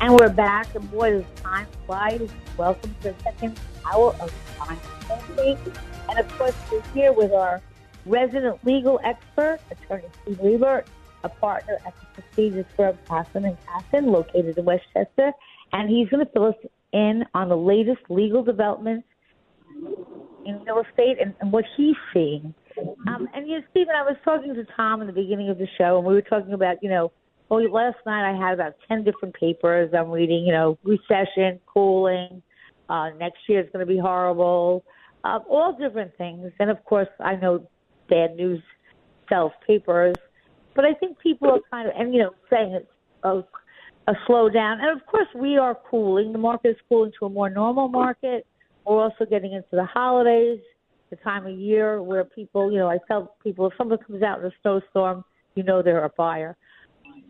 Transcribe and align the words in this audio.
And 0.00 0.14
we're 0.14 0.28
back, 0.28 0.74
and 0.74 0.90
boy, 0.90 1.10
does 1.10 1.24
time 1.42 1.66
fly. 1.86 2.20
Welcome 2.56 2.94
to 3.02 3.10
the 3.10 3.14
second 3.22 3.58
hour 3.90 4.14
of 4.20 4.32
Time 4.58 4.78
Wednesday. 5.08 5.58
And 6.08 6.18
of 6.18 6.38
course, 6.38 6.54
we're 6.70 6.82
here 6.94 7.12
with 7.12 7.32
our 7.32 7.60
resident 8.04 8.64
legal 8.64 9.00
expert, 9.02 9.58
attorney 9.70 10.04
Steve 10.22 10.40
Liebert, 10.40 10.86
a 11.24 11.28
partner 11.28 11.78
at 11.86 11.94
the 11.98 12.22
prestigious 12.22 12.66
firm 12.76 12.98
Casson 13.08 13.44
and 13.44 13.56
Casson, 13.66 14.12
located 14.12 14.58
in 14.58 14.64
Westchester. 14.64 15.32
And 15.72 15.90
he's 15.90 16.08
going 16.08 16.24
to 16.24 16.30
fill 16.32 16.46
us 16.46 16.54
in 16.92 17.24
on 17.34 17.48
the 17.48 17.56
latest 17.56 18.02
legal 18.08 18.42
developments 18.42 19.06
in 20.44 20.62
real 20.64 20.82
estate 20.88 21.18
and, 21.20 21.34
and 21.40 21.52
what 21.52 21.64
he's 21.76 21.96
seeing. 22.12 22.54
Um, 23.08 23.28
and 23.34 23.48
you 23.48 23.58
know, 23.58 23.64
Stephen, 23.70 23.94
I 23.96 24.02
was 24.02 24.16
talking 24.24 24.54
to 24.54 24.64
Tom 24.76 25.00
in 25.00 25.06
the 25.06 25.12
beginning 25.12 25.48
of 25.48 25.58
the 25.58 25.66
show, 25.78 25.98
and 25.98 26.06
we 26.06 26.14
were 26.14 26.22
talking 26.22 26.52
about, 26.52 26.82
you 26.82 26.90
know, 26.90 27.12
well, 27.48 27.62
last 27.70 27.96
night 28.06 28.28
I 28.28 28.36
had 28.36 28.54
about 28.54 28.74
10 28.88 29.04
different 29.04 29.34
papers 29.34 29.92
I'm 29.96 30.10
reading, 30.10 30.44
you 30.44 30.52
know, 30.52 30.78
recession, 30.82 31.60
cooling, 31.66 32.42
uh, 32.88 33.10
next 33.18 33.38
year 33.48 33.60
is 33.60 33.66
going 33.72 33.86
to 33.86 33.92
be 33.92 33.98
horrible, 33.98 34.84
uh, 35.24 35.38
all 35.48 35.76
different 35.78 36.16
things. 36.18 36.50
And 36.58 36.70
of 36.70 36.84
course, 36.84 37.08
I 37.20 37.36
know 37.36 37.68
bad 38.08 38.36
news 38.36 38.62
sells 39.28 39.52
papers, 39.66 40.14
but 40.74 40.84
I 40.84 40.94
think 40.94 41.18
people 41.18 41.50
are 41.50 41.60
kind 41.70 41.88
of, 41.88 41.94
and 41.96 42.12
you 42.12 42.22
know, 42.22 42.30
saying 42.50 42.72
it's 42.72 42.90
a, 43.22 43.42
a 44.08 44.14
slowdown. 44.28 44.78
And 44.80 45.00
of 45.00 45.06
course, 45.06 45.28
we 45.34 45.56
are 45.56 45.76
cooling. 45.88 46.32
The 46.32 46.38
market 46.38 46.70
is 46.70 46.76
cooling 46.88 47.12
to 47.18 47.26
a 47.26 47.28
more 47.30 47.50
normal 47.50 47.88
market. 47.88 48.46
We're 48.84 49.02
also 49.02 49.24
getting 49.24 49.52
into 49.52 49.68
the 49.72 49.84
holidays, 49.84 50.60
the 51.10 51.16
time 51.16 51.46
of 51.46 51.58
year 51.58 52.02
where 52.02 52.24
people, 52.24 52.70
you 52.70 52.78
know, 52.78 52.88
I 52.88 52.98
tell 53.08 53.36
people 53.42 53.66
if 53.66 53.72
someone 53.78 53.98
comes 53.98 54.22
out 54.22 54.40
in 54.40 54.46
a 54.46 54.50
snowstorm, 54.62 55.24
you 55.54 55.62
know 55.62 55.82
they're 55.82 56.04
a 56.04 56.10
buyer. 56.16 56.56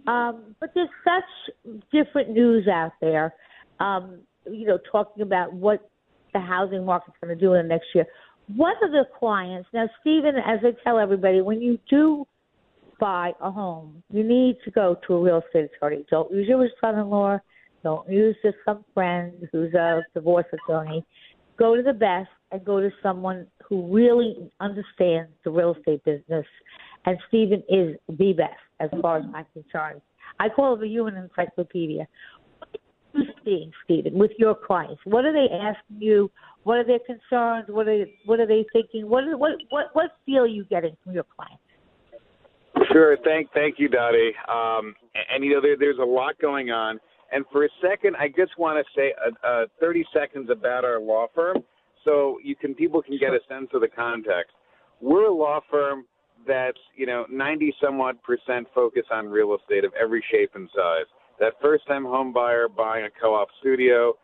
Um, 0.07 0.55
but 0.61 0.71
there's 0.75 0.89
such 1.05 1.81
different 1.93 2.31
news 2.31 2.69
out 2.69 2.93
there, 3.01 3.35
um, 3.81 4.21
you 4.51 4.67
know, 4.67 4.79
talking 4.91 5.23
about 5.23 5.53
what 5.53 5.91
the 6.33 6.41
housing 6.41 6.85
market's 6.85 7.17
going 7.23 7.37
to 7.37 7.41
do 7.41 7.55
in 7.55 7.67
the 7.67 7.69
next 7.69 7.87
year. 7.95 8.07
What 8.55 8.77
are 8.83 8.91
the 8.91 9.05
clients 9.19 9.69
now, 9.73 9.89
Stephen? 10.01 10.37
As 10.37 10.61
I 10.63 10.71
tell 10.85 10.99
everybody, 10.99 11.41
when 11.41 11.61
you 11.61 11.79
do 11.91 12.27
buy 13.01 13.33
a 13.41 13.51
home, 13.51 14.03
you 14.11 14.23
need 14.23 14.59
to 14.65 14.71
go 14.71 14.97
to 15.07 15.15
a 15.15 15.21
real 15.21 15.43
estate 15.45 15.71
attorney. 15.77 16.05
Don't 16.11 16.33
use 16.33 16.47
your 16.49 16.69
son-in-law. 16.81 17.39
Don't 17.83 18.09
use 18.09 18.37
just 18.43 18.57
some 18.65 18.85
friend 18.95 19.49
who's 19.51 19.75
a 19.75 20.03
divorce 20.15 20.47
attorney. 20.53 21.05
Go 21.59 21.75
to 21.75 21.83
the 21.83 21.93
best 21.93 22.29
and 22.53 22.65
go 22.65 22.81
to 22.81 22.91
someone 23.03 23.47
who 23.69 23.93
really 23.93 24.51
understands 24.61 25.31
the 25.45 25.51
real 25.51 25.75
estate 25.75 26.05
business. 26.05 26.47
And 27.05 27.19
Stephen 27.29 27.63
is 27.69 27.97
the 28.09 28.33
best 28.33 28.55
as 28.81 28.91
far 29.01 29.19
as 29.19 29.25
I'm 29.35 29.47
concerned. 29.53 30.01
I 30.39 30.49
call 30.49 30.75
it 30.77 30.83
a 30.83 30.89
human 30.89 31.17
encyclopedia. 31.17 32.07
What 32.59 32.81
are 33.15 33.25
you 33.25 33.33
seeing, 33.45 33.73
Stephen, 33.85 34.19
with 34.19 34.33
your 34.39 34.55
clients? 34.55 35.01
What 35.05 35.25
are 35.25 35.33
they 35.33 35.53
asking 35.55 36.01
you? 36.01 36.31
What 36.65 36.79
are 36.79 36.85
their 36.85 36.99
concerns? 36.99 37.67
What 37.69 37.89
are 37.89 38.05
what 38.27 38.41
are 38.41 38.47
they 38.47 38.67
thinking? 38.73 39.09
What 39.09 39.25
what 39.39 39.53
what 39.71 39.87
what 39.93 40.11
feel 40.27 40.43
are 40.43 40.47
you 40.47 40.65
getting 40.65 40.97
from 41.03 41.15
your 41.15 41.25
clients? 41.37 41.63
Sure. 42.93 43.17
Thank 43.25 43.53
thank 43.53 43.79
you, 43.79 43.89
Dottie. 43.89 44.33
Um, 44.49 44.95
and, 45.15 45.25
and 45.35 45.45
you 45.45 45.55
know 45.55 45.61
there, 45.61 45.77
there's 45.79 45.99
a 45.99 46.05
lot 46.05 46.39
going 46.41 46.71
on. 46.71 46.99
And 47.33 47.45
for 47.51 47.65
a 47.65 47.69
second, 47.83 48.17
I 48.17 48.29
just 48.29 48.57
want 48.59 48.85
to 48.85 48.85
say 48.99 49.13
uh, 49.25 49.47
uh, 49.47 49.67
30 49.81 50.05
seconds 50.15 50.49
about 50.51 50.85
our 50.85 51.01
law 51.01 51.27
firm, 51.35 51.59
so 52.05 52.39
you 52.43 52.55
can 52.55 52.75
people 52.75 53.03
can 53.03 53.19
get 53.19 53.31
a 53.31 53.41
sense 53.49 53.69
of 53.75 53.81
the 53.81 53.89
context. 53.89 54.53
We're 55.01 55.27
a 55.27 55.35
law 55.35 55.61
firm 55.71 56.05
that's 56.47 56.79
you 56.95 57.07
know 57.07 57.27
90 57.31 57.75
somewhat 57.83 58.23
percent 58.23 58.67
focus 58.75 59.05
on 59.11 59.29
real 59.29 59.57
estate 59.57 59.85
of 59.85 59.93
every 60.01 60.25
shape 60.31 60.51
and 60.55 60.69
size. 60.75 61.07
That 61.39 61.55
first 61.61 61.87
time 61.87 62.05
home 62.05 62.33
buyer 62.33 62.69
buying 62.69 63.05
a 63.05 63.11
co-op 63.21 63.49
studio, 63.61 64.15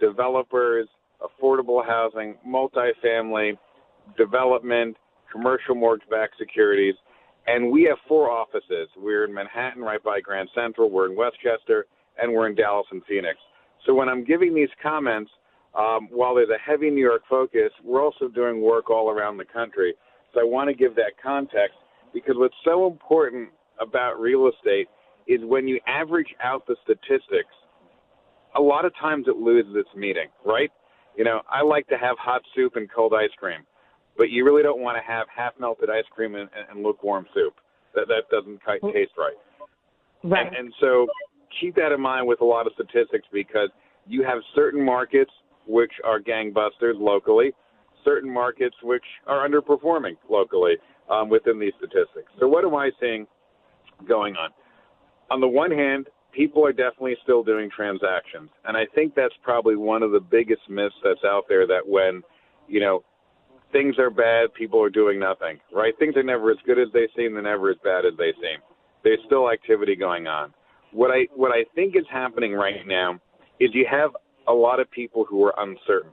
developers, 0.00 0.88
affordable 1.22 1.84
housing, 1.84 2.36
multifamily, 2.46 3.56
development, 4.16 4.96
commercial 5.30 5.74
mortgage-backed 5.74 6.34
securities, 6.38 6.94
and 7.46 7.70
we 7.70 7.84
have 7.84 7.98
four 8.08 8.30
offices. 8.30 8.88
We're 8.96 9.24
in 9.24 9.32
Manhattan, 9.32 9.82
right 9.82 10.02
by 10.02 10.20
Grand 10.20 10.48
Central. 10.54 10.90
We're 10.90 11.10
in 11.10 11.16
Westchester, 11.16 11.86
and 12.20 12.32
we're 12.32 12.48
in 12.48 12.54
Dallas 12.54 12.86
and 12.90 13.02
Phoenix. 13.08 13.38
So 13.84 13.94
when 13.94 14.08
I'm 14.08 14.24
giving 14.24 14.54
these 14.54 14.68
comments, 14.82 15.30
um, 15.78 16.08
while 16.10 16.34
there's 16.34 16.48
a 16.48 16.58
heavy 16.58 16.90
New 16.90 17.02
York 17.02 17.22
focus, 17.28 17.70
we're 17.84 18.02
also 18.02 18.28
doing 18.28 18.62
work 18.62 18.90
all 18.90 19.10
around 19.10 19.36
the 19.36 19.44
country. 19.44 19.94
I 20.38 20.44
want 20.44 20.68
to 20.68 20.74
give 20.74 20.94
that 20.96 21.12
context 21.22 21.76
because 22.12 22.34
what's 22.36 22.54
so 22.64 22.86
important 22.86 23.50
about 23.80 24.20
real 24.20 24.48
estate 24.48 24.88
is 25.26 25.40
when 25.42 25.66
you 25.66 25.80
average 25.86 26.34
out 26.42 26.66
the 26.66 26.76
statistics, 26.84 27.54
a 28.56 28.60
lot 28.60 28.84
of 28.84 28.92
times 28.96 29.26
it 29.28 29.36
loses 29.36 29.72
its 29.74 29.88
meaning, 29.94 30.28
right? 30.44 30.70
You 31.16 31.24
know, 31.24 31.40
I 31.50 31.62
like 31.62 31.86
to 31.88 31.98
have 31.98 32.16
hot 32.18 32.42
soup 32.54 32.76
and 32.76 32.88
cold 32.90 33.12
ice 33.14 33.30
cream, 33.38 33.60
but 34.16 34.30
you 34.30 34.44
really 34.44 34.62
don't 34.62 34.80
want 34.80 34.96
to 34.96 35.12
have 35.12 35.26
half 35.34 35.52
melted 35.58 35.90
ice 35.90 36.04
cream 36.10 36.34
and, 36.34 36.48
and 36.70 36.82
lukewarm 36.82 37.26
soup. 37.34 37.54
That 37.94 38.08
that 38.08 38.28
doesn't 38.30 38.60
mm. 38.62 38.92
taste 38.92 39.12
right. 39.16 39.36
Right. 40.22 40.46
And, 40.46 40.56
and 40.56 40.74
so 40.80 41.06
keep 41.60 41.74
that 41.76 41.92
in 41.92 42.00
mind 42.00 42.26
with 42.26 42.40
a 42.40 42.44
lot 42.44 42.66
of 42.66 42.72
statistics 42.74 43.26
because 43.32 43.70
you 44.06 44.22
have 44.22 44.38
certain 44.54 44.84
markets 44.84 45.30
which 45.66 45.92
are 46.04 46.20
gangbusters 46.20 46.98
locally, 46.98 47.52
certain 48.06 48.32
markets 48.32 48.76
which 48.82 49.04
are 49.26 49.46
underperforming 49.46 50.16
locally 50.30 50.76
um, 51.10 51.28
within 51.28 51.58
these 51.58 51.72
statistics. 51.76 52.30
So, 52.40 52.48
what 52.48 52.64
am 52.64 52.74
I 52.74 52.90
seeing 53.00 53.26
going 54.08 54.36
on? 54.36 54.50
On 55.30 55.40
the 55.40 55.48
one 55.48 55.70
hand, 55.70 56.06
people 56.32 56.64
are 56.64 56.72
definitely 56.72 57.16
still 57.22 57.42
doing 57.42 57.68
transactions, 57.74 58.48
and 58.64 58.76
I 58.76 58.84
think 58.94 59.14
that's 59.14 59.34
probably 59.42 59.76
one 59.76 60.02
of 60.02 60.12
the 60.12 60.20
biggest 60.20 60.62
myths 60.70 60.94
that's 61.02 61.24
out 61.24 61.44
there. 61.48 61.66
That 61.66 61.82
when 61.86 62.22
you 62.68 62.80
know 62.80 63.04
things 63.72 63.98
are 63.98 64.10
bad, 64.10 64.54
people 64.54 64.80
are 64.82 64.90
doing 64.90 65.18
nothing. 65.18 65.58
Right? 65.72 65.92
Things 65.98 66.16
are 66.16 66.22
never 66.22 66.50
as 66.50 66.58
good 66.64 66.78
as 66.78 66.88
they 66.92 67.08
seem, 67.16 67.34
they're 67.34 67.42
never 67.42 67.70
as 67.70 67.76
bad 67.82 68.06
as 68.06 68.12
they 68.16 68.32
seem. 68.34 68.60
There's 69.02 69.20
still 69.26 69.50
activity 69.50 69.96
going 69.96 70.26
on. 70.26 70.54
What 70.92 71.10
I 71.10 71.26
what 71.34 71.50
I 71.50 71.64
think 71.74 71.96
is 71.96 72.04
happening 72.10 72.52
right 72.52 72.86
now 72.86 73.20
is 73.58 73.70
you 73.72 73.86
have 73.90 74.10
a 74.48 74.52
lot 74.52 74.80
of 74.80 74.90
people 74.90 75.24
who 75.28 75.44
are 75.44 75.54
uncertain. 75.58 76.12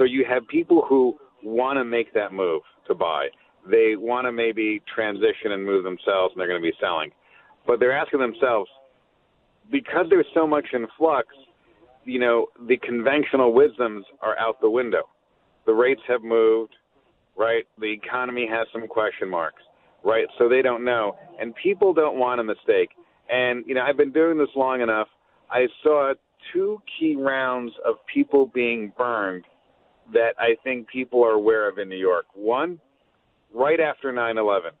So 0.00 0.04
you 0.04 0.24
have 0.26 0.48
people 0.48 0.82
who 0.88 1.18
want 1.42 1.76
to 1.76 1.84
make 1.84 2.14
that 2.14 2.32
move 2.32 2.62
to 2.88 2.94
buy. 2.94 3.28
They 3.70 3.96
want 3.96 4.24
to 4.26 4.32
maybe 4.32 4.80
transition 4.92 5.52
and 5.52 5.62
move 5.62 5.84
themselves, 5.84 6.32
and 6.32 6.40
they're 6.40 6.48
going 6.48 6.60
to 6.60 6.66
be 6.66 6.72
selling. 6.80 7.10
But 7.66 7.80
they're 7.80 7.92
asking 7.92 8.20
themselves, 8.20 8.70
because 9.70 10.06
there's 10.08 10.26
so 10.32 10.46
much 10.46 10.68
in 10.72 10.86
flux, 10.96 11.28
you 12.06 12.18
know, 12.18 12.46
the 12.66 12.78
conventional 12.78 13.52
wisdoms 13.52 14.06
are 14.22 14.38
out 14.38 14.58
the 14.62 14.70
window. 14.70 15.02
The 15.66 15.74
rates 15.74 16.00
have 16.08 16.22
moved, 16.22 16.72
right? 17.36 17.64
The 17.78 17.92
economy 17.92 18.48
has 18.50 18.66
some 18.72 18.88
question 18.88 19.28
marks, 19.28 19.62
right? 20.02 20.24
So 20.38 20.48
they 20.48 20.62
don't 20.62 20.82
know. 20.82 21.18
And 21.38 21.54
people 21.62 21.92
don't 21.92 22.18
want 22.18 22.40
a 22.40 22.44
mistake. 22.44 22.88
And, 23.28 23.64
you 23.66 23.74
know, 23.74 23.82
I've 23.82 23.98
been 23.98 24.12
doing 24.12 24.38
this 24.38 24.48
long 24.56 24.80
enough. 24.80 25.08
I 25.50 25.66
saw 25.82 26.14
two 26.54 26.80
key 26.98 27.16
rounds 27.16 27.72
of 27.84 27.96
people 28.12 28.50
being 28.54 28.94
burned 28.96 29.44
that 30.12 30.34
I 30.38 30.56
think 30.64 30.88
people 30.88 31.24
are 31.24 31.32
aware 31.32 31.68
of 31.68 31.78
in 31.78 31.88
New 31.88 31.96
York. 31.96 32.26
One, 32.34 32.80
right 33.54 33.80
after 33.80 34.12
9 34.12 34.38
11, 34.38 34.72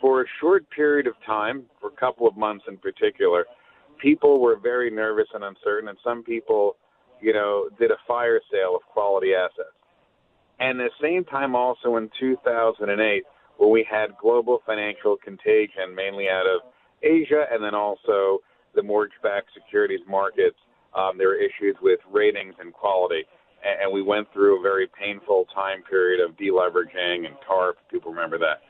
for 0.00 0.22
a 0.22 0.24
short 0.40 0.68
period 0.70 1.06
of 1.06 1.14
time, 1.24 1.64
for 1.80 1.88
a 1.88 2.00
couple 2.00 2.26
of 2.26 2.36
months 2.36 2.64
in 2.68 2.76
particular, 2.76 3.46
people 4.00 4.40
were 4.40 4.56
very 4.56 4.90
nervous 4.90 5.26
and 5.34 5.44
uncertain, 5.44 5.88
and 5.88 5.98
some 6.04 6.22
people, 6.22 6.76
you 7.20 7.32
know, 7.32 7.68
did 7.78 7.90
a 7.90 7.96
fire 8.06 8.40
sale 8.50 8.76
of 8.76 8.82
quality 8.92 9.32
assets. 9.34 9.74
And 10.58 10.78
the 10.78 10.90
same 11.00 11.24
time, 11.24 11.54
also 11.54 11.96
in 11.96 12.10
2008, 12.18 13.24
where 13.58 13.68
we 13.68 13.86
had 13.90 14.16
global 14.20 14.62
financial 14.66 15.16
contagion, 15.22 15.94
mainly 15.94 16.28
out 16.28 16.46
of 16.46 16.60
Asia, 17.02 17.44
and 17.50 17.62
then 17.62 17.74
also 17.74 18.40
the 18.74 18.82
mortgage-backed 18.82 19.48
securities 19.54 20.00
markets. 20.08 20.56
Um, 20.94 21.18
there 21.18 21.28
were 21.28 21.36
issues 21.36 21.76
with 21.82 22.00
ratings 22.10 22.54
and 22.58 22.72
quality, 22.72 23.24
and, 23.82 23.92
we 23.92 24.02
went 24.02 24.32
through 24.32 24.58
a 24.58 24.62
very 24.62 24.88
painful 24.88 25.46
time 25.54 25.82
period 25.82 26.20
of 26.20 26.36
deleveraging 26.36 27.26
and 27.26 27.34
TARP. 27.46 27.76
People 27.90 28.10
remember 28.12 28.38
that. 28.38 28.62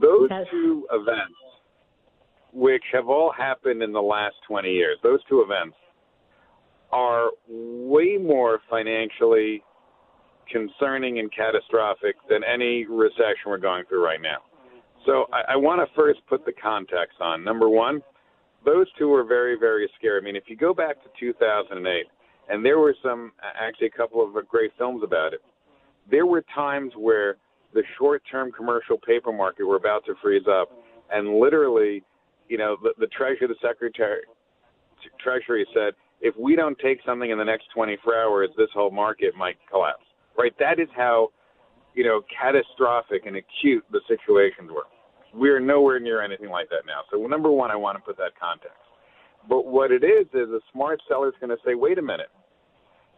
Those 0.00 0.28
Yes. 0.30 0.46
two 0.50 0.86
events, 0.90 1.34
which 2.52 2.84
have 2.92 3.08
all 3.08 3.30
happened 3.30 3.82
in 3.82 3.92
the 3.92 4.02
last 4.02 4.36
20 4.46 4.72
years, 4.72 4.98
those 5.02 5.22
two 5.24 5.40
events 5.42 5.76
are 6.90 7.30
way 7.48 8.16
more 8.16 8.60
financially 8.70 9.62
concerning 10.50 11.18
and 11.18 11.30
catastrophic 11.32 12.16
than 12.28 12.42
any 12.44 12.86
recession 12.86 13.46
we're 13.46 13.58
going 13.58 13.84
through 13.84 14.02
right 14.04 14.20
now. 14.20 14.38
So 15.04 15.26
I, 15.32 15.52
I 15.52 15.56
want 15.56 15.86
to 15.86 15.94
first 15.94 16.20
put 16.26 16.44
the 16.44 16.52
context 16.52 17.20
on. 17.20 17.44
Number 17.44 17.68
one, 17.68 18.02
those 18.64 18.86
two 18.98 19.08
were 19.08 19.24
very, 19.24 19.56
very 19.58 19.90
scary. 19.98 20.20
I 20.20 20.24
mean, 20.24 20.36
if 20.36 20.44
you 20.46 20.56
go 20.56 20.74
back 20.74 21.02
to 21.02 21.08
2008, 21.20 22.06
and 22.48 22.64
there 22.64 22.78
were 22.78 22.94
some, 23.02 23.32
actually, 23.42 23.88
a 23.88 23.96
couple 23.96 24.26
of 24.26 24.36
uh, 24.36 24.40
great 24.48 24.72
films 24.78 25.02
about 25.04 25.32
it, 25.32 25.40
there 26.10 26.26
were 26.26 26.44
times 26.54 26.92
where 26.96 27.36
the 27.74 27.82
short 27.98 28.22
term 28.30 28.50
commercial 28.50 28.96
paper 28.98 29.32
market 29.32 29.64
were 29.64 29.76
about 29.76 30.04
to 30.06 30.14
freeze 30.22 30.46
up, 30.48 30.70
and 31.12 31.38
literally, 31.38 32.02
you 32.48 32.58
know, 32.58 32.76
the, 32.82 32.94
the 32.98 33.06
Treasury, 33.08 33.46
the 33.46 33.54
Secretary, 33.60 34.22
Treasury 35.20 35.66
said, 35.74 35.94
if 36.20 36.34
we 36.36 36.56
don't 36.56 36.78
take 36.78 36.98
something 37.06 37.30
in 37.30 37.38
the 37.38 37.44
next 37.44 37.66
24 37.74 38.16
hours, 38.16 38.48
this 38.56 38.68
whole 38.74 38.90
market 38.90 39.34
might 39.36 39.56
collapse. 39.70 40.02
Right? 40.36 40.52
That 40.58 40.80
is 40.80 40.88
how, 40.96 41.28
you 41.94 42.04
know, 42.04 42.22
catastrophic 42.30 43.26
and 43.26 43.36
acute 43.36 43.84
the 43.90 44.00
situations 44.08 44.70
were. 44.70 44.86
We 45.34 45.50
are 45.50 45.60
nowhere 45.60 46.00
near 46.00 46.22
anything 46.22 46.48
like 46.48 46.68
that 46.70 46.86
now. 46.86 47.02
So 47.10 47.18
number 47.26 47.50
one, 47.50 47.70
I 47.70 47.76
want 47.76 47.98
to 47.98 48.02
put 48.02 48.16
that 48.16 48.32
context. 48.40 48.77
But 49.48 49.66
what 49.66 49.90
it 49.90 50.04
is 50.04 50.26
is 50.34 50.50
a 50.50 50.60
smart 50.72 51.00
seller 51.08 51.28
is 51.28 51.34
going 51.40 51.50
to 51.50 51.56
say, 51.64 51.74
wait 51.74 51.98
a 51.98 52.02
minute. 52.02 52.28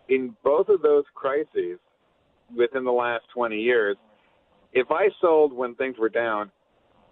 In 0.09 0.35
both 0.45 0.69
of 0.69 0.83
those 0.83 1.05
crises 1.15 1.79
within 2.57 2.85
the 2.85 2.93
last 2.93 3.25
20 3.35 3.57
years, 3.57 3.97
if 4.73 4.91
I 4.91 5.09
sold 5.21 5.53
when 5.53 5.75
things 5.75 5.97
were 5.99 6.09
down, 6.09 6.51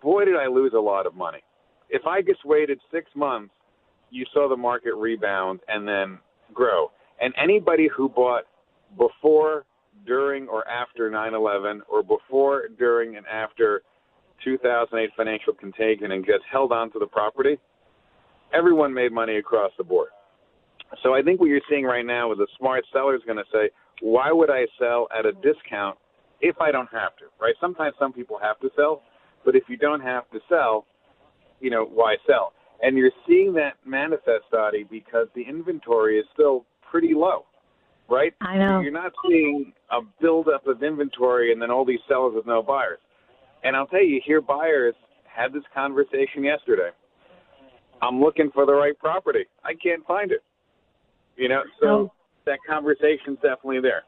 boy, 0.03 0.25
did 0.25 0.37
I 0.37 0.47
lose 0.47 0.73
a 0.77 0.81
lot 0.81 1.07
of 1.07 1.15
money. 1.15 1.43
If 1.91 2.07
I 2.07 2.23
just 2.23 2.45
waited 2.45 2.79
six 2.93 3.11
months, 3.17 3.53
you 4.11 4.25
saw 4.33 4.49
the 4.49 4.57
market 4.57 4.95
rebound 4.95 5.61
and 5.69 5.87
then 5.87 6.19
grow. 6.55 6.91
And 7.21 7.35
anybody 7.43 7.89
who 7.95 8.09
bought 8.09 8.45
before, 8.97 9.65
during, 10.07 10.47
or 10.49 10.67
after 10.69 11.11
9 11.11 11.35
11, 11.35 11.83
or 11.91 12.03
before, 12.03 12.69
during, 12.79 13.17
and 13.17 13.27
after 13.27 13.83
2008 14.45 15.11
financial 15.17 15.53
contagion 15.53 16.13
and 16.13 16.25
just 16.25 16.45
held 16.51 16.73
on 16.73 16.93
to 16.93 16.99
the 16.99 17.07
property, 17.07 17.59
everyone 18.53 18.93
made 18.93 19.13
money 19.13 19.37
across 19.37 19.73
the 19.79 19.85
board. 19.85 20.09
So 21.03 21.15
I 21.15 21.23
think 21.23 21.41
what 21.41 21.49
you're 21.49 21.61
seeing 21.69 21.85
right 21.85 22.05
now 22.05 22.33
is 22.33 22.39
a 22.39 22.47
smart 22.59 22.85
seller 22.93 23.15
is 23.15 23.23
going 23.27 23.39
to 23.39 23.45
say, 23.53 23.71
why 24.01 24.33
would 24.33 24.51
I 24.51 24.67
sell 24.79 25.09
at 25.17 25.27
a 25.27 25.33
discount 25.33 25.99
if 26.41 26.61
I 26.61 26.71
don't 26.71 26.89
have 26.93 27.17
to, 27.17 27.25
right? 27.41 27.55
Sometimes 27.61 27.95
some 27.99 28.13
people 28.13 28.39
have 28.41 28.59
to 28.61 28.71
sell, 28.77 29.03
but 29.45 29.55
if 29.55 29.65
you 29.69 29.77
don't 29.77 30.01
have 30.01 30.31
to 30.31 30.41
sell, 30.49 30.87
you 31.61 31.71
know, 31.71 31.85
why 31.85 32.17
sell? 32.27 32.53
And 32.81 32.97
you're 32.97 33.11
seeing 33.27 33.53
that 33.55 33.73
manifest, 33.85 34.45
Dottie, 34.53 34.87
because 34.89 35.27
the 35.35 35.43
inventory 35.43 36.19
is 36.19 36.27
still 36.33 36.65
pretty 36.91 37.13
low, 37.13 37.45
right? 38.09 38.33
I 38.41 38.57
know. 38.57 38.81
You're 38.81 38.93
not 38.93 39.13
seeing 39.29 39.73
a 39.91 40.01
buildup 40.21 40.67
of 40.67 40.83
inventory 40.83 41.53
and 41.53 41.61
then 41.61 41.71
all 41.71 41.85
these 41.85 41.99
sellers 42.09 42.35
with 42.37 42.47
no 42.47 42.63
buyers. 42.63 43.01
And 43.65 43.75
I'll 43.75 43.89
tell 43.89 44.03
you, 44.03 44.21
here 44.25 44.41
buyers 44.41 44.95
had 45.25 45.53
this 45.53 45.65
conversation 45.75 46.45
yesterday. 46.45 46.91
I'm 48.03 48.21
looking 48.21 48.51
for 48.53 48.67
the 48.67 48.73
right 48.75 48.99
property. 48.99 49.45
I 49.65 49.75
can't 49.75 50.05
find 50.07 50.31
it. 50.31 50.43
You 51.37 51.49
know, 51.49 51.63
so 51.81 51.87
No. 51.87 52.13
that 52.47 52.59
conversation's 52.69 53.37
definitely 53.37 53.81
there. 53.81 54.05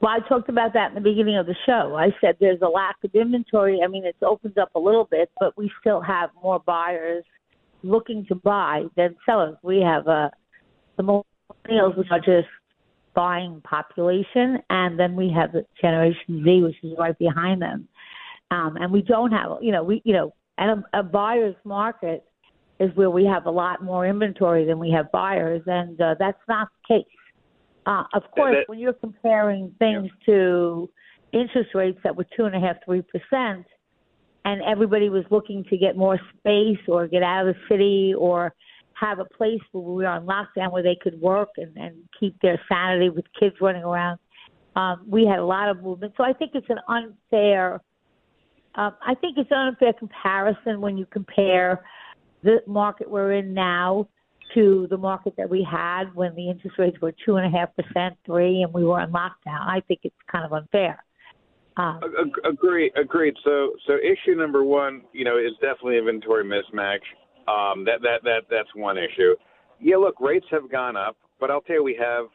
Well, 0.00 0.12
I 0.12 0.20
talked 0.28 0.48
about 0.48 0.72
that 0.74 0.88
in 0.90 0.94
the 0.94 1.00
beginning 1.00 1.36
of 1.36 1.46
the 1.46 1.54
show. 1.64 1.96
I 1.96 2.14
said 2.20 2.36
there's 2.38 2.60
a 2.60 2.68
lack 2.68 2.96
of 3.02 3.14
inventory. 3.14 3.80
I 3.82 3.88
mean, 3.88 4.04
it's 4.04 4.22
opened 4.22 4.58
up 4.58 4.70
a 4.74 4.78
little 4.78 5.04
bit, 5.04 5.30
but 5.40 5.56
we 5.56 5.70
still 5.80 6.00
have 6.00 6.30
more 6.42 6.60
buyers 6.60 7.24
looking 7.82 8.26
to 8.26 8.34
buy 8.34 8.84
than 8.96 9.16
sellers. 9.24 9.56
We 9.62 9.80
have 9.80 10.06
uh, 10.06 10.30
the 10.96 11.02
millennials, 11.02 11.96
which 11.96 12.08
are 12.10 12.20
just 12.20 12.48
buying 13.14 13.62
population, 13.62 14.58
and 14.68 14.98
then 14.98 15.16
we 15.16 15.32
have 15.34 15.52
the 15.52 15.64
Generation 15.80 16.44
Z, 16.44 16.62
which 16.62 16.76
is 16.82 16.92
right 16.98 17.18
behind 17.18 17.62
them. 17.62 17.88
Um, 18.50 18.76
and 18.76 18.92
we 18.92 19.02
don't 19.02 19.32
have, 19.32 19.52
you 19.62 19.72
know, 19.72 19.82
we, 19.82 20.02
you 20.04 20.12
know, 20.12 20.34
and 20.58 20.84
a, 20.92 21.00
a 21.00 21.02
buyer's 21.02 21.56
market 21.64 22.24
is 22.78 22.94
where 22.94 23.10
we 23.10 23.24
have 23.24 23.46
a 23.46 23.50
lot 23.50 23.82
more 23.82 24.06
inventory 24.06 24.64
than 24.66 24.78
we 24.78 24.90
have 24.90 25.10
buyers, 25.12 25.62
and 25.66 26.00
uh, 26.00 26.14
that's 26.18 26.38
not 26.48 26.68
the 26.88 26.96
case. 26.96 27.06
Uh, 27.86 28.04
of 28.14 28.22
course, 28.32 28.56
that- 28.56 28.68
when 28.68 28.78
you're 28.78 28.92
comparing 28.92 29.74
things 29.78 30.10
to 30.26 30.88
interest 31.32 31.70
rates 31.74 31.98
that 32.02 32.14
were 32.16 32.26
two 32.36 32.44
and 32.44 32.54
a 32.54 32.60
half, 32.60 32.76
three 32.84 33.02
percent, 33.02 33.66
and 34.44 34.62
everybody 34.62 35.08
was 35.08 35.24
looking 35.30 35.64
to 35.64 35.76
get 35.76 35.96
more 35.96 36.18
space 36.38 36.78
or 36.88 37.06
get 37.08 37.22
out 37.22 37.46
of 37.48 37.54
the 37.54 37.60
city 37.68 38.14
or 38.16 38.54
have 38.94 39.18
a 39.18 39.24
place 39.24 39.60
where 39.72 39.82
we 39.82 40.04
were 40.04 40.06
on 40.06 40.24
lockdown 40.26 40.72
where 40.72 40.82
they 40.82 40.96
could 41.00 41.20
work 41.20 41.50
and, 41.58 41.76
and 41.76 41.94
keep 42.18 42.34
their 42.40 42.58
sanity 42.68 43.10
with 43.10 43.24
kids 43.38 43.54
running 43.60 43.82
around. 43.82 44.18
Um, 44.74 45.04
we 45.08 45.26
had 45.26 45.38
a 45.38 45.44
lot 45.44 45.68
of 45.68 45.82
movement, 45.82 46.14
so 46.16 46.24
I 46.24 46.32
think 46.32 46.52
it's 46.54 46.68
an 46.70 46.78
unfair. 46.88 47.80
Um, 48.76 48.94
I 49.04 49.14
think 49.14 49.38
it's 49.38 49.50
an 49.50 49.68
unfair 49.68 49.94
comparison 49.94 50.80
when 50.80 50.98
you 50.98 51.06
compare 51.06 51.84
the 52.42 52.58
market 52.66 53.10
we're 53.10 53.32
in 53.32 53.54
now 53.54 54.06
to 54.54 54.86
the 54.90 54.96
market 54.96 55.34
that 55.36 55.48
we 55.48 55.66
had 55.68 56.14
when 56.14 56.34
the 56.34 56.48
interest 56.48 56.78
rates 56.78 56.96
were 57.00 57.12
two 57.24 57.36
and 57.36 57.46
a 57.46 57.58
half 57.58 57.70
percent, 57.74 58.16
three, 58.24 58.62
and 58.62 58.72
we 58.72 58.84
were 58.84 59.00
in 59.02 59.10
lockdown. 59.10 59.66
I 59.66 59.82
think 59.88 60.00
it's 60.04 60.14
kind 60.30 60.44
of 60.44 60.52
unfair. 60.52 61.02
Um, 61.78 62.00
Ag- 62.04 62.52
Agreed. 62.52 62.92
Agreed. 62.96 63.34
So, 63.44 63.72
so 63.86 63.94
issue 63.94 64.36
number 64.36 64.62
one, 64.62 65.02
you 65.12 65.24
know, 65.24 65.36
is 65.38 65.52
definitely 65.60 65.98
inventory 65.98 66.44
mismatch. 66.44 67.00
Um, 67.48 67.84
that 67.84 68.02
that 68.02 68.22
that 68.24 68.40
that's 68.50 68.68
one 68.74 68.98
issue. 68.98 69.34
Yeah, 69.80 69.96
look, 69.96 70.20
rates 70.20 70.46
have 70.50 70.70
gone 70.70 70.96
up, 70.96 71.16
but 71.38 71.50
I'll 71.50 71.60
tell 71.60 71.76
you, 71.76 71.84
we 71.84 71.98
have. 72.00 72.26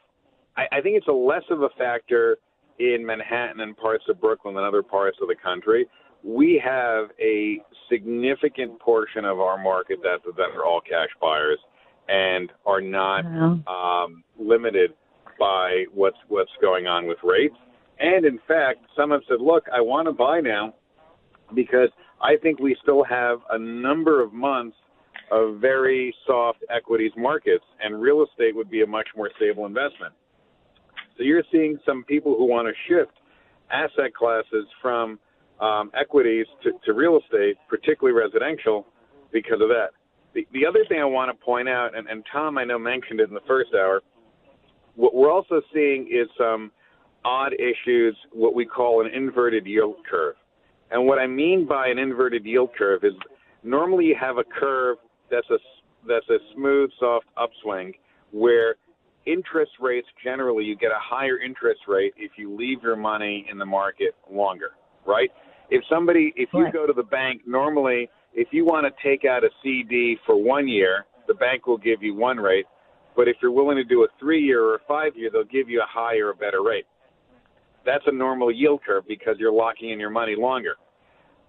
I, 0.56 0.78
I 0.78 0.82
think 0.82 0.98
it's 0.98 1.08
a 1.08 1.12
less 1.12 1.44
of 1.50 1.64
a 1.64 1.70
factor 1.78 2.38
in 2.80 3.06
Manhattan 3.06 3.62
and 3.62 3.76
parts 3.76 4.04
of 4.10 4.22
Brooklyn 4.22 4.56
than 4.56 4.64
other 4.64 4.84
parts 4.84 5.18
of 5.22 5.28
the 5.28 5.36
country. 5.36 5.88
We 6.24 6.62
have 6.64 7.10
a 7.20 7.62
significant 7.90 8.80
portion 8.80 9.26
of 9.26 9.40
our 9.40 9.58
market 9.58 10.00
that 10.04 10.20
that 10.38 10.56
are 10.56 10.66
all 10.66 10.82
cash 10.82 11.10
buyers 11.20 11.60
and 12.08 12.52
are 12.66 12.82
not 12.82 13.24
Yeah. 13.26 13.58
um, 13.68 14.24
limited 14.38 14.94
by 15.40 15.86
what's 15.94 16.18
what's 16.28 16.52
going 16.62 16.88
on 16.88 17.08
with 17.08 17.18
rates. 17.24 17.56
And 18.00 18.26
in 18.26 18.40
fact, 18.40 18.86
some 18.96 19.12
have 19.12 19.24
said, 19.28 19.42
"Look, 19.42 19.68
I 19.70 19.82
want 19.82 20.08
to 20.08 20.12
buy 20.14 20.42
now 20.42 20.74
because 21.54 21.90
I 22.22 22.38
think 22.38 22.60
we 22.60 22.76
still 22.76 23.04
have 23.04 23.42
a 23.50 23.58
number 23.58 24.22
of 24.22 24.34
months 24.34 24.78
of 25.32 25.56
very 25.58 26.14
soft 26.26 26.64
equities 26.70 27.16
markets, 27.16 27.66
and 27.80 28.02
real 28.02 28.24
estate 28.24 28.56
would 28.56 28.70
be 28.70 28.82
a 28.82 28.88
much 28.88 29.08
more 29.16 29.32
stable 29.38 29.66
investment." 29.66 30.14
So 31.18 31.24
you're 31.24 31.44
seeing 31.52 31.80
some 31.86 32.04
people 32.04 32.36
who 32.36 32.46
want 32.46 32.68
to 32.68 32.74
shift 32.88 33.14
asset 33.70 34.14
classes 34.14 34.68
from 34.82 35.20
um, 35.62 35.92
equities 36.00 36.48
to, 36.64 36.72
to 36.86 36.94
real 36.94 37.20
estate, 37.20 37.58
particularly 37.70 38.18
residential, 38.18 38.86
because 39.32 39.62
of 39.62 39.70
that. 39.70 39.90
The, 40.34 40.48
the 40.54 40.66
other 40.66 40.86
thing 40.88 41.00
I 41.00 41.06
want 41.06 41.30
to 41.30 41.46
point 41.46 41.70
out, 41.70 41.96
and, 41.96 42.08
and 42.08 42.24
Tom 42.32 42.58
I 42.58 42.64
know 42.64 42.80
mentioned 42.80 43.20
it 43.20 43.30
in 43.30 43.36
the 43.36 43.42
first 43.48 43.72
hour, 43.74 44.02
what 44.96 45.14
we're 45.14 45.32
also 45.32 45.62
seeing 45.74 46.08
is 46.12 46.28
some 46.38 46.72
odd 47.24 47.54
issues, 47.54 48.16
what 48.32 48.56
we 48.56 48.66
call 48.66 49.06
an 49.06 49.12
inverted 49.14 49.66
yield 49.66 49.96
curve. 50.10 50.36
And 50.90 51.06
what 51.06 51.20
I 51.20 51.28
mean 51.28 51.66
by 51.68 51.88
an 51.88 51.98
inverted 51.98 52.46
yield 52.46 52.72
curve 52.78 53.04
is 53.04 53.14
normally 53.64 54.06
you 54.06 54.16
have 54.20 54.38
a 54.38 54.44
curve 54.44 54.98
that's 55.30 55.50
a 55.50 55.58
that's 56.08 56.28
a 56.30 56.38
smooth, 56.56 56.90
soft 57.00 57.28
upswing 57.38 57.94
where 58.32 58.76
interest 59.26 59.72
rates 59.80 60.08
generally 60.24 60.64
you 60.64 60.76
get 60.76 60.92
a 60.92 61.00
higher 61.00 61.40
interest 61.40 61.82
rate 61.88 62.14
if 62.18 62.32
you 62.38 62.56
leave 62.56 62.82
your 62.82 62.96
money 62.96 63.46
in 63.50 63.58
the 63.58 63.66
market 63.66 64.16
longer, 64.32 64.72
right? 65.06 65.30
If 65.72 65.84
somebody 65.90 66.34
if 66.36 66.50
you 66.54 66.72
go 66.72 66.86
to 66.86 66.94
the 66.94 67.04
bank 67.04 67.42
normally 67.48 68.10
if 68.34 68.50
you 68.52 68.66
want 68.66 68.86
to 68.86 69.04
take 69.04 69.26
out 69.26 69.44
a 69.44 69.50
CD 69.62 70.18
for 70.26 70.42
1 70.42 70.68
year, 70.68 71.06
the 71.28 71.34
bank 71.34 71.68
will 71.68 71.78
give 71.78 72.02
you 72.02 72.16
one 72.16 72.38
rate. 72.38 72.66
But 73.16 73.28
if 73.28 73.38
you're 73.42 73.52
willing 73.52 73.78
to 73.78 73.84
do 73.84 74.04
a 74.04 74.08
three 74.20 74.42
year 74.42 74.64
or 74.64 74.76
a 74.76 74.80
five 74.88 75.16
year, 75.16 75.30
they'll 75.32 75.44
give 75.44 75.70
you 75.70 75.82
a 75.82 75.88
higher 75.88 76.30
or 76.30 76.34
better 76.34 76.64
rate. 76.64 76.86
That's 77.86 78.04
a 78.08 78.12
normal 78.12 78.52
yield 78.52 78.82
curve 78.86 79.06
because 79.08 79.36
you're 79.40 79.52
locking 79.52 79.90
in 79.90 80.00
your 80.00 80.10
money 80.10 80.36
longer. 80.38 80.76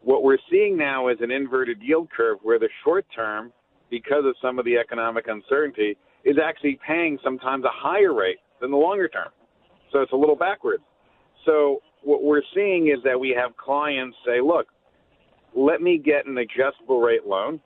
What 0.03 0.25
we're 0.25 0.39
seeing 0.51 0.77
now 0.77 1.09
is 1.09 1.19
an 1.21 1.31
inverted 1.31 1.81
yield 1.81 2.09
curve 2.11 2.39
where 2.43 2.59
the 2.59 2.69
short 2.83 3.07
term, 3.15 3.53
because 3.91 4.25
of 4.25 4.35
some 4.43 4.59
of 4.59 4.65
the 4.65 4.77
economic 4.77 5.27
uncertainty, 5.29 5.97
is 6.25 6.37
actually 6.43 6.79
paying 6.87 7.19
sometimes 7.23 7.65
a 7.65 7.71
higher 7.73 8.15
rate 8.15 8.39
than 8.61 8.71
the 8.71 8.77
longer 8.77 9.09
term. 9.09 9.29
So 9.93 10.01
it's 10.01 10.13
a 10.13 10.17
little 10.17 10.37
backwards. 10.37 10.83
So 11.45 11.81
what 12.03 12.23
we're 12.23 12.43
seeing 12.55 12.89
is 12.89 13.03
that 13.05 13.19
we 13.19 13.31
have 13.31 13.57
clients 13.57 14.17
say, 14.27 14.41
look, 14.41 14.67
let 15.55 15.81
me 15.81 15.99
get 15.99 16.27
an 16.27 16.39
adjustable 16.39 17.01
rate 17.01 17.27
loan 17.27 17.61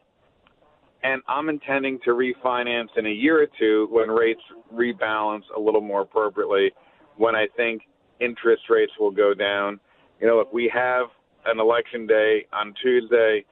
and 1.07 1.23
I'm 1.29 1.49
intending 1.49 2.01
to 2.05 2.11
refinance 2.11 2.89
in 2.97 3.07
a 3.07 3.11
year 3.11 3.43
or 3.43 3.47
two 3.59 3.87
when 3.91 4.09
rates 4.09 4.41
rebalance 4.75 5.45
a 5.57 5.61
little 5.61 5.81
more 5.81 6.03
appropriately, 6.03 6.73
when 7.17 7.37
I 7.37 7.47
think 7.57 7.83
interest 8.21 8.65
rates 8.69 8.93
will 8.99 9.11
go 9.11 9.35
down. 9.35 9.79
You 10.21 10.27
know, 10.27 10.41
if 10.41 10.49
we 10.53 10.71
have 10.75 11.07
an 11.45 11.61
election 11.61 12.07
day 12.07 12.47
on 12.53 12.75
Tuesday, 12.83 13.45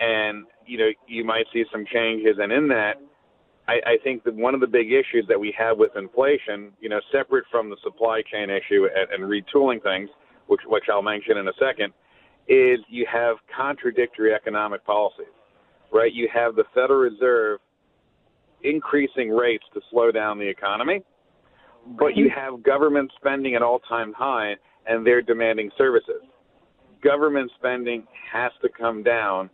and 0.00 0.46
you 0.66 0.78
know 0.78 0.88
you 1.06 1.24
might 1.24 1.46
see 1.52 1.64
some 1.70 1.84
changes, 1.92 2.36
and 2.40 2.52
in 2.52 2.66
that, 2.68 2.94
I, 3.68 3.74
I 3.86 3.96
think 4.02 4.24
that 4.24 4.34
one 4.34 4.54
of 4.54 4.60
the 4.60 4.66
big 4.66 4.92
issues 4.92 5.26
that 5.28 5.38
we 5.38 5.54
have 5.58 5.78
with 5.78 5.96
inflation, 5.96 6.72
you 6.80 6.88
know, 6.88 7.00
separate 7.12 7.44
from 7.50 7.70
the 7.70 7.76
supply 7.82 8.22
chain 8.32 8.50
issue 8.50 8.88
and, 8.94 9.22
and 9.22 9.30
retooling 9.30 9.82
things, 9.82 10.10
which 10.46 10.62
which 10.66 10.84
I'll 10.90 11.02
mention 11.02 11.36
in 11.36 11.48
a 11.48 11.52
second, 11.58 11.92
is 12.48 12.78
you 12.88 13.06
have 13.12 13.36
contradictory 13.56 14.32
economic 14.32 14.84
policies 14.84 15.26
right? 15.92 16.12
You 16.12 16.28
have 16.32 16.54
the 16.56 16.64
Federal 16.74 17.00
Reserve 17.00 17.60
increasing 18.62 19.30
rates 19.30 19.64
to 19.74 19.80
slow 19.90 20.10
down 20.10 20.38
the 20.38 20.48
economy, 20.48 21.02
but 21.98 22.16
you 22.16 22.30
have 22.34 22.62
government 22.62 23.10
spending 23.18 23.54
at 23.54 23.62
all 23.62 23.78
time 23.80 24.12
high 24.16 24.54
and 24.86 25.06
they're 25.06 25.22
demanding 25.22 25.70
services. 25.76 26.22
Government 27.02 27.50
spending 27.58 28.06
has 28.32 28.52
to 28.62 28.68
come 28.68 29.02
down, 29.02 29.50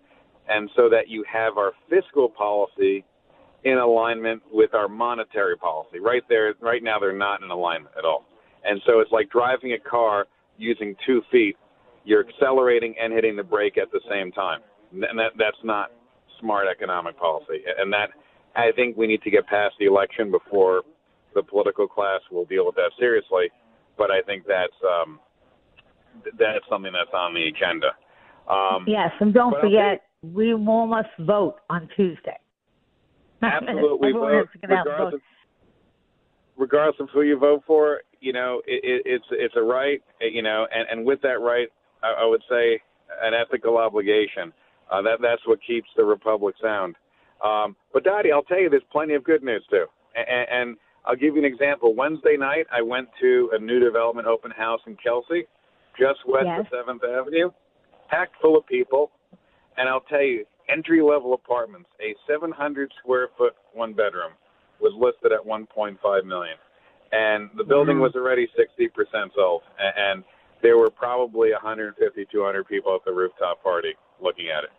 and 0.48 0.70
so 0.76 0.88
that 0.88 1.08
you 1.08 1.24
have 1.30 1.56
our 1.58 1.72
fiscal 1.88 2.28
policy 2.28 3.04
in 3.64 3.78
alignment 3.78 4.42
with 4.50 4.74
our 4.74 4.88
monetary 4.88 5.56
policy. 5.56 6.00
Right 6.00 6.22
there, 6.28 6.54
right 6.60 6.82
now, 6.82 6.98
they're 6.98 7.16
not 7.16 7.42
in 7.42 7.50
alignment 7.50 7.94
at 7.96 8.04
all. 8.04 8.24
And 8.64 8.80
so 8.86 9.00
it's 9.00 9.10
like 9.12 9.30
driving 9.30 9.72
a 9.72 9.78
car 9.78 10.26
using 10.58 10.94
two 11.06 11.22
feet. 11.30 11.56
You're 12.04 12.26
accelerating 12.28 12.94
and 13.00 13.12
hitting 13.12 13.36
the 13.36 13.42
brake 13.42 13.78
at 13.78 13.90
the 13.92 14.00
same 14.10 14.32
time. 14.32 14.60
And 14.92 15.18
that, 15.18 15.32
that's 15.38 15.56
not 15.64 15.90
smart 16.40 16.66
economic 16.68 17.18
policy, 17.18 17.62
and 17.78 17.92
that 17.92 18.10
I 18.54 18.72
think 18.76 18.96
we 18.96 19.06
need 19.06 19.22
to 19.22 19.30
get 19.30 19.46
past 19.46 19.74
the 19.78 19.86
election 19.86 20.30
before 20.30 20.82
the 21.34 21.42
political 21.42 21.86
class 21.86 22.20
will 22.30 22.44
deal 22.44 22.66
with 22.66 22.74
that 22.74 22.90
seriously. 22.98 23.50
But 23.96 24.10
I 24.10 24.20
think 24.22 24.44
that's 24.46 24.72
um, 24.84 25.20
that's 26.38 26.64
something 26.68 26.92
that's 26.92 27.14
on 27.14 27.34
the 27.34 27.48
agenda. 27.48 27.92
Um, 28.50 28.84
yes, 28.86 29.10
and 29.20 29.32
don't 29.32 29.54
forget, 29.60 30.02
we 30.22 30.52
all 30.52 30.86
must 30.86 31.08
vote 31.20 31.56
on 31.70 31.88
Tuesday. 31.96 32.38
Absolutely, 33.42 34.12
vote, 34.12 34.48
regardless, 34.62 34.96
vote. 34.98 35.14
Of, 35.14 35.20
regardless 36.56 36.96
of 37.00 37.08
who 37.12 37.22
you 37.22 37.38
vote 37.38 37.62
for. 37.66 38.00
You 38.22 38.32
know, 38.32 38.62
it, 38.66 38.80
it, 38.84 39.02
it's 39.04 39.24
it's 39.30 39.54
a 39.56 39.62
right. 39.62 40.00
You 40.20 40.42
know, 40.42 40.66
and 40.74 40.86
and 40.90 41.06
with 41.06 41.20
that 41.22 41.40
right, 41.40 41.68
I, 42.02 42.22
I 42.22 42.26
would 42.26 42.42
say 42.48 42.80
an 43.22 43.34
ethical 43.34 43.76
obligation. 43.76 44.52
Uh, 44.90 45.02
that 45.02 45.18
that's 45.20 45.46
what 45.46 45.58
keeps 45.66 45.88
the 45.96 46.04
republic 46.04 46.54
sound. 46.62 46.96
Um, 47.44 47.76
but 47.92 48.04
Dottie, 48.04 48.30
I'll 48.32 48.42
tell 48.42 48.60
you, 48.60 48.70
there's 48.70 48.82
plenty 48.92 49.14
of 49.14 49.24
good 49.24 49.42
news 49.42 49.64
too. 49.68 49.86
And, 50.14 50.48
and 50.50 50.76
I'll 51.04 51.16
give 51.16 51.34
you 51.34 51.38
an 51.38 51.44
example. 51.44 51.94
Wednesday 51.94 52.36
night, 52.38 52.66
I 52.72 52.82
went 52.82 53.08
to 53.20 53.50
a 53.52 53.58
new 53.58 53.80
development 53.80 54.28
open 54.28 54.50
house 54.52 54.80
in 54.86 54.96
Chelsea, 55.02 55.44
just 55.98 56.20
west 56.26 56.46
yes. 56.46 56.60
of 56.60 56.66
Seventh 56.70 57.02
Avenue, 57.04 57.50
packed 58.08 58.34
full 58.40 58.56
of 58.56 58.66
people. 58.66 59.10
And 59.76 59.88
I'll 59.88 60.02
tell 60.02 60.22
you, 60.22 60.44
entry 60.68 61.02
level 61.02 61.34
apartments, 61.34 61.88
a 62.00 62.14
700 62.30 62.92
square 63.02 63.28
foot 63.36 63.54
one 63.72 63.92
bedroom, 63.92 64.32
was 64.80 64.92
listed 64.94 65.32
at 65.32 65.44
1.5 65.44 66.24
million, 66.24 66.56
and 67.12 67.50
the 67.56 67.64
building 67.64 67.96
mm-hmm. 67.96 68.02
was 68.02 68.12
already 68.16 68.48
60% 68.58 68.88
sold. 69.36 69.62
And 69.78 70.24
there 70.62 70.78
were 70.78 70.90
probably 70.90 71.52
150, 71.52 72.26
200 72.32 72.66
people 72.66 72.94
at 72.94 73.04
the 73.04 73.12
rooftop 73.12 73.62
party 73.62 73.94
looking 74.22 74.46
at 74.48 74.64
it. 74.64 74.70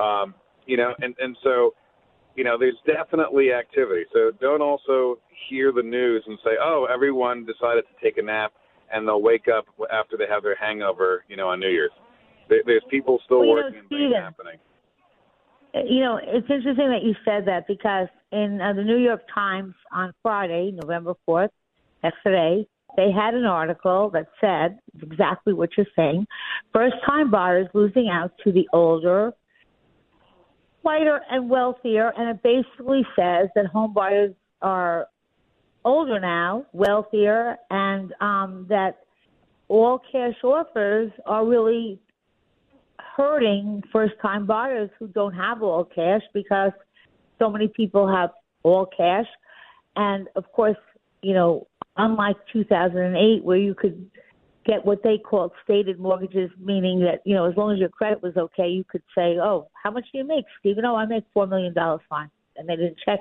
Um, 0.00 0.34
you 0.66 0.76
know, 0.76 0.94
and, 1.00 1.14
and 1.18 1.36
so, 1.42 1.74
you 2.36 2.44
know, 2.44 2.56
there's 2.58 2.76
definitely 2.86 3.52
activity. 3.52 4.04
So 4.12 4.30
don't 4.40 4.62
also 4.62 5.18
hear 5.48 5.72
the 5.72 5.82
news 5.82 6.22
and 6.26 6.38
say, 6.44 6.52
oh, 6.62 6.86
everyone 6.92 7.44
decided 7.44 7.84
to 7.88 8.04
take 8.04 8.18
a 8.18 8.22
nap 8.22 8.52
and 8.92 9.06
they'll 9.06 9.22
wake 9.22 9.46
up 9.48 9.66
after 9.92 10.16
they 10.16 10.26
have 10.30 10.42
their 10.42 10.56
hangover, 10.56 11.24
you 11.28 11.36
know, 11.36 11.48
on 11.48 11.58
New 11.58 11.68
Year's. 11.68 11.90
there's 12.48 12.84
people 12.88 13.18
still 13.24 13.40
well, 13.40 13.64
working 13.64 13.82
and 13.90 14.14
happening. 14.14 14.58
You 15.74 16.00
know, 16.00 16.18
it's 16.22 16.48
interesting 16.50 16.90
that 16.90 17.02
you 17.02 17.14
said 17.24 17.46
that 17.46 17.66
because 17.66 18.08
in 18.32 18.60
uh, 18.60 18.72
the 18.72 18.82
New 18.82 18.96
York 18.96 19.22
Times 19.32 19.74
on 19.92 20.12
Friday, 20.22 20.72
November 20.72 21.14
4th, 21.28 21.50
yesterday, 22.02 22.66
they 22.96 23.10
had 23.12 23.34
an 23.34 23.44
article 23.44 24.10
that 24.10 24.28
said 24.40 24.78
exactly 25.00 25.52
what 25.52 25.70
you're 25.76 25.86
saying. 25.94 26.26
First 26.72 26.96
time 27.06 27.30
buyers 27.30 27.68
losing 27.74 28.08
out 28.08 28.32
to 28.44 28.52
the 28.52 28.66
older, 28.72 29.32
whiter, 30.82 31.20
and 31.30 31.50
wealthier. 31.50 32.12
And 32.16 32.30
it 32.30 32.42
basically 32.42 33.06
says 33.14 33.48
that 33.54 33.66
home 33.66 33.92
buyers 33.92 34.34
are 34.62 35.06
older 35.84 36.18
now, 36.18 36.66
wealthier, 36.72 37.56
and 37.70 38.12
um, 38.20 38.66
that 38.68 39.00
all 39.68 40.00
cash 40.10 40.34
offers 40.42 41.12
are 41.26 41.46
really 41.46 42.00
hurting 43.18 43.82
first 43.92 44.14
time 44.22 44.46
buyers 44.46 44.88
who 44.98 45.08
don't 45.08 45.34
have 45.34 45.62
all 45.62 45.84
cash 45.84 46.22
because 46.32 46.70
so 47.40 47.50
many 47.50 47.66
people 47.66 48.06
have 48.06 48.30
all 48.62 48.86
cash. 48.86 49.26
And 49.96 50.28
of 50.36 50.50
course, 50.52 50.76
you 51.20 51.34
know, 51.34 51.66
unlike 51.96 52.36
2008 52.52 53.44
where 53.44 53.56
you 53.56 53.74
could 53.74 54.08
get 54.64 54.86
what 54.86 55.02
they 55.02 55.18
called 55.18 55.50
stated 55.64 55.98
mortgages, 55.98 56.50
meaning 56.60 57.00
that, 57.00 57.20
you 57.24 57.34
know, 57.34 57.44
as 57.46 57.56
long 57.56 57.72
as 57.72 57.78
your 57.78 57.88
credit 57.88 58.22
was 58.22 58.36
okay, 58.36 58.68
you 58.68 58.84
could 58.84 59.02
say, 59.16 59.36
oh, 59.42 59.68
how 59.82 59.90
much 59.90 60.04
do 60.12 60.18
you 60.18 60.24
make, 60.24 60.44
Stephen? 60.60 60.84
Oh, 60.84 60.94
I 60.94 61.06
make 61.06 61.24
$4 61.36 61.48
million 61.48 61.74
fine. 62.08 62.30
And 62.56 62.68
they 62.68 62.76
didn't 62.76 62.98
check. 63.04 63.20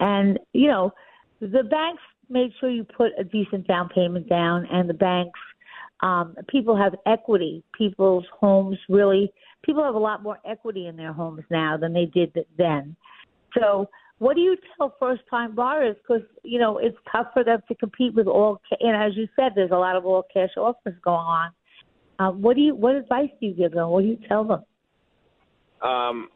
And, 0.00 0.38
you 0.52 0.68
know, 0.68 0.92
the 1.40 1.62
banks 1.62 2.02
made 2.30 2.52
sure 2.58 2.70
you 2.70 2.84
put 2.84 3.12
a 3.18 3.24
decent 3.24 3.66
down 3.66 3.90
payment 3.90 4.28
down, 4.28 4.66
and 4.72 4.88
the 4.88 4.94
banks, 4.94 5.38
um, 6.00 6.36
people 6.48 6.76
have 6.76 6.94
equity. 7.06 7.62
People's 7.76 8.26
homes 8.38 8.78
really, 8.88 9.32
people 9.64 9.82
have 9.84 9.94
a 9.94 9.98
lot 9.98 10.22
more 10.22 10.38
equity 10.48 10.86
in 10.86 10.96
their 10.96 11.12
homes 11.12 11.42
now 11.50 11.76
than 11.76 11.92
they 11.92 12.06
did 12.06 12.36
then. 12.58 12.96
So, 13.58 13.88
what 14.18 14.36
do 14.36 14.42
you 14.42 14.56
tell 14.76 14.94
first 15.00 15.22
time 15.28 15.54
buyers? 15.54 15.96
Because, 15.96 16.22
you 16.44 16.58
know, 16.58 16.78
it's 16.78 16.96
tough 17.10 17.26
for 17.32 17.42
them 17.42 17.60
to 17.68 17.74
compete 17.74 18.14
with 18.14 18.26
all, 18.26 18.60
and 18.80 18.96
as 18.96 19.16
you 19.16 19.26
said, 19.36 19.52
there's 19.54 19.72
a 19.72 19.76
lot 19.76 19.96
of 19.96 20.06
all 20.06 20.24
cash 20.32 20.50
offers 20.56 20.94
going 21.04 21.16
on. 21.16 21.50
Um, 22.18 22.42
what 22.42 22.54
do 22.54 22.62
you, 22.62 22.74
what 22.74 22.94
advice 22.94 23.30
do 23.40 23.46
you 23.46 23.54
give 23.54 23.72
them? 23.72 23.88
What 23.88 24.02
do 24.02 24.08
you 24.08 24.18
tell 24.28 24.44
them? 24.44 24.62
Um, 25.82 26.28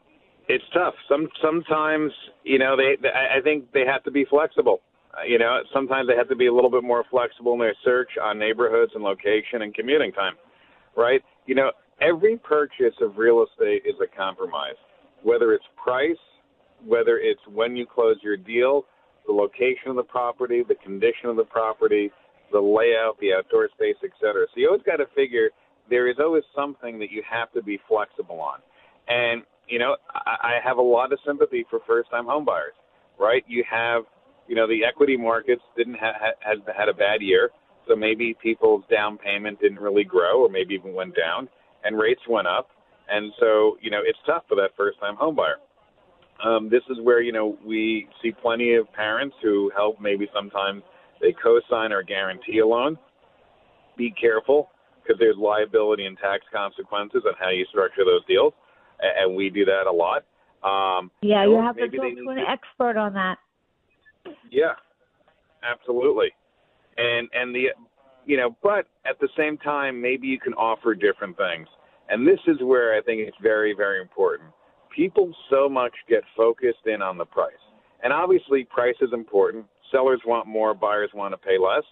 it's 0.49 0.65
tough. 0.75 0.95
Some, 1.09 1.29
sometimes, 1.41 2.13
you 2.43 2.59
know, 2.59 2.77
they, 2.77 2.97
they 3.01 3.09
I 3.09 3.41
think 3.43 3.71
they 3.73 3.85
have 3.87 4.03
to 4.05 4.11
be 4.11 4.25
flexible. 4.25 4.81
You 5.27 5.39
know, 5.39 5.61
sometimes 5.73 6.09
they 6.09 6.17
have 6.17 6.29
to 6.29 6.37
be 6.37 6.47
a 6.47 6.55
little 6.55 6.71
bit 6.71 6.85
more 6.85 7.05
flexible 7.11 7.55
in 7.55 7.59
their 7.59 7.75
search 7.85 8.11
on 8.23 8.39
neighborhoods 8.39 8.93
and 8.95 9.03
location 9.03 9.63
and 9.63 9.75
commuting 9.75 10.13
time, 10.13 10.35
right? 10.97 11.23
You 11.47 11.55
know, 11.55 11.73
every 12.01 12.37
purchase 12.37 12.95
of 13.01 13.17
real 13.17 13.45
estate 13.45 13.83
is 13.85 13.97
a 14.03 14.17
compromise, 14.17 14.77
whether 15.23 15.53
it's 15.53 15.65
price 15.83 16.17
whether 16.87 17.19
it's 17.19 17.41
when 17.53 17.77
you 17.77 17.87
close 17.87 18.17
your 18.23 18.37
deal, 18.37 18.85
the 19.27 19.33
location 19.33 19.89
of 19.89 19.97
the 19.97 20.03
property, 20.03 20.63
the 20.67 20.77
condition 20.77 21.29
of 21.29 21.37
the 21.37 21.45
property, 21.45 22.11
the 22.53 22.61
layout, 22.61 23.19
the 23.21 23.33
outdoor 23.35 23.69
space, 23.75 23.97
et 24.03 24.11
cetera. 24.21 24.47
So 24.55 24.61
you 24.61 24.69
always 24.69 24.83
got 24.83 24.97
to 24.97 25.07
figure 25.15 25.51
there 25.91 26.09
is 26.09 26.17
always 26.19 26.45
something 26.55 26.99
that 26.99 27.11
you 27.11 27.23
have 27.29 27.53
to 27.53 27.63
be 27.63 27.79
flexible 27.89 28.41
on. 28.41 28.61
And, 29.09 29.43
you 29.69 29.79
know, 29.79 29.97
I, 30.15 30.37
I 30.43 30.53
have 30.65 30.79
a 30.79 30.83
lot 30.83 31.13
of 31.13 31.19
sympathy 31.27 31.67
for 31.69 31.81
first 31.87 32.11
time 32.11 32.27
homebuyers, 32.27 32.77
right? 33.19 33.45
You 33.47 33.65
have, 33.71 34.05
you 34.49 34.55
know, 34.55 34.67
the 34.67 34.85
equity 34.85 35.17
markets 35.17 35.63
didn't 35.77 35.99
ha- 36.01 36.35
has 36.41 36.59
had 36.77 36.89
a 36.89 36.95
bad 36.95 37.21
year. 37.21 37.51
So 37.87 37.95
maybe 37.97 38.37
people's 38.43 38.85
down 38.91 39.19
payment 39.19 39.61
didn't 39.61 39.81
really 39.81 40.05
grow 40.05 40.43
or 40.43 40.49
maybe 40.49 40.75
even 40.75 40.95
went 40.95 41.15
down 41.17 41.49
and 41.85 41.99
rates 41.99 42.21
went 42.29 42.47
up. 42.47 42.69
And 43.11 43.33
so, 43.41 43.79
you 43.81 43.91
know, 43.91 44.01
it's 44.05 44.19
tough 44.27 44.43
for 44.49 44.57
that 44.57 44.71
first 44.77 44.99
time 45.01 45.17
homebuyer. 45.17 45.57
Um, 46.45 46.69
this 46.71 46.83
is 46.89 46.99
where 47.03 47.21
you 47.21 47.33
know 47.33 47.59
we 47.67 48.09
see 48.23 48.31
plenty 48.31 48.75
of 48.75 48.93
parents 48.93 49.35
who 49.43 49.73
help. 49.75 50.01
Maybe 50.01 50.29
sometimes 50.33 50.83
they 51.21 51.35
co-sign 51.43 51.93
or 51.93 52.03
guarantee 52.03 52.61
a 52.61 52.67
loan. 52.67 52.97
Be 53.97 54.13
careful 54.13 54.71
because 55.03 55.19
there's 55.19 55.37
liability 55.37 56.07
and 56.07 56.17
tax 56.17 56.45
consequences 56.53 57.23
on 57.27 57.35
how 57.41 57.51
you 57.51 57.65
structure 57.71 58.05
those 58.05 58.25
deals, 58.27 58.53
and 59.01 59.35
we 59.35 59.51
do 59.51 59.65
that 59.65 59.87
a 59.89 59.93
lot. 59.93 60.23
Um, 60.63 61.11
yeah, 61.23 61.45
you 61.45 61.57
have 61.57 61.77
to 61.77 61.89
talk 61.89 62.15
to 62.15 62.31
an 62.31 62.39
expert 62.39 62.97
on 62.97 63.15
that. 63.15 63.39
Yeah, 64.51 64.75
absolutely. 65.63 66.31
And 66.97 67.29
and 67.33 67.55
the 67.55 67.69
you 68.27 68.37
know, 68.37 68.57
but 68.63 68.87
at 69.07 69.19
the 69.21 69.29
same 69.37 69.57
time, 69.59 70.01
maybe 70.01 70.27
you 70.27 70.39
can 70.39 70.53
offer 70.55 70.95
different 70.95 71.37
things. 71.37 71.67
And 72.11 72.27
this 72.27 72.41
is 72.47 72.57
where 72.63 72.95
I 72.95 73.01
think 73.03 73.27
it's 73.27 73.37
very, 73.43 73.75
very 73.75 74.01
important. 74.01 74.51
People 74.95 75.35
so 75.51 75.69
much 75.69 75.93
get 76.09 76.23
focused 76.37 76.87
in 76.87 77.01
on 77.01 77.17
the 77.17 77.25
price. 77.25 77.53
And 78.03 78.13
obviously, 78.13 78.65
price 78.65 78.97
is 79.01 79.11
important. 79.13 79.67
Sellers 79.91 80.21
want 80.27 80.47
more, 80.47 80.75
buyers 80.75 81.11
want 81.15 81.33
to 81.33 81.39
pay 81.39 81.59
less. 81.59 81.85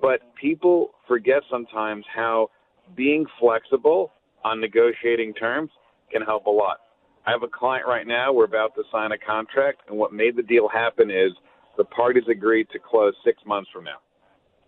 But 0.00 0.20
people 0.40 0.90
forget 1.08 1.42
sometimes 1.50 2.04
how 2.14 2.50
being 2.94 3.24
flexible 3.38 4.12
on 4.44 4.60
negotiating 4.60 5.34
terms 5.34 5.70
can 6.12 6.22
help 6.22 6.46
a 6.46 6.50
lot. 6.50 6.78
I 7.26 7.30
have 7.30 7.42
a 7.42 7.48
client 7.48 7.86
right 7.86 8.06
now. 8.06 8.32
We're 8.32 8.44
about 8.44 8.74
to 8.76 8.82
sign 8.90 9.12
a 9.12 9.18
contract, 9.18 9.82
and 9.88 9.96
what 9.98 10.12
made 10.12 10.36
the 10.36 10.42
deal 10.42 10.68
happen 10.68 11.10
is 11.10 11.32
the 11.76 11.84
parties 11.84 12.24
agreed 12.30 12.68
to 12.72 12.78
close 12.78 13.14
six 13.24 13.38
months 13.46 13.70
from 13.72 13.84
now, 13.84 13.98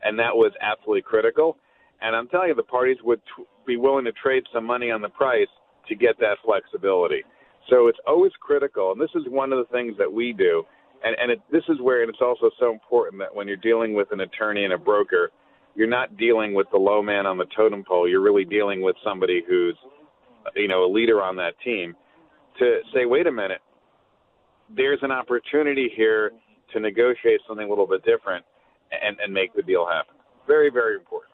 and 0.02 0.18
that 0.18 0.34
was 0.34 0.52
absolutely 0.60 1.02
critical. 1.02 1.56
And 2.00 2.16
I'm 2.16 2.28
telling 2.28 2.48
you, 2.48 2.54
the 2.54 2.62
parties 2.62 2.98
would 3.04 3.20
t- 3.36 3.44
be 3.66 3.76
willing 3.76 4.04
to 4.06 4.12
trade 4.12 4.44
some 4.52 4.64
money 4.64 4.90
on 4.90 5.02
the 5.02 5.08
price 5.08 5.48
to 5.88 5.94
get 5.94 6.18
that 6.18 6.38
flexibility. 6.44 7.22
So 7.70 7.86
it's 7.86 7.98
always 8.06 8.32
critical, 8.40 8.92
and 8.92 9.00
this 9.00 9.10
is 9.14 9.22
one 9.28 9.52
of 9.52 9.58
the 9.58 9.72
things 9.72 9.94
that 9.98 10.12
we 10.12 10.32
do. 10.32 10.64
And, 11.04 11.16
and 11.20 11.30
it, 11.32 11.40
this 11.50 11.62
is 11.68 11.80
where, 11.80 12.02
and 12.02 12.10
it's 12.10 12.20
also 12.20 12.50
so 12.58 12.72
important 12.72 13.20
that 13.20 13.34
when 13.34 13.46
you're 13.46 13.56
dealing 13.56 13.94
with 13.94 14.08
an 14.12 14.20
attorney 14.20 14.64
and 14.64 14.72
a 14.72 14.78
broker, 14.78 15.30
you're 15.74 15.88
not 15.88 16.16
dealing 16.16 16.54
with 16.54 16.66
the 16.70 16.76
low 16.76 17.02
man 17.02 17.26
on 17.26 17.38
the 17.38 17.46
totem 17.56 17.84
pole. 17.84 18.08
You're 18.08 18.20
really 18.20 18.44
dealing 18.44 18.82
with 18.82 18.96
somebody 19.04 19.42
who's, 19.48 19.76
you 20.54 20.68
know, 20.68 20.84
a 20.84 20.90
leader 20.90 21.22
on 21.22 21.36
that 21.36 21.54
team 21.64 21.94
to 22.58 22.80
say, 22.94 23.06
wait 23.06 23.26
a 23.26 23.32
minute, 23.32 23.60
there's 24.74 24.98
an 25.02 25.10
opportunity 25.10 25.90
here 25.96 26.32
to 26.72 26.80
negotiate 26.80 27.40
something 27.46 27.66
a 27.66 27.68
little 27.68 27.86
bit 27.86 28.04
different 28.04 28.44
and, 28.90 29.16
and 29.20 29.32
make 29.32 29.54
the 29.54 29.62
deal 29.62 29.86
happen. 29.86 30.14
Very, 30.46 30.70
very 30.70 30.96
important. 30.96 31.32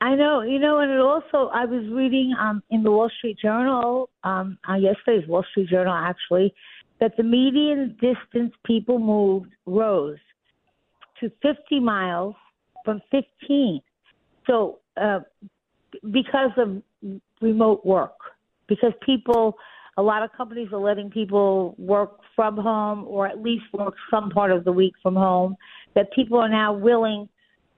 I 0.00 0.14
know, 0.14 0.42
you 0.42 0.60
know, 0.60 0.78
and 0.78 0.92
it 0.92 1.00
also, 1.00 1.50
I 1.52 1.64
was 1.64 1.84
reading 1.90 2.32
um, 2.38 2.62
in 2.70 2.84
the 2.84 2.90
Wall 2.90 3.10
Street 3.18 3.36
Journal, 3.42 4.08
um, 4.22 4.56
uh, 4.68 4.74
yesterday's 4.74 5.28
Wall 5.28 5.44
Street 5.50 5.68
Journal 5.68 5.92
actually, 5.92 6.54
that 7.00 7.16
the 7.16 7.24
median 7.24 7.96
distance 8.00 8.52
people 8.64 8.98
moved 8.98 9.50
rose 9.66 10.18
to 11.20 11.30
50 11.42 11.80
miles 11.80 12.36
from 12.84 13.00
15. 13.10 13.80
So, 14.46 14.78
uh, 14.96 15.20
because 16.12 16.50
of 16.56 16.80
remote 17.40 17.84
work, 17.84 18.16
because 18.68 18.92
people, 19.04 19.56
a 19.98 20.02
lot 20.02 20.22
of 20.22 20.30
companies 20.32 20.68
are 20.72 20.78
letting 20.78 21.10
people 21.10 21.74
work 21.76 22.20
from 22.36 22.56
home 22.56 23.04
or 23.08 23.26
at 23.26 23.42
least 23.42 23.64
work 23.72 23.94
some 24.10 24.30
part 24.30 24.52
of 24.52 24.64
the 24.64 24.70
week 24.70 24.94
from 25.02 25.16
home, 25.16 25.56
that 25.96 26.06
people 26.14 26.38
are 26.38 26.48
now 26.48 26.72
willing 26.72 27.28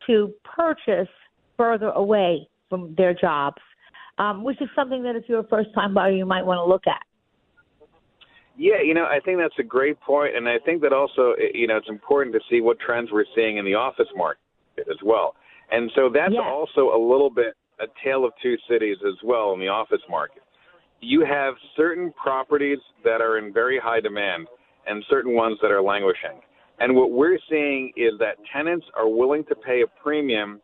to 0.06 0.32
purchase 0.44 1.08
further 1.56 1.88
away 1.88 2.46
from 2.68 2.94
their 2.96 3.14
jobs, 3.14 3.56
um, 4.18 4.44
which 4.44 4.60
is 4.60 4.68
something 4.76 5.02
that 5.02 5.16
if 5.16 5.24
you're 5.28 5.40
a 5.40 5.48
first 5.48 5.70
time 5.74 5.94
buyer, 5.94 6.12
you 6.12 6.26
might 6.26 6.44
want 6.44 6.58
to 6.58 6.64
look 6.64 6.86
at. 6.86 7.02
Yeah, 8.58 8.82
you 8.84 8.92
know, 8.92 9.04
I 9.04 9.20
think 9.24 9.38
that's 9.38 9.58
a 9.58 9.62
great 9.62 9.98
point, 10.00 10.36
and 10.36 10.46
I 10.46 10.58
think 10.58 10.82
that 10.82 10.92
also, 10.92 11.32
you 11.54 11.66
know, 11.66 11.78
it's 11.78 11.88
important 11.88 12.34
to 12.34 12.40
see 12.50 12.60
what 12.60 12.78
trends 12.78 13.10
we're 13.10 13.24
seeing 13.34 13.56
in 13.56 13.64
the 13.64 13.74
office 13.74 14.08
market 14.14 14.42
as 14.78 14.98
well. 15.02 15.34
And 15.72 15.90
so 15.94 16.10
that's 16.12 16.34
also 16.38 16.94
a 16.94 17.00
little 17.00 17.30
bit 17.30 17.54
a 17.80 17.86
tale 18.04 18.26
of 18.26 18.32
two 18.42 18.56
cities 18.68 18.98
as 19.06 19.14
well 19.24 19.54
in 19.54 19.60
the 19.60 19.68
office 19.68 20.02
market. 20.10 20.42
You 21.00 21.24
have 21.24 21.54
certain 21.76 22.12
properties 22.12 22.78
that 23.04 23.20
are 23.20 23.38
in 23.38 23.52
very 23.52 23.78
high 23.82 24.00
demand 24.00 24.46
and 24.86 25.04
certain 25.08 25.34
ones 25.34 25.58
that 25.62 25.70
are 25.70 25.82
languishing. 25.82 26.40
And 26.78 26.94
what 26.96 27.10
we're 27.10 27.38
seeing 27.48 27.92
is 27.96 28.12
that 28.18 28.36
tenants 28.52 28.86
are 28.94 29.08
willing 29.08 29.44
to 29.48 29.54
pay 29.54 29.82
a 29.82 30.02
premium 30.02 30.60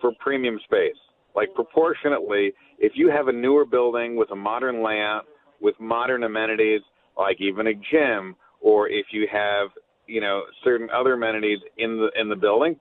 for 0.00 0.12
premium 0.20 0.58
space. 0.64 0.96
Like 1.34 1.52
proportionately, 1.54 2.52
if 2.78 2.92
you 2.94 3.10
have 3.10 3.28
a 3.28 3.32
newer 3.32 3.64
building 3.64 4.16
with 4.16 4.30
a 4.30 4.36
modern 4.36 4.84
layout, 4.84 5.26
with 5.60 5.74
modern 5.80 6.24
amenities, 6.24 6.82
like 7.16 7.40
even 7.40 7.68
a 7.68 7.74
gym, 7.74 8.36
or 8.60 8.88
if 8.88 9.06
you 9.10 9.26
have, 9.32 9.68
you 10.06 10.20
know, 10.20 10.42
certain 10.62 10.88
other 10.90 11.14
amenities 11.14 11.58
in 11.78 11.96
the 11.96 12.20
in 12.20 12.28
the 12.28 12.36
building, 12.36 12.76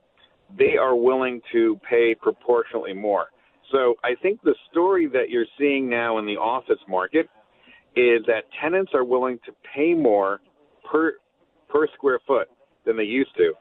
they 0.58 0.78
are 0.78 0.96
willing 0.96 1.42
to 1.52 1.80
pay 1.90 2.14
proportionately 2.14 2.94
more. 2.94 3.28
So 3.74 3.96
I 4.04 4.14
think 4.22 4.42
the 4.44 4.54
story 4.72 5.08
that 5.08 5.30
you're 5.30 5.48
seeing 5.58 5.90
now 5.90 6.20
in 6.20 6.26
the 6.28 6.38
office 6.38 6.80
market 6.88 7.28
is 7.96 8.22
that 8.28 8.44
tenants 8.62 8.92
are 8.94 9.04
willing 9.04 9.40
to 9.46 9.52
pay 9.76 9.94
more 9.96 10.42
per 10.90 11.14
per 11.70 11.88
square 11.96 12.20
foot 12.28 12.48
than 12.86 12.96
they 12.96 13.04
used 13.04 13.36
to, 13.38 13.54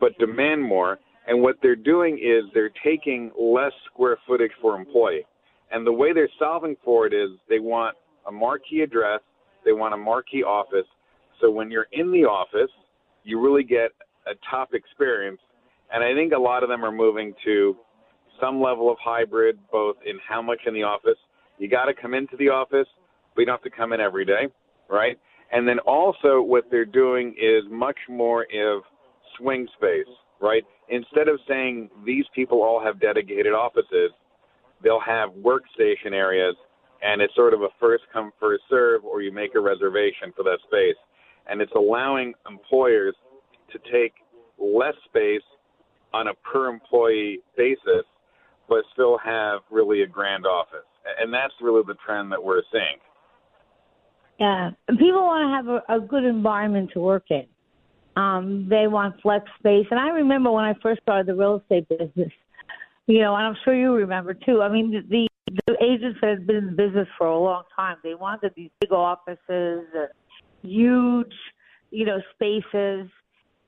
but 0.00 0.18
demand 0.18 0.62
more. 0.62 0.98
And 1.28 1.42
what 1.42 1.56
they're 1.62 1.76
doing 1.76 2.18
is 2.18 2.50
they're 2.54 2.72
taking 2.82 3.30
less 3.38 3.72
square 3.92 4.16
footage 4.26 4.50
for 4.60 4.74
employee. 4.74 5.26
And 5.70 5.86
the 5.86 5.92
way 5.92 6.14
they're 6.14 6.30
solving 6.38 6.74
for 6.82 7.06
it 7.06 7.12
is 7.12 7.30
they 7.48 7.60
want 7.60 7.96
a 8.26 8.32
marquee 8.32 8.80
address, 8.80 9.20
they 9.64 9.72
want 9.72 9.92
a 9.94 9.98
marquee 9.98 10.42
office. 10.42 10.86
So 11.40 11.50
when 11.50 11.70
you're 11.70 11.88
in 11.92 12.10
the 12.10 12.24
office, 12.24 12.70
you 13.22 13.38
really 13.38 13.64
get 13.64 13.90
a 14.26 14.32
top 14.50 14.70
experience. 14.72 15.40
And 15.92 16.02
I 16.02 16.14
think 16.14 16.32
a 16.32 16.38
lot 16.38 16.62
of 16.62 16.70
them 16.70 16.84
are 16.84 16.92
moving 16.92 17.34
to 17.44 17.76
some 18.42 18.60
level 18.60 18.90
of 18.90 18.96
hybrid, 19.02 19.58
both 19.70 19.96
in 20.04 20.18
how 20.26 20.42
much 20.42 20.60
in 20.66 20.74
the 20.74 20.82
office. 20.82 21.18
You 21.58 21.68
got 21.68 21.84
to 21.84 21.94
come 21.94 22.14
into 22.14 22.36
the 22.36 22.48
office, 22.48 22.88
but 23.34 23.40
you 23.40 23.46
don't 23.46 23.54
have 23.54 23.62
to 23.62 23.76
come 23.76 23.92
in 23.92 24.00
every 24.00 24.24
day, 24.24 24.48
right? 24.90 25.18
And 25.52 25.68
then 25.68 25.78
also 25.80 26.42
what 26.42 26.64
they're 26.70 26.84
doing 26.84 27.34
is 27.40 27.62
much 27.70 27.98
more 28.08 28.42
of 28.42 28.82
swing 29.38 29.68
space, 29.76 30.12
right? 30.40 30.64
Instead 30.88 31.28
of 31.28 31.38
saying 31.48 31.90
these 32.04 32.24
people 32.34 32.62
all 32.62 32.82
have 32.82 33.00
dedicated 33.00 33.52
offices, 33.52 34.10
they'll 34.82 35.00
have 35.00 35.30
workstation 35.30 36.12
areas 36.12 36.56
and 37.02 37.20
it's 37.20 37.34
sort 37.34 37.52
of 37.52 37.62
a 37.62 37.68
first 37.80 38.04
come 38.12 38.32
first 38.40 38.62
serve 38.70 39.04
or 39.04 39.22
you 39.22 39.32
make 39.32 39.54
a 39.54 39.60
reservation 39.60 40.32
for 40.36 40.42
that 40.44 40.58
space. 40.66 40.96
And 41.48 41.60
it's 41.60 41.72
allowing 41.74 42.32
employers 42.48 43.14
to 43.72 43.78
take 43.92 44.14
less 44.58 44.94
space 45.04 45.42
on 46.14 46.28
a 46.28 46.34
per 46.34 46.68
employee 46.68 47.40
basis 47.56 48.04
but 48.72 48.84
still 48.94 49.18
have 49.18 49.60
really 49.70 50.00
a 50.00 50.06
grand 50.06 50.46
office. 50.46 50.88
And 51.20 51.32
that's 51.32 51.52
really 51.60 51.82
the 51.86 51.94
trend 52.06 52.32
that 52.32 52.42
we're 52.42 52.62
seeing. 52.72 52.96
Yeah, 54.40 54.70
people 54.88 55.20
want 55.20 55.44
to 55.44 55.72
have 55.72 55.82
a, 55.88 56.02
a 56.02 56.06
good 56.06 56.24
environment 56.24 56.90
to 56.94 57.00
work 57.00 57.24
in. 57.28 57.44
Um, 58.16 58.66
they 58.70 58.86
want 58.86 59.20
flex 59.20 59.44
space, 59.58 59.86
and 59.90 60.00
I 60.00 60.08
remember 60.08 60.50
when 60.50 60.64
I 60.64 60.74
first 60.82 61.02
started 61.02 61.26
the 61.26 61.34
real 61.34 61.60
estate 61.60 61.86
business. 61.88 62.32
You 63.06 63.20
know, 63.20 63.34
and 63.34 63.46
I'm 63.46 63.56
sure 63.64 63.74
you 63.74 63.92
remember 63.92 64.32
too. 64.32 64.62
I 64.62 64.70
mean, 64.70 65.04
the 65.10 65.28
the 65.66 65.76
agents 65.82 66.18
that 66.22 66.30
had 66.30 66.46
been 66.46 66.56
in 66.56 66.76
business 66.76 67.08
for 67.18 67.26
a 67.26 67.38
long 67.38 67.64
time, 67.76 67.96
they 68.02 68.14
wanted 68.14 68.52
these 68.56 68.70
big 68.80 68.92
offices, 68.92 69.38
and 69.48 70.08
huge, 70.62 71.34
you 71.90 72.06
know, 72.06 72.20
spaces. 72.34 73.10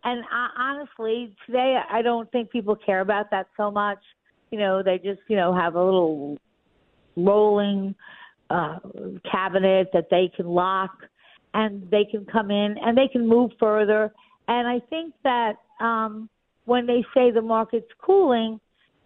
And 0.02 0.24
uh, 0.24 0.48
honestly, 0.58 1.36
today 1.46 1.78
I 1.90 2.00
don't 2.00 2.30
think 2.32 2.50
people 2.50 2.76
care 2.76 3.00
about 3.00 3.30
that 3.32 3.48
so 3.56 3.70
much. 3.70 3.98
You 4.54 4.60
know, 4.60 4.84
they 4.84 4.98
just 4.98 5.18
you 5.26 5.34
know 5.34 5.52
have 5.52 5.74
a 5.74 5.84
little 5.84 6.38
rolling 7.16 7.92
uh, 8.50 8.78
cabinet 9.28 9.88
that 9.92 10.06
they 10.12 10.30
can 10.36 10.46
lock 10.46 10.92
and 11.54 11.90
they 11.90 12.04
can 12.08 12.24
come 12.24 12.52
in 12.52 12.76
and 12.80 12.96
they 12.96 13.08
can 13.08 13.26
move 13.26 13.50
further. 13.58 14.12
And 14.46 14.68
I 14.68 14.78
think 14.90 15.12
that 15.24 15.54
um, 15.80 16.28
when 16.66 16.86
they 16.86 17.04
say 17.12 17.32
the 17.32 17.42
market's 17.42 17.90
cooling, 18.00 18.60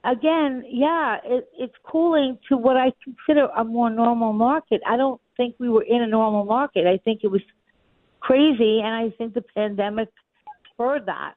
again, 0.05 0.65
yeah, 0.69 1.17
it, 1.25 1.49
it's 1.59 1.75
cooling 1.83 2.37
to 2.51 2.59
what 2.59 2.77
I 2.77 2.93
consider 3.03 3.47
a 3.57 3.65
more 3.65 3.89
normal 3.89 4.35
market. 4.35 4.83
I 4.87 4.99
don't 4.99 5.19
think 5.39 5.55
we 5.59 5.71
were 5.71 5.85
in 5.85 6.03
a 6.03 6.07
normal 6.07 6.45
market. 6.45 6.87
I 6.87 6.99
think 6.99 7.21
it 7.25 7.29
was 7.29 7.41
crazy, 8.21 8.81
and 8.85 8.95
I 8.95 9.17
think 9.17 9.33
the 9.33 9.45
pandemic 9.55 10.11
spurred 10.71 11.07
that. 11.07 11.37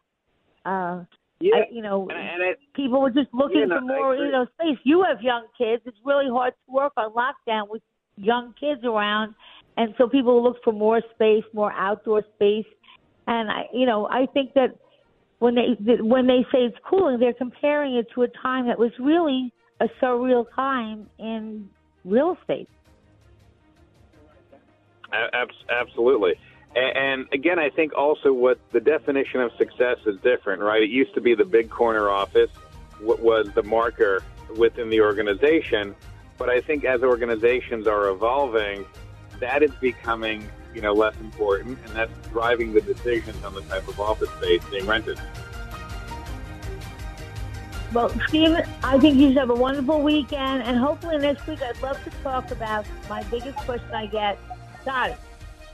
Uh, 0.65 1.05
yeah, 1.41 1.55
I, 1.55 1.65
you 1.71 1.81
know, 1.81 2.07
and, 2.09 2.17
and 2.17 2.41
it, 2.41 2.59
people 2.75 3.01
were 3.01 3.09
just 3.09 3.29
looking 3.33 3.67
know, 3.67 3.79
for 3.79 3.81
more, 3.81 4.15
you 4.15 4.31
know, 4.31 4.45
space. 4.59 4.77
You 4.83 5.03
have 5.07 5.21
young 5.21 5.45
kids; 5.57 5.83
it's 5.85 5.97
really 6.05 6.29
hard 6.29 6.53
to 6.53 6.73
work 6.73 6.93
on 6.97 7.11
lockdown 7.13 7.69
with 7.69 7.81
young 8.15 8.53
kids 8.59 8.81
around, 8.83 9.35
and 9.77 9.93
so 9.97 10.07
people 10.07 10.43
look 10.43 10.57
for 10.63 10.73
more 10.73 11.01
space, 11.15 11.43
more 11.53 11.71
outdoor 11.73 12.23
space. 12.35 12.65
And 13.27 13.49
I, 13.49 13.63
you 13.73 13.85
know, 13.85 14.07
I 14.07 14.25
think 14.33 14.53
that 14.53 14.75
when 15.39 15.55
they 15.55 15.75
when 16.01 16.27
they 16.27 16.45
say 16.51 16.59
it's 16.59 16.77
cooling, 16.87 17.19
they're 17.19 17.33
comparing 17.33 17.95
it 17.95 18.07
to 18.15 18.23
a 18.23 18.27
time 18.41 18.67
that 18.67 18.77
was 18.77 18.91
really 18.99 19.51
a 19.79 19.87
surreal 20.01 20.45
time 20.55 21.09
in 21.17 21.69
real 22.05 22.37
estate. 22.39 22.69
Absolutely. 25.69 26.35
And 26.75 27.27
again, 27.33 27.59
I 27.59 27.69
think 27.69 27.93
also 27.93 28.31
what 28.31 28.59
the 28.71 28.79
definition 28.79 29.41
of 29.41 29.51
success 29.57 29.97
is 30.05 30.19
different, 30.21 30.61
right? 30.61 30.81
It 30.81 30.89
used 30.89 31.13
to 31.15 31.21
be 31.21 31.35
the 31.35 31.45
big 31.45 31.69
corner 31.69 32.09
office, 32.09 32.51
was 33.01 33.49
the 33.55 33.63
marker 33.63 34.23
within 34.55 34.89
the 34.89 35.01
organization. 35.01 35.95
But 36.37 36.49
I 36.49 36.61
think 36.61 36.85
as 36.85 37.01
organizations 37.03 37.87
are 37.87 38.09
evolving, 38.09 38.85
that 39.39 39.63
is 39.63 39.71
becoming 39.81 40.49
you 40.73 40.81
know, 40.81 40.93
less 40.93 41.15
important, 41.19 41.77
and 41.85 41.95
that's 41.95 42.11
driving 42.29 42.73
the 42.73 42.81
decisions 42.81 43.43
on 43.43 43.53
the 43.53 43.61
type 43.61 43.87
of 43.87 43.99
office 43.99 44.29
space 44.29 44.63
being 44.69 44.85
rented. 44.85 45.19
Well, 47.93 48.09
Stephen, 48.27 48.63
I 48.83 48.97
think 48.99 49.17
you 49.17 49.29
should 49.29 49.37
have 49.37 49.49
a 49.49 49.55
wonderful 49.55 50.01
weekend, 50.01 50.63
and 50.63 50.77
hopefully 50.77 51.17
next 51.17 51.45
week 51.45 51.61
I'd 51.61 51.81
love 51.81 52.01
to 52.05 52.09
talk 52.23 52.51
about 52.51 52.85
my 53.09 53.21
biggest 53.23 53.57
question 53.57 53.93
I 53.93 54.05
get. 54.05 54.39
Got 54.85 55.11
it. 55.11 55.17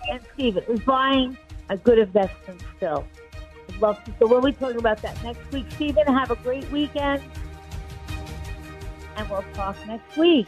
And 0.10 0.22
Stephen, 0.34 0.63
is 0.67 0.80
buying 0.82 1.38
a 1.70 1.78
good 1.78 2.00
investment 2.00 2.62
still? 2.78 3.06
I'd 3.70 3.82
love 3.82 4.04
to. 4.06 4.13
So 4.20 4.28
we'll 4.28 4.41
be 4.41 4.54
talking 4.54 4.78
about 4.78 5.02
that 5.02 5.22
next 5.24 5.52
week. 5.52 5.65
Stephen, 5.72 6.08
have 6.08 6.32
a 6.32 6.36
great 6.38 6.70
weekend, 6.72 7.22
and 9.15 9.30
we'll 9.30 9.43
talk 9.54 9.76
next 9.86 10.15
week. 10.17 10.48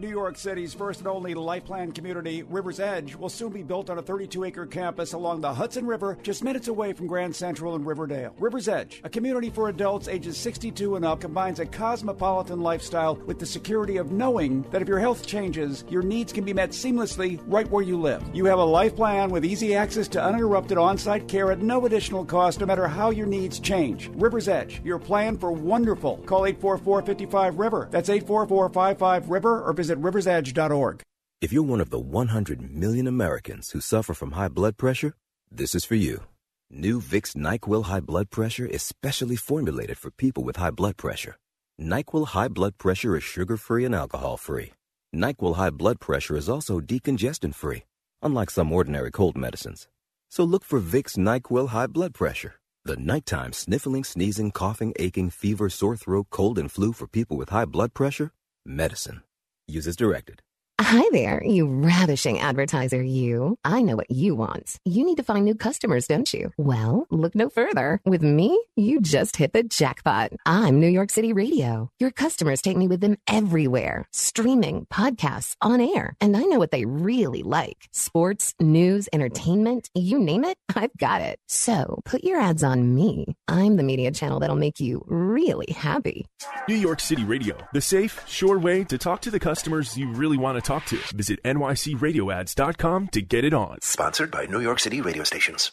New 0.00 0.08
York 0.08 0.38
City's 0.38 0.72
first 0.72 1.00
and 1.00 1.08
only 1.08 1.34
life 1.34 1.66
plan 1.66 1.92
community, 1.92 2.42
River's 2.44 2.80
Edge, 2.80 3.14
will 3.14 3.28
soon 3.28 3.52
be 3.52 3.62
built 3.62 3.90
on 3.90 3.98
a 3.98 4.02
32 4.02 4.44
acre 4.44 4.64
campus 4.64 5.12
along 5.12 5.42
the 5.42 5.52
Hudson 5.52 5.86
River, 5.86 6.16
just 6.22 6.42
minutes 6.42 6.68
away 6.68 6.94
from 6.94 7.06
Grand 7.06 7.36
Central 7.36 7.74
and 7.74 7.84
Riverdale. 7.84 8.34
River's 8.38 8.66
Edge, 8.66 9.02
a 9.04 9.10
community 9.10 9.50
for 9.50 9.68
adults 9.68 10.08
ages 10.08 10.38
62 10.38 10.96
and 10.96 11.04
up, 11.04 11.20
combines 11.20 11.60
a 11.60 11.66
cosmopolitan 11.66 12.62
lifestyle 12.62 13.16
with 13.26 13.38
the 13.38 13.44
security 13.44 13.98
of 13.98 14.10
knowing 14.10 14.62
that 14.70 14.80
if 14.80 14.88
your 14.88 14.98
health 14.98 15.26
changes, 15.26 15.84
your 15.90 16.02
needs 16.02 16.32
can 16.32 16.44
be 16.44 16.54
met 16.54 16.70
seamlessly 16.70 17.38
right 17.46 17.70
where 17.70 17.84
you 17.84 18.00
live. 18.00 18.22
You 18.32 18.46
have 18.46 18.58
a 18.58 18.64
life 18.64 18.96
plan 18.96 19.28
with 19.28 19.44
easy 19.44 19.74
access 19.74 20.08
to 20.08 20.22
uninterrupted 20.22 20.78
on 20.78 20.96
site 20.96 21.28
care 21.28 21.52
at 21.52 21.60
no 21.60 21.84
additional 21.84 22.24
cost, 22.24 22.60
no 22.60 22.66
matter 22.66 22.88
how 22.88 23.10
your 23.10 23.26
needs 23.26 23.60
change. 23.60 24.10
River's 24.14 24.48
Edge, 24.48 24.80
your 24.82 24.98
plan 24.98 25.36
for 25.36 25.52
wonderful. 25.52 26.16
Call 26.24 26.46
844 26.46 27.02
55 27.02 27.58
River. 27.58 27.88
That's 27.90 28.08
844 28.08 28.70
55 28.70 29.28
River 29.28 29.62
or 29.62 29.74
visit 29.74 29.89
riversedge.org. 29.98 31.02
If 31.40 31.52
you're 31.52 31.62
one 31.62 31.80
of 31.80 31.90
the 31.90 31.98
100 31.98 32.60
million 32.74 33.06
Americans 33.06 33.70
who 33.70 33.80
suffer 33.80 34.14
from 34.14 34.32
high 34.32 34.48
blood 34.48 34.76
pressure, 34.76 35.14
this 35.50 35.74
is 35.74 35.84
for 35.84 35.94
you. 35.94 36.24
New 36.70 37.00
Vicks 37.00 37.34
NyQuil 37.34 37.86
High 37.86 37.98
Blood 37.98 38.30
Pressure 38.30 38.64
is 38.64 38.82
specially 38.82 39.34
formulated 39.34 39.98
for 39.98 40.12
people 40.12 40.44
with 40.44 40.56
high 40.56 40.70
blood 40.70 40.96
pressure. 40.96 41.36
NyQuil 41.80 42.28
High 42.28 42.46
Blood 42.46 42.78
Pressure 42.78 43.16
is 43.16 43.24
sugar 43.24 43.56
free 43.56 43.84
and 43.84 43.94
alcohol 43.94 44.36
free. 44.36 44.72
NyQuil 45.12 45.56
High 45.56 45.70
Blood 45.70 45.98
Pressure 45.98 46.36
is 46.36 46.48
also 46.48 46.80
decongestant 46.80 47.56
free, 47.56 47.82
unlike 48.22 48.50
some 48.50 48.72
ordinary 48.72 49.10
cold 49.10 49.36
medicines. 49.36 49.88
So 50.28 50.44
look 50.44 50.62
for 50.62 50.80
Vicks 50.80 51.18
NyQuil 51.18 51.70
High 51.70 51.88
Blood 51.88 52.14
Pressure, 52.14 52.60
the 52.84 52.96
nighttime 52.96 53.52
sniffling, 53.52 54.04
sneezing, 54.04 54.52
coughing, 54.52 54.94
aching, 54.98 55.30
fever, 55.30 55.68
sore 55.70 55.96
throat, 55.96 56.28
cold, 56.30 56.58
and 56.58 56.70
flu 56.70 56.92
for 56.92 57.06
people 57.06 57.36
with 57.36 57.48
high 57.48 57.64
blood 57.64 57.94
pressure 57.94 58.30
medicine. 58.64 59.22
Use 59.70 59.86
as 59.86 59.94
directed. 59.94 60.42
Hi 60.82 61.06
there, 61.12 61.44
you 61.44 61.66
ravishing 61.66 62.40
advertiser, 62.40 63.02
you. 63.02 63.58
I 63.66 63.82
know 63.82 63.96
what 63.96 64.10
you 64.10 64.34
want. 64.34 64.78
You 64.86 65.04
need 65.04 65.18
to 65.18 65.22
find 65.22 65.44
new 65.44 65.54
customers, 65.54 66.06
don't 66.06 66.32
you? 66.32 66.52
Well, 66.56 67.06
look 67.10 67.34
no 67.34 67.50
further. 67.50 68.00
With 68.06 68.22
me, 68.22 68.58
you 68.76 69.02
just 69.02 69.36
hit 69.36 69.52
the 69.52 69.62
jackpot. 69.62 70.32
I'm 70.46 70.80
New 70.80 70.88
York 70.88 71.10
City 71.10 71.34
Radio. 71.34 71.90
Your 72.00 72.10
customers 72.10 72.62
take 72.62 72.78
me 72.78 72.88
with 72.88 73.02
them 73.02 73.18
everywhere 73.28 74.06
streaming, 74.12 74.86
podcasts, 74.90 75.54
on 75.60 75.82
air. 75.82 76.16
And 76.18 76.34
I 76.34 76.44
know 76.44 76.58
what 76.58 76.70
they 76.70 76.86
really 76.86 77.42
like 77.42 77.90
sports, 77.92 78.54
news, 78.58 79.06
entertainment, 79.12 79.90
you 79.94 80.18
name 80.18 80.44
it, 80.44 80.56
I've 80.74 80.96
got 80.96 81.20
it. 81.20 81.40
So 81.46 82.00
put 82.06 82.24
your 82.24 82.40
ads 82.40 82.64
on 82.64 82.94
me. 82.94 83.36
I'm 83.46 83.76
the 83.76 83.82
media 83.82 84.12
channel 84.12 84.40
that'll 84.40 84.56
make 84.56 84.80
you 84.80 85.04
really 85.06 85.74
happy. 85.76 86.24
New 86.68 86.74
York 86.74 87.00
City 87.00 87.24
Radio, 87.24 87.58
the 87.74 87.82
safe, 87.82 88.26
sure 88.26 88.58
way 88.58 88.82
to 88.84 88.96
talk 88.96 89.20
to 89.20 89.30
the 89.30 89.38
customers 89.38 89.94
you 89.98 90.08
really 90.12 90.38
want 90.38 90.56
to 90.56 90.62
talk 90.62 90.69
to. 90.86 90.96
Visit 91.14 91.42
nycradioads.com 91.42 93.08
to 93.08 93.22
get 93.22 93.44
it 93.44 93.54
on. 93.54 93.78
Sponsored 93.80 94.30
by 94.30 94.46
New 94.46 94.60
York 94.60 94.80
City 94.80 95.00
radio 95.00 95.24
stations. 95.24 95.72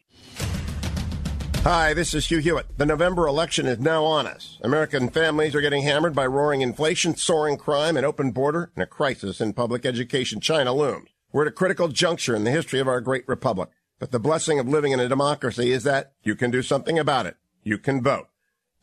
Hi, 1.63 1.93
this 1.93 2.15
is 2.15 2.25
Hugh 2.25 2.39
Hewitt. 2.39 2.75
The 2.79 2.87
November 2.87 3.27
election 3.27 3.67
is 3.67 3.77
now 3.77 4.03
on 4.03 4.25
us. 4.25 4.57
American 4.63 5.09
families 5.09 5.53
are 5.53 5.61
getting 5.61 5.83
hammered 5.83 6.15
by 6.15 6.25
roaring 6.25 6.61
inflation, 6.61 7.15
soaring 7.15 7.55
crime, 7.55 7.95
an 7.97 8.03
open 8.03 8.31
border, 8.31 8.71
and 8.73 8.81
a 8.81 8.87
crisis 8.87 9.39
in 9.39 9.53
public 9.53 9.85
education. 9.85 10.39
China 10.39 10.73
looms. 10.73 11.09
We're 11.31 11.43
at 11.43 11.49
a 11.49 11.51
critical 11.51 11.87
juncture 11.87 12.35
in 12.35 12.45
the 12.45 12.51
history 12.51 12.79
of 12.79 12.87
our 12.87 12.99
great 12.99 13.27
republic. 13.27 13.69
But 13.99 14.09
the 14.09 14.19
blessing 14.19 14.57
of 14.57 14.67
living 14.67 14.91
in 14.91 14.99
a 14.99 15.07
democracy 15.07 15.71
is 15.71 15.83
that 15.83 16.13
you 16.23 16.35
can 16.35 16.49
do 16.49 16.63
something 16.63 16.97
about 16.97 17.27
it. 17.27 17.37
You 17.61 17.77
can 17.77 18.01
vote. 18.01 18.29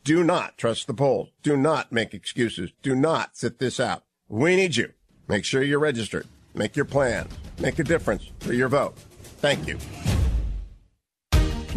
Do 0.05 0.23
not 0.23 0.57
trust 0.57 0.87
the 0.87 0.93
polls. 0.93 1.31
Do 1.43 1.57
not 1.57 1.91
make 1.91 2.13
excuses. 2.13 2.71
Do 2.81 2.95
not 2.95 3.35
sit 3.35 3.59
this 3.59 3.81
out. 3.81 4.05
We 4.29 4.55
need 4.55 4.77
you. 4.77 4.93
Make 5.27 5.43
sure 5.43 5.61
you're 5.61 5.79
registered. 5.79 6.27
Make 6.55 6.77
your 6.77 6.85
plan. 6.85 7.27
Make 7.59 7.77
a 7.79 7.83
difference 7.83 8.31
for 8.39 8.53
your 8.53 8.69
vote. 8.69 8.97
Thank 9.41 9.67
you. 9.67 9.77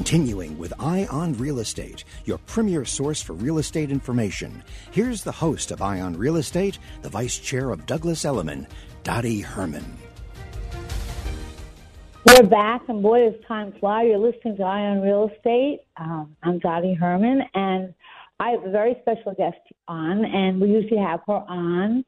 Continuing 0.03 0.59
with 0.59 0.73
Eye 0.81 1.07
on 1.12 1.35
Real 1.35 1.61
Estate, 1.61 2.03
your 2.25 2.38
premier 2.38 2.85
source 2.85 3.23
for 3.23 3.35
real 3.35 3.59
estate 3.59 3.88
information. 3.88 4.65
Here's 4.91 5.23
the 5.23 5.31
host 5.31 5.71
of 5.71 5.81
Eye 5.81 6.01
on 6.01 6.19
Real 6.19 6.38
Estate, 6.38 6.81
the 7.03 7.09
vice 7.09 7.38
chair 7.38 7.71
of 7.71 7.87
Douglas 7.87 8.25
Elliman, 8.25 8.67
Dottie 9.05 9.43
Herman. 9.43 9.97
We're 12.27 12.43
back, 12.43 12.83
and 12.88 13.01
boy, 13.01 13.31
does 13.31 13.41
time 13.47 13.75
fly. 13.79 14.03
You're 14.03 14.19
listening 14.19 14.57
to 14.57 14.65
Eye 14.65 14.81
on 14.81 15.03
Real 15.03 15.31
Estate. 15.37 15.83
Um, 15.97 16.37
I'm 16.43 16.59
Dottie 16.59 16.95
Herman, 16.95 17.43
and 17.55 17.95
I 18.41 18.51
have 18.51 18.65
a 18.65 18.73
very 18.73 18.97
special 19.03 19.35
guest 19.35 19.61
on, 19.87 20.25
and 20.25 20.61
we 20.61 20.69
usually 20.69 21.01
have 21.01 21.21
her 21.29 21.45
on 21.49 22.05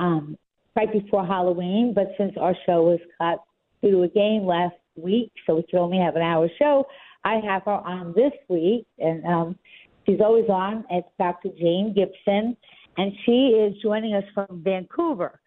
um, 0.00 0.36
right 0.74 0.92
before 0.92 1.24
Halloween, 1.24 1.92
but 1.94 2.14
since 2.18 2.32
our 2.36 2.56
show 2.66 2.82
was 2.82 2.98
cut 3.16 3.44
due 3.80 3.92
to 3.92 4.02
a 4.02 4.08
game 4.08 4.44
last 4.44 4.74
week, 4.96 5.30
so 5.46 5.54
we 5.54 5.62
could 5.62 5.78
only 5.78 5.98
have 5.98 6.16
an 6.16 6.22
hour 6.22 6.48
show. 6.58 6.84
I 7.24 7.40
have 7.44 7.62
her 7.64 7.72
on 7.72 8.12
this 8.14 8.32
week, 8.48 8.86
and 8.98 9.24
um, 9.24 9.58
she's 10.06 10.20
always 10.20 10.48
on. 10.48 10.84
It's 10.90 11.08
Dr. 11.18 11.50
Jayne 11.58 11.94
Gibson, 11.94 12.56
and 12.96 13.12
she 13.24 13.48
is 13.48 13.80
joining 13.82 14.14
us 14.14 14.24
from 14.34 14.62
Vancouver. 14.64 15.40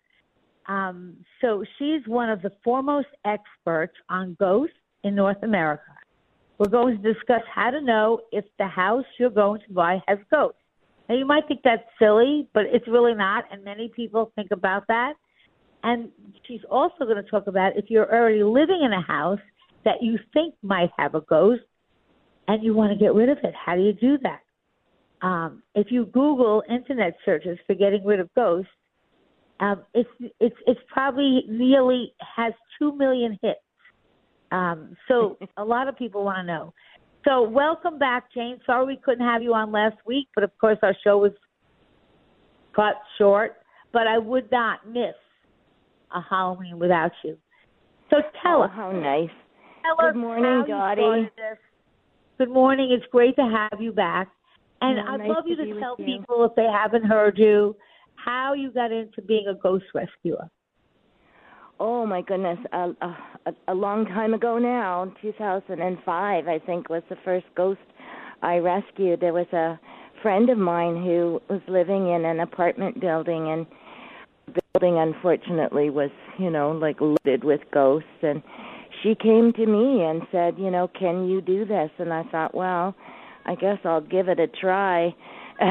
Um, 0.68 1.18
so 1.42 1.64
she's 1.78 2.02
one 2.08 2.30
of 2.30 2.42
the 2.42 2.52
foremost 2.64 3.08
experts 3.26 3.94
on 4.10 4.36
ghosts 4.40 4.76
in 5.04 5.16
North 5.16 5.44
America. 5.44 5.84
We're 6.58 6.70
going 6.70 7.02
to 7.02 7.14
discuss 7.14 7.42
how 7.54 7.70
to 7.70 7.82
know 7.82 8.22
if 8.32 8.46
the 8.58 8.68
house 8.68 9.06
you're 9.20 9.30
going 9.30 9.62
to 9.68 9.74
buy 9.74 10.02
has 10.08 10.18
ghosts. 10.32 10.60
Now, 11.08 11.16
you 11.16 11.26
might 11.26 11.48
think 11.48 11.62
that's 11.64 11.84
silly, 12.00 12.48
but 12.54 12.64
it's 12.66 12.88
really 12.88 13.14
not, 13.14 13.44
and 13.52 13.64
many 13.64 13.92
people 13.96 14.32
think 14.36 14.52
about 14.52 14.88
that. 14.88 15.14
And 15.84 16.10
she's 16.48 16.62
also 16.72 17.06
going 17.06 17.18
to 17.18 17.30
talk 17.30 17.46
about 17.46 17.78
if 17.78 17.86
you're 17.90 18.12
already 18.12 18.42
living 18.42 18.82
in 18.84 18.92
a 18.92 19.02
house 19.02 19.40
that 19.86 20.02
you 20.02 20.18
think 20.34 20.56
might 20.62 20.90
have 20.98 21.16
a 21.16 21.22
ghost 21.22 21.62
and 22.48 22.64
you 22.64 22.74
want 22.74 22.92
to 22.92 22.98
get 22.98 23.14
rid 23.14 23.30
of 23.30 23.38
it. 23.44 23.54
How 23.56 23.76
do 23.76 23.82
you 23.82 23.94
do 23.94 24.18
that? 24.24 24.42
Um, 25.26 25.64
if 25.74 25.88
you 25.90 26.06
Google 26.08 26.64
internet 26.70 27.16
searches 27.24 27.58
for 27.66 27.76
getting 27.76 28.04
rid 28.04 28.20
of 28.20 28.34
ghosts, 28.36 28.70
um, 29.60 29.84
it's 29.94 30.10
it's 30.40 30.56
it's 30.68 30.80
probably 30.92 31.44
nearly 31.48 32.14
has 32.36 32.54
two 32.78 32.96
million 32.96 33.38
hits. 33.42 33.60
Um, 34.52 34.98
so 35.08 35.38
a 35.58 35.64
lot 35.64 35.88
of 35.88 35.98
people 35.98 36.26
want 36.26 36.40
to 36.40 36.44
know. 36.44 36.74
So 37.26 37.42
welcome 37.42 37.98
back, 37.98 38.32
Jayne. 38.34 38.60
Sorry 38.66 38.86
we 38.86 38.98
couldn't 38.98 39.26
have 39.26 39.42
you 39.42 39.54
on 39.54 39.72
last 39.72 39.98
week, 40.06 40.28
but 40.36 40.44
of 40.44 40.52
course 40.60 40.78
our 40.84 40.96
show 41.04 41.18
was 41.18 41.32
cut 42.76 42.96
short. 43.18 43.58
But 43.94 44.08
I 44.08 44.18
would 44.18 44.52
not 44.52 44.88
miss 44.88 45.16
a 46.14 46.22
Halloween 46.22 46.78
without 46.78 47.12
you. 47.24 47.38
So 48.10 48.18
tell 48.44 48.60
oh, 48.60 48.64
us. 48.64 48.72
how 48.76 48.92
nice. 48.92 49.30
Good 50.00 50.16
morning, 50.16 50.66
Dottie. 50.68 51.30
Good 52.38 52.50
morning. 52.50 52.92
It's 52.92 53.06
great 53.12 53.36
to 53.38 53.44
have 53.44 53.82
you 53.82 53.92
back. 53.92 54.30
And 54.82 55.00
I'd 55.00 55.18
nice 55.18 55.30
love 55.30 55.46
you 55.48 55.56
to 55.56 55.66
to 55.66 55.80
tell 55.80 55.96
you. 55.98 56.06
people, 56.06 56.44
if 56.46 56.56
they 56.56 56.66
haven't 56.66 57.06
heard 57.06 57.38
you, 57.38 57.76
how 58.16 58.54
you 58.54 58.72
got 58.72 58.92
into 58.92 59.22
being 59.22 59.48
a 59.48 59.54
ghost 59.54 59.86
rescuer. 59.94 60.50
Oh 61.80 62.06
my 62.06 62.22
goodness, 62.22 62.58
a, 62.72 62.92
a, 63.02 63.54
a 63.68 63.74
long 63.74 64.06
time 64.06 64.34
ago 64.34 64.58
now, 64.58 65.12
2005, 65.22 66.48
I 66.48 66.60
think 66.60 66.90
was 66.90 67.04
the 67.10 67.18
first 67.26 67.46
ghost 67.56 67.80
I 68.42 68.58
rescued. 68.58 69.20
There 69.20 69.34
was 69.34 69.48
a 69.52 69.80
friend 70.22 70.50
of 70.50 70.58
mine 70.58 71.04
who 71.04 71.42
was 71.50 71.62
living 71.68 72.14
in 72.14 72.26
an 72.26 72.40
apartment 72.40 73.02
building, 73.02 73.50
and 73.50 73.66
the 74.56 74.62
building 74.74 75.00
unfortunately 75.00 75.90
was, 75.90 76.12
you 76.40 76.50
know, 76.50 76.72
like 76.72 77.02
loaded 77.02 77.44
with 77.44 77.62
ghosts. 77.74 78.08
And 78.22 78.42
she 79.06 79.14
came 79.14 79.54
to 79.54 79.66
me 79.68 80.04
and 80.04 80.24
said, 80.32 80.56
you 80.58 80.72
know, 80.72 80.88
can 80.88 81.28
you 81.28 81.40
do 81.40 81.64
this? 81.64 81.92
And 82.00 82.12
I 82.12 82.24
thought, 82.32 82.56
well, 82.56 82.96
I 83.46 83.54
guess 83.54 83.78
I'll 83.86 84.02
give 84.02 84.30
it 84.30 84.40
a 84.40 84.48
try. 84.48 85.16
and 85.60 85.70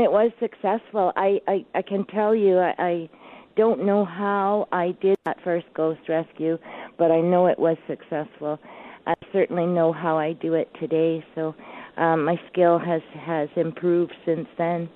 it 0.00 0.10
was 0.10 0.30
successful. 0.38 1.12
I, 1.16 1.40
I, 1.48 1.66
I 1.74 1.82
can 1.82 2.06
tell 2.06 2.36
you, 2.36 2.58
I, 2.58 2.74
I 2.78 3.10
don't 3.56 3.84
know 3.84 4.04
how 4.04 4.68
I 4.70 4.96
did 5.02 5.16
that 5.24 5.38
first 5.42 5.66
ghost 5.74 6.02
rescue, 6.08 6.56
but 6.98 7.10
I 7.10 7.20
know 7.20 7.46
it 7.46 7.58
was 7.58 7.76
successful. 7.88 8.60
I 9.04 9.14
certainly 9.32 9.66
know 9.66 9.92
how 9.92 10.16
I 10.16 10.34
do 10.34 10.54
it 10.54 10.70
today, 10.78 11.24
so 11.34 11.52
um, 11.96 12.24
my 12.24 12.36
skill 12.50 12.78
has 12.78 13.02
has 13.18 13.48
improved 13.56 14.14
since 14.24 14.46
then. 14.56 14.88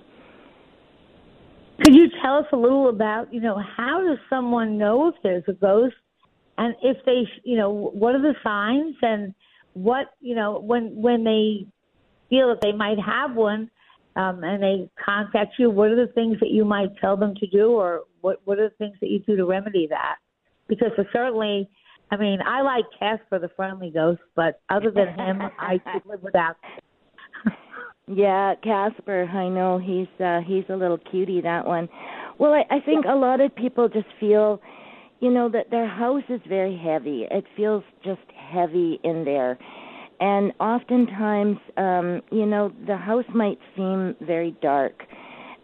Could 1.84 1.94
you 1.94 2.08
tell 2.22 2.36
us 2.38 2.46
a 2.52 2.56
little 2.56 2.88
about, 2.88 3.32
you 3.32 3.40
know, 3.40 3.60
how 3.76 4.02
does 4.06 4.18
someone 4.30 4.78
know 4.78 5.08
if 5.08 5.14
there's 5.22 5.44
a 5.48 5.52
ghost, 5.52 5.94
and 6.58 6.74
if 6.82 6.96
they, 7.04 7.28
you 7.44 7.56
know, 7.56 7.70
what 7.70 8.14
are 8.14 8.22
the 8.22 8.34
signs, 8.42 8.96
and 9.02 9.34
what, 9.74 10.06
you 10.20 10.34
know, 10.34 10.58
when 10.58 10.96
when 10.96 11.22
they 11.24 11.66
feel 12.30 12.48
that 12.48 12.60
they 12.62 12.72
might 12.72 12.98
have 12.98 13.34
one, 13.36 13.70
um, 14.16 14.42
and 14.42 14.62
they 14.62 14.90
contact 15.04 15.54
you, 15.58 15.70
what 15.70 15.90
are 15.90 16.06
the 16.06 16.12
things 16.12 16.38
that 16.40 16.50
you 16.50 16.64
might 16.64 16.96
tell 16.98 17.16
them 17.16 17.34
to 17.36 17.46
do, 17.46 17.72
or 17.72 18.04
what 18.22 18.40
what 18.44 18.58
are 18.58 18.70
the 18.70 18.74
things 18.76 18.96
that 19.00 19.10
you 19.10 19.20
do 19.20 19.36
to 19.36 19.44
remedy 19.44 19.86
that? 19.90 20.16
Because 20.68 20.92
certainly, 21.12 21.68
I 22.10 22.16
mean, 22.16 22.38
I 22.44 22.62
like 22.62 22.84
Casper 22.98 23.38
the 23.38 23.50
friendly 23.54 23.90
ghost, 23.90 24.22
but 24.34 24.60
other 24.70 24.90
than 24.90 25.08
him, 25.08 25.42
I 25.58 25.78
could 25.92 26.06
live 26.06 26.22
without. 26.22 26.56
Yeah, 28.08 28.54
Casper, 28.62 29.24
I 29.24 29.48
know 29.48 29.78
he's 29.78 30.06
uh 30.24 30.40
he's 30.46 30.62
a 30.68 30.76
little 30.76 30.98
cutie 31.10 31.40
that 31.40 31.66
one. 31.66 31.88
Well, 32.38 32.52
I, 32.52 32.62
I 32.76 32.80
think 32.80 33.04
a 33.04 33.16
lot 33.16 33.40
of 33.40 33.54
people 33.56 33.88
just 33.88 34.06
feel, 34.20 34.60
you 35.20 35.30
know, 35.30 35.48
that 35.48 35.70
their 35.70 35.88
house 35.88 36.22
is 36.28 36.40
very 36.48 36.76
heavy. 36.76 37.26
It 37.28 37.44
feels 37.56 37.82
just 38.04 38.20
heavy 38.36 39.00
in 39.02 39.24
there. 39.24 39.58
And 40.20 40.52
oftentimes, 40.60 41.58
um, 41.76 42.22
you 42.30 42.46
know, 42.46 42.72
the 42.86 42.96
house 42.96 43.24
might 43.34 43.58
seem 43.74 44.14
very 44.20 44.56
dark 44.62 45.02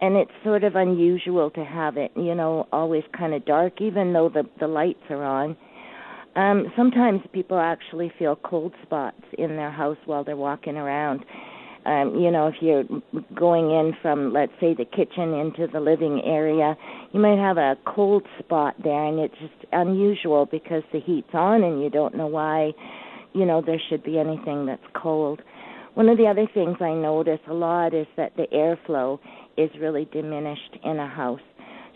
and 0.00 0.16
it's 0.16 0.32
sort 0.42 0.64
of 0.64 0.74
unusual 0.74 1.48
to 1.52 1.64
have 1.64 1.96
it, 1.96 2.10
you 2.16 2.34
know, 2.34 2.66
always 2.72 3.04
kind 3.16 3.34
of 3.34 3.44
dark 3.44 3.80
even 3.80 4.12
though 4.12 4.28
the 4.28 4.42
the 4.58 4.66
lights 4.66 5.04
are 5.10 5.22
on. 5.22 5.56
Um 6.34 6.72
sometimes 6.76 7.20
people 7.32 7.58
actually 7.60 8.10
feel 8.18 8.34
cold 8.34 8.72
spots 8.82 9.22
in 9.38 9.50
their 9.56 9.70
house 9.70 9.98
while 10.06 10.24
they're 10.24 10.36
walking 10.36 10.76
around 10.76 11.24
um, 11.84 12.14
you 12.20 12.30
know, 12.30 12.46
if 12.46 12.54
you're 12.60 12.84
going 13.34 13.70
in 13.70 13.94
from, 14.00 14.32
let's 14.32 14.52
say, 14.60 14.74
the 14.74 14.84
kitchen 14.84 15.34
into 15.34 15.66
the 15.72 15.80
living 15.80 16.22
area, 16.24 16.76
you 17.12 17.20
might 17.20 17.38
have 17.38 17.56
a 17.56 17.76
cold 17.84 18.24
spot 18.38 18.74
there, 18.82 19.04
and 19.04 19.18
it's 19.18 19.34
just 19.40 19.72
unusual 19.72 20.46
because 20.46 20.82
the 20.92 21.00
heat's 21.00 21.34
on 21.34 21.62
and 21.64 21.82
you 21.82 21.90
don't 21.90 22.16
know 22.16 22.28
why, 22.28 22.72
you 23.32 23.44
know, 23.44 23.62
there 23.64 23.80
should 23.88 24.04
be 24.04 24.18
anything 24.18 24.66
that's 24.66 24.82
cold. 24.94 25.40
One 25.94 26.08
of 26.08 26.16
the 26.18 26.26
other 26.26 26.46
things 26.54 26.76
I 26.80 26.94
notice 26.94 27.40
a 27.48 27.52
lot 27.52 27.94
is 27.94 28.06
that 28.16 28.36
the 28.36 28.46
airflow 28.52 29.18
is 29.56 29.70
really 29.80 30.08
diminished 30.12 30.78
in 30.84 30.98
a 30.98 31.08
house. 31.08 31.40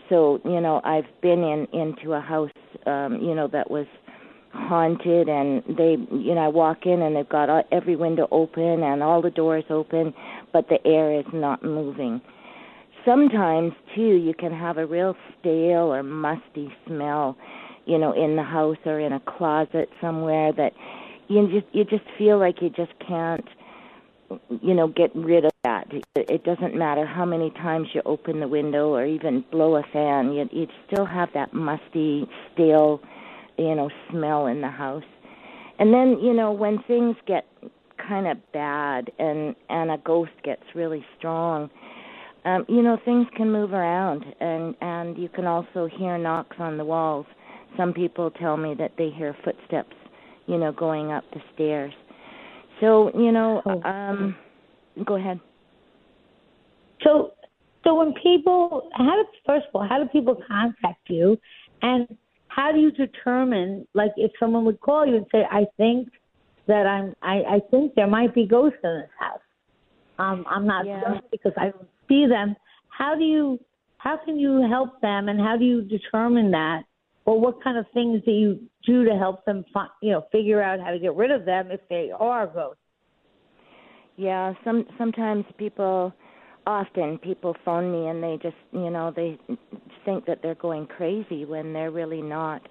So, 0.09 0.39
you 0.45 0.61
know, 0.61 0.81
I've 0.83 1.09
been 1.21 1.43
in 1.43 1.67
into 1.73 2.13
a 2.13 2.21
house, 2.21 2.51
um, 2.85 3.19
you 3.21 3.35
know, 3.35 3.47
that 3.51 3.71
was 3.71 3.87
haunted 4.53 5.29
and 5.29 5.63
they 5.77 5.97
you 6.15 6.35
know 6.35 6.45
I 6.45 6.47
walk 6.47 6.85
in 6.85 7.01
and 7.01 7.15
they've 7.15 7.27
got 7.27 7.49
all, 7.49 7.63
every 7.71 7.95
window 7.95 8.27
open 8.31 8.83
and 8.83 9.03
all 9.03 9.21
the 9.21 9.29
doors 9.29 9.65
open 9.69 10.13
but 10.53 10.67
the 10.69 10.85
air 10.85 11.19
is 11.19 11.25
not 11.33 11.63
moving. 11.63 12.21
Sometimes 13.05 13.73
too 13.95 14.15
you 14.15 14.33
can 14.33 14.51
have 14.51 14.77
a 14.77 14.85
real 14.85 15.15
stale 15.39 15.93
or 15.93 16.03
musty 16.03 16.73
smell 16.85 17.37
you 17.85 17.97
know 17.97 18.11
in 18.13 18.35
the 18.35 18.43
house 18.43 18.77
or 18.85 18.99
in 18.99 19.13
a 19.13 19.19
closet 19.21 19.89
somewhere 20.01 20.51
that 20.53 20.73
you 21.27 21.47
just 21.47 21.67
you 21.73 21.83
just 21.83 22.05
feel 22.17 22.39
like 22.39 22.61
you 22.61 22.69
just 22.69 22.93
can't 23.05 23.47
you 24.61 24.73
know 24.73 24.87
get 24.87 25.15
rid 25.15 25.45
of 25.45 25.51
that. 25.63 25.87
It, 26.15 26.43
doesn't 26.43 26.75
matter 26.75 27.05
how 27.05 27.25
many 27.25 27.49
times 27.51 27.89
you 27.93 28.01
open 28.05 28.39
the 28.39 28.47
window 28.47 28.93
or 28.93 29.05
even 29.05 29.43
blow 29.51 29.75
a 29.75 29.83
fan 29.91 30.31
you 30.31 30.47
you 30.51 30.67
still 30.85 31.05
have 31.05 31.29
that 31.33 31.53
musty 31.53 32.27
stale 32.53 33.01
you 33.57 33.75
know 33.75 33.89
smell 34.09 34.47
in 34.47 34.61
the 34.61 34.69
house. 34.69 35.03
And 35.79 35.93
then 35.93 36.19
you 36.21 36.33
know 36.33 36.51
when 36.51 36.81
things 36.87 37.15
get 37.27 37.45
kind 38.07 38.27
of 38.27 38.37
bad 38.51 39.11
and 39.19 39.55
and 39.69 39.91
a 39.91 39.97
ghost 39.97 40.31
gets 40.43 40.61
really 40.75 41.03
strong 41.17 41.69
um 42.45 42.63
you 42.69 42.81
know 42.81 42.97
things 43.03 43.27
can 43.35 43.51
move 43.51 43.73
around. 43.73 44.23
And 44.39 44.75
and 44.81 45.17
you 45.17 45.29
can 45.29 45.45
also 45.45 45.87
hear 45.97 46.17
knocks 46.17 46.57
on 46.59 46.77
the 46.77 46.85
walls. 46.85 47.25
Some 47.75 47.93
people 47.93 48.31
tell 48.31 48.57
me 48.57 48.75
that 48.79 48.91
they 48.97 49.09
hear 49.09 49.35
footsteps 49.43 49.95
you 50.45 50.57
know 50.57 50.71
going 50.71 51.11
up 51.11 51.23
the 51.33 51.41
stairs. 51.53 51.93
So 52.79 53.11
you 53.17 53.31
know 53.31 53.61
um 53.83 54.35
go 55.05 55.15
ahead. 55.15 55.39
So, 57.03 57.33
so 57.83 57.95
when 57.95 58.13
people, 58.21 58.89
how 58.93 59.15
do 59.15 59.25
first 59.45 59.67
of 59.67 59.75
all, 59.75 59.87
how 59.87 60.01
do 60.01 60.09
people 60.09 60.37
contact 60.47 61.09
you, 61.09 61.37
and 61.81 62.07
how 62.57 62.71
do 62.71 62.79
you 62.79 62.91
determine, 62.91 63.87
like, 63.93 64.11
if 64.17 64.31
someone 64.39 64.65
would 64.65 64.81
call 64.81 65.05
you 65.05 65.15
and 65.15 65.27
say, 65.31 65.45
"I 65.49 65.65
think 65.77 66.09
that 66.65 66.87
I'm, 66.87 67.13
I, 67.21 67.35
I 67.55 67.59
think 67.69 67.93
there 67.95 68.07
might 68.07 68.33
be 68.33 68.47
ghosts 68.47 68.79
in 68.83 69.01
this 69.01 69.09
house. 69.19 69.47
Um, 70.17 70.43
I'm 70.49 70.65
not 70.65 70.85
Yeah. 70.85 70.99
sure 70.99 71.21
because 71.31 71.53
I 71.55 71.65
don't 71.69 71.89
see 72.09 72.25
them." 72.25 72.55
How 72.89 73.13
do 73.13 73.23
you, 73.23 73.59
how 73.99 74.17
can 74.17 74.39
you 74.39 74.67
help 74.67 74.99
them, 75.01 75.29
and 75.29 75.39
how 75.39 75.55
do 75.55 75.65
you 75.65 75.83
determine 75.83 76.49
that, 76.51 76.83
or 77.25 77.39
what 77.39 77.63
kind 77.63 77.77
of 77.77 77.85
things 77.93 78.23
do 78.25 78.31
you 78.31 78.59
do 78.83 79.05
to 79.05 79.15
help 79.15 79.45
them, 79.45 79.63
fi- 79.71 79.95
you 80.01 80.11
know, 80.13 80.25
figure 80.31 80.61
out 80.63 80.79
how 80.79 80.89
to 80.89 80.97
get 80.97 81.13
rid 81.15 81.29
of 81.29 81.45
them 81.45 81.69
if 81.69 81.81
they 81.89 82.09
are 82.11 82.47
ghosts? 82.47 82.81
Yeah, 84.15 84.53
some 84.63 84.83
sometimes 84.97 85.45
people 85.59 86.11
often 86.67 87.17
people 87.17 87.55
phone 87.63 87.91
me 87.91 88.07
and 88.09 88.21
they 88.21 88.37
just, 88.43 88.57
you 88.73 88.89
know, 88.89 89.11
they 89.15 89.39
think 90.03 90.25
that 90.25 90.39
they're 90.43 90.55
going 90.55 90.85
crazy 90.85 91.45
when 91.45 91.71
they're 91.71 91.91
really 91.91 92.21
not. 92.21 92.61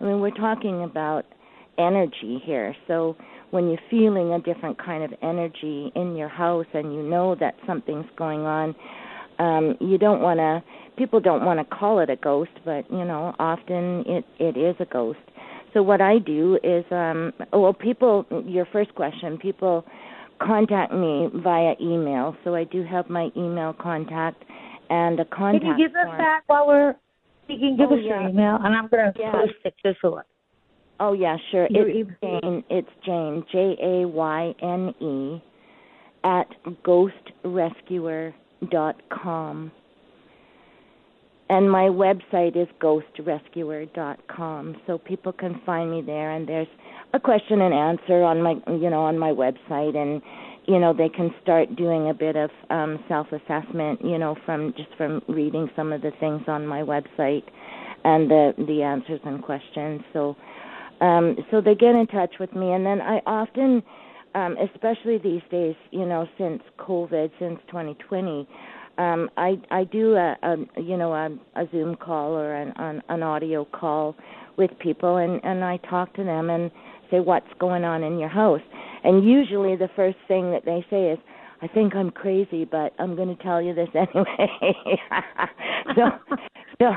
I 0.00 0.04
mean, 0.04 0.20
we're 0.20 0.30
talking 0.32 0.82
about 0.82 1.24
energy 1.78 2.42
here. 2.44 2.74
So 2.88 3.16
when 3.52 3.68
you're 3.68 3.78
feeling 3.88 4.32
a 4.32 4.40
different 4.40 4.76
kind 4.84 5.04
of 5.04 5.12
energy 5.22 5.92
in 5.94 6.16
your 6.16 6.28
house 6.28 6.66
and 6.74 6.92
you 6.92 7.02
know 7.02 7.36
that 7.36 7.54
something's 7.66 8.06
going 8.16 8.40
on, 8.40 8.74
um 9.38 9.76
you 9.80 9.98
don't 9.98 10.20
want 10.20 10.38
to 10.38 10.62
people 10.96 11.18
don't 11.18 11.44
want 11.44 11.58
to 11.58 11.76
call 11.76 11.98
it 12.00 12.08
a 12.10 12.16
ghost, 12.16 12.52
but 12.64 12.88
you 12.90 13.04
know, 13.04 13.34
often 13.38 14.04
it 14.06 14.24
it 14.38 14.56
is 14.56 14.76
a 14.80 14.84
ghost. 14.84 15.18
So 15.72 15.82
what 15.82 16.00
I 16.00 16.18
do 16.18 16.58
is 16.62 16.84
um 16.90 17.32
well 17.52 17.72
people 17.72 18.26
your 18.46 18.66
first 18.66 18.94
question, 18.94 19.38
people 19.38 19.84
contact 20.38 20.92
me 20.92 21.28
via 21.34 21.74
email. 21.80 22.36
So 22.44 22.54
I 22.54 22.64
do 22.64 22.84
have 22.84 23.08
my 23.08 23.30
email 23.36 23.72
contact 23.72 24.44
and 24.90 25.18
a 25.20 25.24
contact 25.24 25.64
Can 25.64 25.78
you 25.78 25.88
give 25.88 25.96
us 25.96 26.08
that 26.18 26.42
while 26.46 26.66
we're? 26.66 26.94
You 27.48 27.58
can 27.58 27.76
give 27.76 27.90
Oh, 27.90 27.98
us 27.98 28.02
your 28.02 28.20
email, 28.20 28.56
and 28.62 28.74
I'm 28.74 28.88
going 28.88 29.12
to 29.12 29.20
Yeah. 29.20 29.32
post 29.32 29.54
it 29.64 29.74
so. 30.00 30.22
Oh 31.00 31.12
yeah, 31.12 31.36
sure. 31.50 31.66
Your 31.70 31.88
It's 31.88 32.10
Jayne. 32.22 32.62
It's 32.70 32.88
Jayne. 33.04 33.44
J 33.50 33.76
A 33.82 34.06
Y 34.08 34.54
N 34.62 34.94
E 35.00 35.42
at 36.22 36.46
ghostrescuer.com. 36.84 39.72
And 41.50 41.70
my 41.70 41.90
website 41.90 42.56
is 42.56 42.66
ghostrescuer.com, 42.80 44.76
so 44.86 44.96
people 44.96 45.32
can 45.32 45.60
find 45.66 45.90
me 45.90 46.00
there. 46.00 46.30
And 46.30 46.48
there's 46.48 46.68
a 47.14 47.20
question 47.20 47.62
and 47.62 47.72
answer 47.72 48.22
on 48.22 48.42
my, 48.42 48.54
you 48.66 48.90
know, 48.90 49.02
on 49.04 49.18
my 49.18 49.30
website, 49.30 49.96
and 49.96 50.20
you 50.66 50.78
know 50.78 50.92
they 50.92 51.08
can 51.08 51.32
start 51.42 51.74
doing 51.76 52.10
a 52.10 52.14
bit 52.14 52.36
of 52.36 52.50
um, 52.70 52.98
self-assessment, 53.08 54.00
you 54.04 54.18
know, 54.18 54.36
from 54.44 54.74
just 54.76 54.90
from 54.96 55.22
reading 55.28 55.70
some 55.76 55.92
of 55.92 56.02
the 56.02 56.10
things 56.20 56.42
on 56.48 56.66
my 56.66 56.80
website 56.82 57.44
and 58.04 58.30
the 58.30 58.52
the 58.66 58.82
answers 58.82 59.20
and 59.24 59.42
questions. 59.42 60.02
So 60.12 60.36
um, 61.00 61.36
so 61.50 61.60
they 61.60 61.74
get 61.74 61.94
in 61.94 62.06
touch 62.08 62.34
with 62.40 62.52
me, 62.54 62.72
and 62.72 62.84
then 62.84 63.00
I 63.00 63.20
often 63.26 63.82
um, 64.34 64.56
especially 64.74 65.18
these 65.18 65.42
days, 65.50 65.76
you 65.92 66.04
know, 66.04 66.26
since 66.36 66.62
COVID, 66.78 67.30
since 67.38 67.60
2020, 67.68 68.48
um, 68.98 69.30
I 69.36 69.60
I 69.70 69.84
do 69.84 70.14
a, 70.14 70.36
a 70.42 70.56
you 70.80 70.96
know 70.96 71.12
a, 71.12 71.26
a 71.60 71.68
Zoom 71.72 71.96
call 71.96 72.32
or 72.32 72.54
an, 72.54 72.72
an 72.76 73.02
an 73.08 73.22
audio 73.22 73.64
call 73.64 74.16
with 74.56 74.70
people, 74.78 75.16
and 75.16 75.40
and 75.44 75.64
I 75.64 75.78
talk 75.88 76.14
to 76.14 76.24
them 76.24 76.50
and 76.50 76.70
say 77.10 77.20
what's 77.20 77.46
going 77.58 77.84
on 77.84 78.02
in 78.02 78.18
your 78.18 78.28
house, 78.28 78.62
and 79.02 79.24
usually 79.24 79.76
the 79.76 79.90
first 79.94 80.18
thing 80.28 80.50
that 80.52 80.64
they 80.64 80.84
say 80.90 81.10
is, 81.10 81.18
I 81.62 81.68
think 81.68 81.94
I'm 81.94 82.10
crazy, 82.10 82.64
but 82.64 82.92
I'm 82.98 83.16
going 83.16 83.34
to 83.34 83.42
tell 83.42 83.62
you 83.62 83.74
this 83.74 83.88
anyway. 83.94 85.00
so, 85.96 86.02
so, 86.78 86.90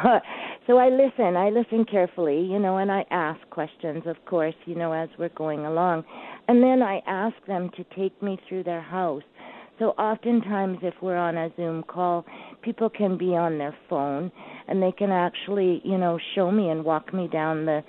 so 0.65 0.77
I 0.77 0.89
listen. 0.89 1.35
I 1.37 1.49
listen 1.49 1.85
carefully, 1.85 2.41
you 2.41 2.59
know, 2.59 2.77
and 2.77 2.91
I 2.91 3.05
ask 3.11 3.39
questions, 3.49 4.03
of 4.05 4.17
course, 4.25 4.55
you 4.65 4.75
know, 4.75 4.91
as 4.91 5.09
we're 5.17 5.29
going 5.29 5.65
along, 5.65 6.03
and 6.47 6.61
then 6.61 6.81
I 6.81 7.01
ask 7.07 7.35
them 7.47 7.69
to 7.77 7.85
take 7.95 8.21
me 8.21 8.39
through 8.47 8.63
their 8.63 8.81
house. 8.81 9.23
So 9.79 9.89
oftentimes, 9.91 10.79
if 10.81 10.95
we're 11.01 11.17
on 11.17 11.37
a 11.37 11.49
Zoom 11.55 11.83
call, 11.83 12.25
people 12.63 12.89
can 12.89 13.17
be 13.17 13.35
on 13.35 13.59
their 13.59 13.75
phone, 13.87 14.31
and 14.67 14.81
they 14.81 14.91
can 14.91 15.11
actually, 15.11 15.81
you 15.83 15.99
know, 15.99 16.17
show 16.33 16.51
me 16.51 16.69
and 16.69 16.83
walk 16.83 17.13
me 17.13 17.27
down 17.27 17.65
the, 17.65 17.83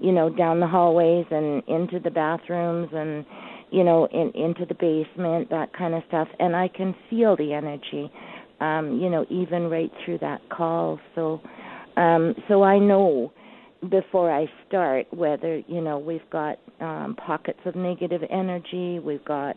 you 0.00 0.12
know, 0.12 0.30
down 0.30 0.60
the 0.60 0.66
hallways 0.66 1.26
and 1.30 1.62
into 1.68 2.00
the 2.00 2.10
bathrooms 2.10 2.88
and 2.92 3.24
you 3.70 3.84
know, 3.84 4.06
in, 4.06 4.30
into 4.34 4.66
the 4.66 4.74
basement, 4.74 5.48
that 5.50 5.72
kind 5.72 5.94
of 5.94 6.02
stuff, 6.08 6.28
and 6.38 6.56
I 6.56 6.68
can 6.68 6.94
feel 7.08 7.36
the 7.36 7.52
energy, 7.52 8.10
um, 8.60 8.98
you 9.00 9.08
know, 9.08 9.24
even 9.30 9.70
right 9.70 9.90
through 10.04 10.18
that 10.18 10.40
call. 10.50 10.98
So, 11.14 11.40
um, 11.96 12.34
so 12.48 12.62
I 12.62 12.78
know 12.78 13.32
before 13.88 14.30
I 14.30 14.46
start 14.68 15.06
whether 15.12 15.58
you 15.66 15.80
know 15.80 15.98
we've 15.98 16.28
got 16.30 16.58
um, 16.80 17.16
pockets 17.24 17.60
of 17.64 17.76
negative 17.76 18.22
energy, 18.30 18.98
we've 18.98 19.24
got, 19.24 19.56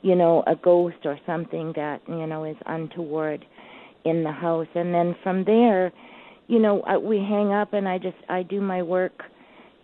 you 0.00 0.14
know, 0.14 0.42
a 0.46 0.56
ghost 0.56 1.04
or 1.04 1.18
something 1.26 1.72
that 1.76 2.00
you 2.08 2.26
know 2.26 2.44
is 2.44 2.56
untoward 2.66 3.44
in 4.04 4.24
the 4.24 4.32
house, 4.32 4.66
and 4.74 4.94
then 4.94 5.14
from 5.22 5.44
there, 5.44 5.92
you 6.48 6.58
know, 6.58 6.82
we 7.04 7.18
hang 7.18 7.52
up, 7.52 7.74
and 7.74 7.86
I 7.86 7.98
just 7.98 8.16
I 8.28 8.42
do 8.42 8.60
my 8.60 8.82
work 8.82 9.22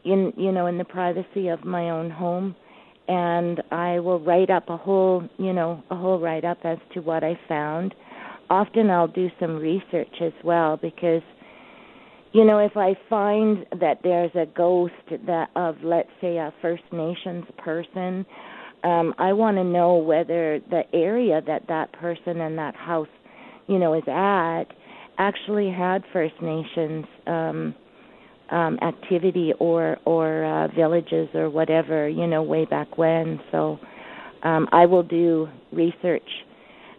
in 0.05 0.33
you 0.37 0.53
know 0.53 0.67
in 0.67 0.79
the 0.79 0.85
privacy 0.85 1.49
of 1.49 1.65
my 1.65 1.91
own 1.91 2.11
home 2.11 2.55
and 3.09 3.63
I 3.71 4.01
will 4.01 4.21
write 4.21 4.51
up 4.51 4.69
a 4.69 4.77
whole, 4.77 5.27
you 5.39 5.55
know, 5.55 5.83
a 5.91 5.97
whole 5.97 6.21
write 6.21 6.45
up 6.45 6.59
as 6.65 6.77
to 6.93 7.01
what 7.01 7.25
I 7.25 7.39
found. 7.49 7.95
Often 8.51 8.91
I'll 8.91 9.09
do 9.09 9.29
some 9.41 9.57
research 9.57 10.15
as 10.21 10.33
well 10.45 10.77
because 10.81 11.23
you 12.35 12.45
know, 12.45 12.59
if 12.59 12.77
I 12.77 12.93
find 13.09 13.65
that 13.81 14.01
there's 14.03 14.31
a 14.35 14.45
ghost 14.55 14.93
that 15.27 15.49
of 15.57 15.77
let's 15.83 16.11
say 16.21 16.37
a 16.37 16.53
First 16.61 16.83
Nations 16.93 17.45
person, 17.57 18.27
um 18.85 19.15
I 19.19 19.33
want 19.33 19.57
to 19.57 19.65
know 19.65 19.97
whether 19.97 20.61
the 20.71 20.83
area 20.93 21.41
that 21.47 21.63
that 21.69 21.93
person 21.93 22.41
and 22.43 22.59
that 22.59 22.77
house, 22.77 23.09
you 23.67 23.79
know, 23.79 23.95
is 23.95 24.07
at 24.07 24.65
actually 25.17 25.71
had 25.71 26.05
First 26.13 26.35
Nations 26.43 27.07
um 27.27 27.75
um, 28.51 28.79
activity 28.83 29.53
or 29.59 29.99
or 30.05 30.45
uh, 30.45 30.69
villages 30.69 31.29
or 31.35 31.51
whatever 31.51 32.09
you 32.09 32.27
know 32.27 32.43
way 32.43 32.65
back 32.65 32.99
when. 32.99 33.41
So 33.51 33.79
um, 34.43 34.69
I 34.73 34.87
will 34.87 35.03
do 35.03 35.49
research 35.73 36.29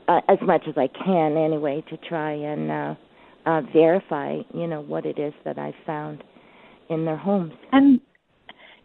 uh, 0.07 0.21
as 0.27 0.37
much 0.41 0.63
as 0.67 0.75
I 0.77 0.87
can 0.87 1.37
anyway 1.37 1.83
to 1.89 1.97
try 1.97 2.33
and 2.33 2.71
uh, 2.71 2.95
uh, 3.45 3.61
verify 3.73 4.37
you 4.53 4.67
know 4.67 4.81
what 4.81 5.05
it 5.05 5.19
is 5.19 5.33
that 5.45 5.57
I 5.57 5.73
found 5.85 6.23
in 6.89 7.05
their 7.05 7.17
homes. 7.17 7.53
And 7.71 7.99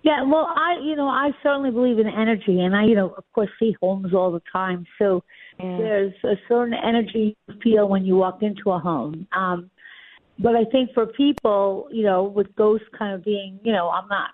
yeah, 0.02 0.22
well, 0.22 0.52
I 0.54 0.78
you 0.82 0.96
know 0.96 1.08
I 1.08 1.30
certainly 1.42 1.70
believe 1.70 1.98
in 1.98 2.06
energy, 2.06 2.60
and 2.60 2.76
I 2.76 2.84
you 2.84 2.94
know 2.94 3.14
of 3.16 3.24
course 3.32 3.50
see 3.58 3.74
homes 3.80 4.14
all 4.14 4.30
the 4.32 4.42
time. 4.52 4.86
So 4.98 5.22
yeah. 5.58 5.76
there's 5.78 6.14
a 6.24 6.34
certain 6.48 6.74
energy 6.74 7.36
you 7.48 7.54
feel 7.62 7.88
when 7.88 8.04
you 8.04 8.16
walk 8.16 8.42
into 8.42 8.70
a 8.70 8.78
home. 8.78 9.26
Um, 9.36 9.70
but 10.38 10.56
I 10.56 10.64
think 10.64 10.90
for 10.94 11.06
people, 11.06 11.88
you 11.92 12.02
know, 12.02 12.24
with 12.24 12.54
ghosts 12.56 12.86
kind 12.98 13.14
of 13.14 13.24
being, 13.24 13.60
you 13.62 13.72
know, 13.72 13.88
I'm 13.88 14.08
not. 14.08 14.30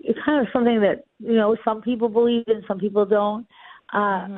It's 0.00 0.18
kind 0.24 0.40
of 0.40 0.52
something 0.52 0.80
that 0.80 1.04
you 1.18 1.34
know 1.34 1.56
some 1.64 1.82
people 1.82 2.08
believe 2.08 2.44
in, 2.46 2.62
some 2.66 2.78
people 2.78 3.04
don't. 3.04 3.46
Uh, 3.92 3.98
mm-hmm. 3.98 4.36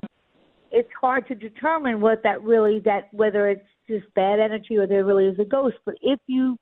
It's 0.73 0.89
hard 1.01 1.27
to 1.29 1.35
determine 1.35 2.01
what 2.01 2.23
that 2.23 2.43
really 2.43 2.81
that 2.81 3.13
whether 3.13 3.49
it's 3.49 3.67
just 3.89 4.13
bad 4.15 4.41
energy 4.41 4.77
or 4.77 4.87
there 4.87 5.05
really 5.05 5.27
is 5.27 5.39
a 5.39 5.45
ghost. 5.45 5.77
But 5.85 5.97
if 6.01 6.21
you, 6.27 6.59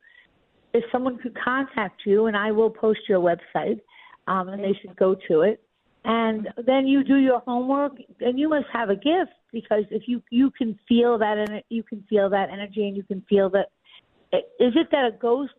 if 0.72 0.85
someone 0.90 1.18
could 1.18 1.37
contact 1.38 2.03
you, 2.07 2.27
and 2.27 2.37
I 2.37 2.53
will 2.53 2.70
post 2.70 3.01
your 3.09 3.20
website, 3.20 3.81
um, 4.27 4.48
and 4.48 4.62
they 4.62 4.77
should 4.81 4.96
go 4.96 5.14
to 5.29 5.42
it, 5.42 5.62
and 6.05 6.48
then 6.64 6.87
you 6.87 7.05
do 7.05 7.16
your 7.16 7.40
homework, 7.40 7.92
and 8.20 8.38
you 8.38 8.48
must 8.48 8.66
have 8.72 8.88
a 8.88 8.96
gift 8.96 9.33
because 9.53 9.85
if 9.90 10.03
you 10.07 10.22
you 10.31 10.51
can 10.51 10.79
feel 10.88 11.18
that 11.18 11.64
you 11.68 11.83
can 11.83 12.05
feel 12.09 12.31
that 12.31 12.48
energy, 12.51 12.87
and 12.87 12.96
you 12.96 13.03
can 13.03 13.22
feel 13.29 13.51
that 13.51 13.68
is 14.33 14.75
it 14.77 14.88
that 14.91 15.05
a 15.07 15.17
ghost 15.19 15.53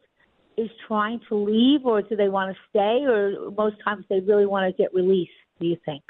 is 0.57 0.69
trying 0.87 1.21
to 1.29 1.35
leave, 1.35 1.85
or 1.85 2.01
do 2.01 2.15
they 2.15 2.29
want 2.29 2.55
to 2.55 2.59
stay, 2.69 3.05
or 3.05 3.51
most 3.51 3.77
times 3.83 4.05
they 4.09 4.19
really 4.19 4.45
want 4.45 4.69
to 4.69 4.81
get 4.81 4.93
released? 4.93 5.31
Do 5.59 5.67
you 5.67 5.77
think? 5.85 6.03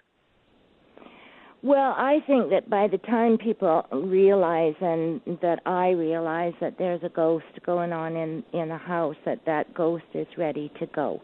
Well, 1.62 1.94
I 1.98 2.20
think 2.26 2.52
that 2.52 2.70
by 2.70 2.88
the 2.88 3.00
time 3.00 3.38
people 3.38 3.84
realize 3.92 4.76
and 4.80 5.20
that 5.42 5.60
I 5.66 5.90
realize 5.90 6.54
that 6.62 6.78
there's 6.78 7.04
a 7.04 7.10
ghost 7.10 7.46
going 7.66 7.92
on 7.92 8.16
in 8.16 8.44
in 8.54 8.72
a 8.72 8.78
house, 8.78 9.18
that 9.26 9.40
that 9.46 9.74
ghost 9.74 10.06
is 10.14 10.28
ready 10.38 10.72
to 10.80 10.86
go. 10.88 11.22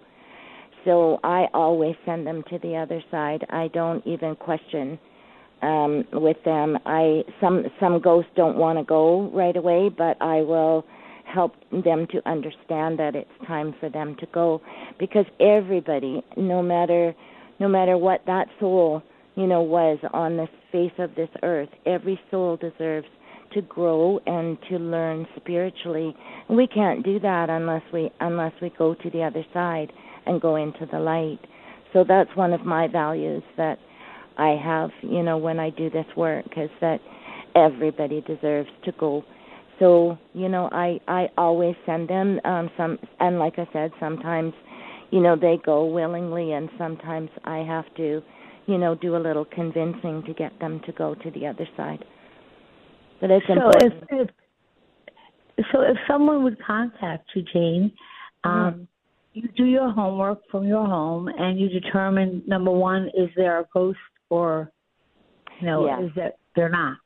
So 0.84 1.20
I 1.24 1.46
always 1.54 1.96
send 2.06 2.28
them 2.28 2.44
to 2.50 2.60
the 2.60 2.76
other 2.76 3.02
side. 3.10 3.46
I 3.50 3.70
don't 3.70 4.06
even 4.06 4.36
question 4.36 5.00
um 5.62 6.04
with 6.12 6.38
them. 6.44 6.78
I 6.86 7.24
some 7.40 7.64
some 7.80 8.02
ghosts 8.02 8.32
don't 8.36 8.58
want 8.58 8.78
to 8.78 8.84
go 8.84 9.32
right 9.32 9.56
away, 9.56 9.90
but 9.90 10.22
I 10.22 10.42
will 10.42 10.86
help 11.26 11.54
them 11.72 12.08
to 12.12 12.28
understand 12.28 13.00
that 13.00 13.16
it's 13.16 13.30
time 13.48 13.76
for 13.80 13.90
them 13.90 14.16
to 14.20 14.28
go. 14.28 14.62
Because 15.00 15.26
everybody 15.40 16.24
no 16.38 16.62
matter 16.62 17.14
no 17.60 17.68
matter 17.68 17.98
what 17.98 18.22
that 18.26 18.48
soul 18.60 19.02
you 19.36 19.48
know 19.48 19.62
was 19.62 19.98
on 20.14 20.38
the 20.38 20.48
face 20.72 20.94
of 20.98 21.16
this 21.16 21.30
earth 21.44 21.70
every 21.86 22.20
soul 22.32 22.58
deserves 22.58 23.08
to 23.54 23.62
grow 23.62 24.20
and 24.26 24.58
to 24.70 24.78
learn 24.78 25.26
spiritually. 25.38 26.16
We 26.50 26.68
can't 26.68 27.04
do 27.04 27.20
that 27.22 27.50
unless 27.50 27.84
we 27.94 28.12
unless 28.20 28.54
we 28.62 28.72
go 28.78 28.94
to 28.96 29.10
the 29.10 29.24
other 29.24 29.46
side 29.54 29.92
and 30.26 30.42
go 30.42 30.56
into 30.56 30.86
the 30.92 31.00
light. 31.00 31.40
So 31.94 32.04
that's 32.08 32.30
one 32.36 32.54
of 32.54 32.66
my 32.66 32.88
values 32.88 33.44
that 33.58 33.80
I 34.38 34.60
have 34.62 34.92
you 35.02 35.24
know 35.24 35.38
when 35.38 35.60
I 35.60 35.70
do 35.70 35.90
this 35.90 36.06
work 36.16 36.46
is 36.58 36.70
that 36.82 37.00
everybody 37.56 38.22
deserves 38.22 38.70
to 38.84 38.92
go 38.94 39.24
so 39.80 40.18
you 40.34 40.50
know 40.50 40.70
i 40.72 41.00
i 41.08 41.28
always 41.38 41.76
send 41.86 42.08
them 42.08 42.40
um 42.46 42.70
some 42.78 42.98
and 43.20 43.40
like 43.40 43.58
i 43.58 43.68
said 43.74 43.92
sometimes 44.00 44.54
you 45.12 45.20
know 45.22 45.36
they 45.36 45.58
go 45.66 45.86
willingly 45.86 46.54
and 46.54 46.70
sometimes 46.78 47.30
i 47.44 47.58
have 47.58 47.86
to 47.96 48.22
you 48.68 48.78
know 48.78 48.96
do 48.96 49.16
a 49.16 49.20
little 49.20 49.46
convincing 49.46 50.24
to 50.26 50.34
get 50.34 50.58
them 50.60 50.82
to 50.86 50.92
go 50.94 51.16
to 51.16 51.32
the 51.32 51.46
other 51.46 51.68
side 51.76 52.04
but 53.22 53.32
it's 53.32 53.46
so 53.48 53.54
important. 53.54 54.04
if, 54.12 54.30
if 55.58 55.66
so 55.72 55.82
if 55.82 55.98
someone 56.08 56.44
would 56.44 56.58
contact 56.66 57.30
you 57.36 57.44
jayne 57.54 57.92
um 58.44 58.52
mm-hmm. 58.52 58.82
you 59.34 59.50
do 59.56 59.66
your 59.66 59.92
homework 59.92 60.40
from 60.50 60.66
your 60.66 60.86
home 60.86 61.28
and 61.28 61.60
you 61.60 61.70
determine 61.70 62.42
number 62.48 62.72
one 62.72 63.10
is 63.16 63.30
there 63.36 63.60
a 63.60 63.66
ghost 63.74 63.98
or 64.30 64.72
you 65.60 65.68
know 65.68 65.86
yeah. 65.86 66.04
is 66.04 66.12
that 66.16 66.38
they're 66.56 66.70
not 66.70 66.98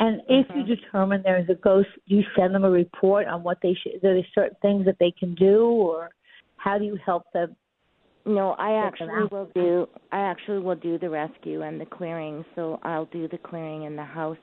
and 0.00 0.20
if 0.28 0.46
mm-hmm. 0.48 0.60
you 0.60 0.76
determine 0.76 1.22
there 1.22 1.38
is 1.38 1.48
a 1.48 1.54
ghost, 1.54 1.88
do 2.08 2.16
you 2.16 2.24
send 2.36 2.54
them 2.54 2.64
a 2.64 2.70
report 2.70 3.26
on 3.28 3.42
what 3.42 3.58
they 3.62 3.76
should? 3.82 3.96
Are 4.04 4.14
there 4.14 4.26
certain 4.34 4.56
things 4.60 4.84
that 4.86 4.96
they 4.98 5.12
can 5.12 5.34
do, 5.34 5.64
or 5.66 6.10
how 6.56 6.78
do 6.78 6.84
you 6.84 6.98
help 7.04 7.24
them? 7.32 7.54
No, 8.26 8.52
I 8.52 8.86
actually 8.86 9.28
will 9.30 9.50
do. 9.54 9.86
I 10.10 10.20
actually 10.20 10.60
will 10.60 10.76
do 10.76 10.98
the 10.98 11.10
rescue 11.10 11.62
and 11.62 11.80
the 11.80 11.84
clearing. 11.84 12.44
So 12.54 12.80
I'll 12.82 13.04
do 13.06 13.28
the 13.28 13.38
clearing 13.38 13.84
in 13.84 13.96
the 13.96 14.04
house. 14.04 14.38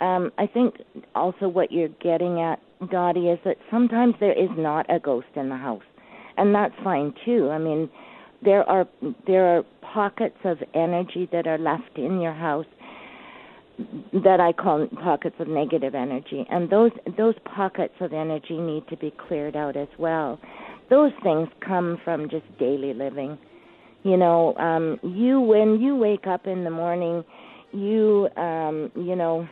Um, 0.00 0.30
I 0.38 0.46
think 0.46 0.76
also 1.14 1.48
what 1.48 1.72
you're 1.72 1.88
getting 2.00 2.40
at, 2.40 2.60
Dottie, 2.90 3.28
is 3.28 3.38
that 3.44 3.56
sometimes 3.70 4.14
there 4.20 4.32
is 4.32 4.50
not 4.56 4.86
a 4.88 5.00
ghost 5.00 5.26
in 5.34 5.48
the 5.48 5.56
house, 5.56 5.82
and 6.36 6.54
that's 6.54 6.74
fine 6.84 7.12
too. 7.24 7.50
I 7.50 7.58
mean, 7.58 7.90
there 8.42 8.62
are 8.68 8.86
there 9.26 9.58
are 9.58 9.64
pockets 9.82 10.38
of 10.44 10.58
energy 10.74 11.28
that 11.32 11.46
are 11.46 11.58
left 11.58 11.96
in 11.96 12.20
your 12.20 12.34
house 12.34 12.66
that 14.12 14.40
I 14.40 14.52
call 14.52 14.86
pockets 14.88 15.36
of 15.38 15.48
negative 15.48 15.94
energy, 15.94 16.46
and 16.50 16.68
those 16.68 16.90
those 17.16 17.34
pockets 17.44 17.94
of 18.00 18.12
energy 18.12 18.58
need 18.58 18.86
to 18.88 18.96
be 18.96 19.12
cleared 19.12 19.56
out 19.56 19.76
as 19.76 19.88
well. 19.98 20.40
Those 20.90 21.12
things 21.22 21.48
come 21.60 22.00
from 22.04 22.28
just 22.28 22.46
daily 22.58 22.94
living. 22.94 23.38
You 24.02 24.16
know, 24.16 24.56
um, 24.56 24.98
you 25.02 25.40
when 25.40 25.80
you 25.80 25.96
wake 25.96 26.26
up 26.26 26.46
in 26.46 26.64
the 26.64 26.70
morning, 26.70 27.24
you 27.72 28.28
um, 28.36 28.90
you 28.96 29.14
know, 29.14 29.48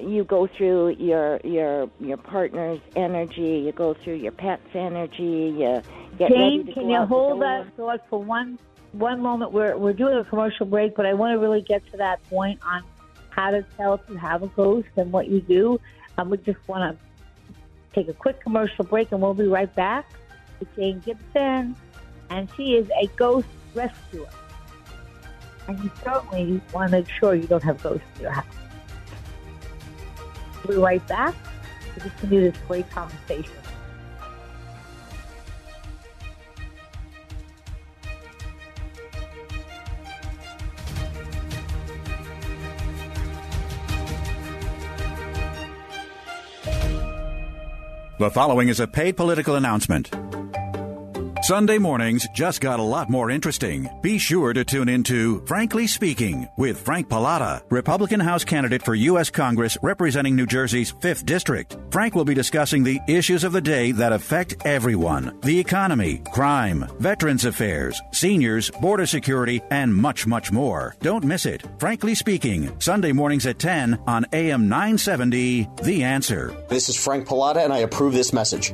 you 0.00 0.24
go 0.24 0.48
through 0.56 0.96
your 0.98 1.40
your 1.44 1.88
your 2.00 2.16
partner's 2.16 2.80
energy, 2.96 3.62
you 3.64 3.72
go 3.72 3.94
through 4.02 4.14
your 4.14 4.32
pet's 4.32 4.74
energy, 4.74 5.54
you 5.56 5.82
get 6.18 6.30
Jayne, 6.30 6.58
ready 6.58 6.64
to 6.64 6.72
can 6.72 6.82
go 6.84 7.00
you 7.00 7.06
hold 7.06 7.42
that 7.42 7.76
thought 7.76 8.00
for 8.10 8.22
one 8.22 8.58
one 8.92 9.20
moment 9.20 9.52
we're 9.52 9.76
we're 9.76 9.92
doing 9.92 10.16
a 10.16 10.24
commercial 10.24 10.66
break, 10.66 10.94
but 10.94 11.06
I 11.06 11.14
want 11.14 11.34
to 11.34 11.38
really 11.38 11.62
get 11.62 11.84
to 11.90 11.96
that 11.98 12.22
point 12.28 12.60
on 12.64 12.82
how 13.30 13.50
to 13.50 13.64
tell 13.76 13.94
if 13.94 14.00
you 14.08 14.16
have 14.16 14.42
a 14.42 14.48
ghost 14.48 14.88
and 14.96 15.10
what 15.10 15.28
you 15.28 15.40
do. 15.40 15.80
Um, 16.18 16.30
we 16.30 16.36
just 16.38 16.58
want 16.68 16.98
to 16.98 17.04
take 17.94 18.08
a 18.08 18.12
quick 18.12 18.40
commercial 18.40 18.84
break, 18.84 19.10
and 19.12 19.20
we'll 19.20 19.34
be 19.34 19.46
right 19.46 19.74
back 19.74 20.06
with 20.60 20.74
Jayne 20.76 21.00
Gibson, 21.00 21.74
and 22.30 22.48
she 22.56 22.74
is 22.74 22.90
a 23.00 23.06
ghost 23.16 23.48
rescuer. 23.74 24.28
And 25.68 25.82
you 25.82 25.90
certainly 26.04 26.60
want 26.72 26.90
to 26.90 26.98
make 26.98 27.08
sure 27.08 27.34
you 27.34 27.46
don't 27.46 27.62
have 27.62 27.82
ghosts 27.82 28.06
in 28.16 28.22
your 28.22 28.32
house. 28.32 28.44
We'll 30.64 30.76
be 30.76 30.82
right 30.82 31.06
back 31.06 31.34
to 31.94 32.00
continue 32.00 32.50
this 32.50 32.60
great 32.66 32.90
conversation. 32.90 33.61
The 48.22 48.30
following 48.30 48.68
is 48.68 48.78
a 48.78 48.86
paid 48.86 49.16
political 49.16 49.56
announcement. 49.56 50.08
Sunday 51.42 51.76
mornings 51.76 52.24
just 52.32 52.60
got 52.60 52.78
a 52.78 52.84
lot 52.84 53.10
more 53.10 53.28
interesting. 53.28 53.90
Be 54.00 54.16
sure 54.16 54.52
to 54.52 54.64
tune 54.64 54.88
into 54.88 55.44
Frankly 55.44 55.88
Speaking 55.88 56.48
with 56.56 56.80
Frank 56.80 57.08
Pallotta, 57.08 57.64
Republican 57.68 58.20
House 58.20 58.44
candidate 58.44 58.84
for 58.84 58.94
U.S. 58.94 59.28
Congress 59.28 59.76
representing 59.82 60.36
New 60.36 60.46
Jersey's 60.46 60.92
5th 60.92 61.26
District. 61.26 61.76
Frank 61.90 62.14
will 62.14 62.24
be 62.24 62.32
discussing 62.32 62.84
the 62.84 63.00
issues 63.08 63.42
of 63.42 63.50
the 63.50 63.60
day 63.60 63.90
that 63.90 64.12
affect 64.12 64.54
everyone 64.64 65.36
the 65.42 65.58
economy, 65.58 66.22
crime, 66.32 66.86
veterans 67.00 67.44
affairs, 67.44 68.00
seniors, 68.12 68.70
border 68.80 69.04
security, 69.04 69.60
and 69.72 69.92
much, 69.92 70.28
much 70.28 70.52
more. 70.52 70.94
Don't 71.00 71.24
miss 71.24 71.44
it. 71.44 71.64
Frankly 71.78 72.14
Speaking, 72.14 72.72
Sunday 72.80 73.10
mornings 73.10 73.46
at 73.46 73.58
10 73.58 73.98
on 74.06 74.26
AM 74.32 74.68
970, 74.68 75.68
The 75.82 76.04
Answer. 76.04 76.54
This 76.68 76.88
is 76.88 76.96
Frank 76.96 77.26
Pallotta, 77.26 77.64
and 77.64 77.72
I 77.72 77.78
approve 77.78 78.12
this 78.12 78.32
message. 78.32 78.72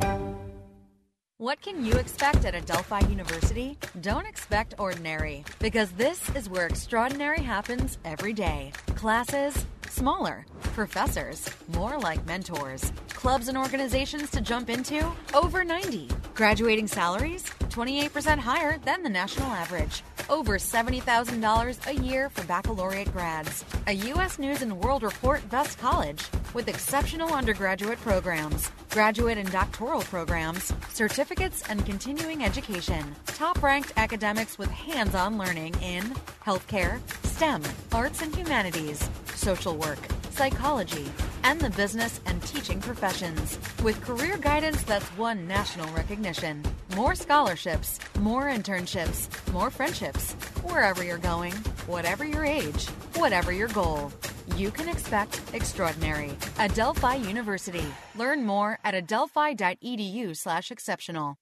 What 1.41 1.63
can 1.63 1.87
you 1.87 1.93
expect 1.93 2.45
at 2.47 2.57
Adelphi 2.57 3.09
University? 3.09 3.79
Don't 4.01 4.27
expect 4.27 4.75
ordinary, 4.77 5.45
because 5.61 5.93
this 5.93 6.19
is 6.35 6.51
where 6.51 6.67
extraordinary 6.67 7.43
happens 7.43 7.97
every 8.05 8.33
day. 8.33 8.73
Classes, 8.97 9.65
smaller. 9.91 10.47
Professors, 10.75 11.49
more 11.75 11.99
like 11.99 12.25
mentors. 12.27 12.93
Clubs 13.09 13.49
and 13.49 13.59
organizations 13.59 14.31
to 14.31 14.41
jump 14.41 14.71
into, 14.71 15.11
over 15.35 15.65
90. 15.65 16.09
Graduating 16.35 16.87
salaries, 16.87 17.45
28% 17.71 18.39
higher 18.39 18.79
than 18.85 19.03
the 19.03 19.11
national 19.11 19.49
average. 19.49 20.03
Over 20.31 20.57
$70,000 20.57 21.87
a 21.87 21.95
year 22.05 22.31
for 22.31 22.45
baccalaureate 22.45 23.13
grads. 23.13 23.65
A 23.87 23.93
U.S. 23.93 24.39
News 24.39 24.63
and 24.63 24.79
World 24.79 25.03
Report 25.03 25.49
Best 25.51 25.79
College 25.79 26.23
with 26.55 26.69
exceptional 26.69 27.33
undergraduate 27.35 28.01
programs, 28.01 28.71
graduate 28.91 29.39
and 29.39 29.51
doctoral 29.51 30.01
programs, 30.03 30.73
certificates, 30.89 31.63
and 31.69 31.85
continuing 31.85 32.43
education. 32.45 33.15
Top 33.27 33.63
ranked 33.63 33.93
academics 33.97 34.59
with 34.59 34.71
hands 34.71 35.15
on 35.15 35.39
learning 35.39 35.75
in 35.83 36.05
healthcare, 36.45 37.01
STEM, 37.25 37.63
arts 37.93 38.23
and 38.23 38.35
humanities, 38.35 39.09
social 39.35 39.77
work, 39.79 39.99
psychology, 40.31 41.07
and 41.45 41.61
the 41.61 41.71
business 41.71 42.21
and 42.27 42.43
teaching 42.43 42.81
professions. 42.81 43.59
With 43.83 44.01
career 44.03 44.37
guidance 44.37 44.83
that's 44.83 45.17
won 45.17 45.49
national 45.49 45.93
recognition. 45.95 46.63
More 46.95 47.15
scholarships, 47.15 47.99
more 48.21 48.45
internships, 48.45 49.29
more 49.53 49.71
friendships. 49.71 50.33
Wherever 50.63 51.03
you're 51.05 51.19
going, 51.19 51.55
whatever 51.87 52.25
your 52.25 52.45
age, 52.45 52.87
whatever 53.17 53.53
your 53.53 53.69
goal, 53.69 54.13
you 54.57 54.71
can 54.71 54.89
expect 54.89 55.41
extraordinary. 55.55 56.37
Adelphi 56.59 57.17
University. 57.17 57.87
Learn 58.17 58.45
more 58.45 58.79
at 58.85 58.95
adelphi.edu 58.95 60.37
slash 60.37 60.71
exceptional. 60.71 61.37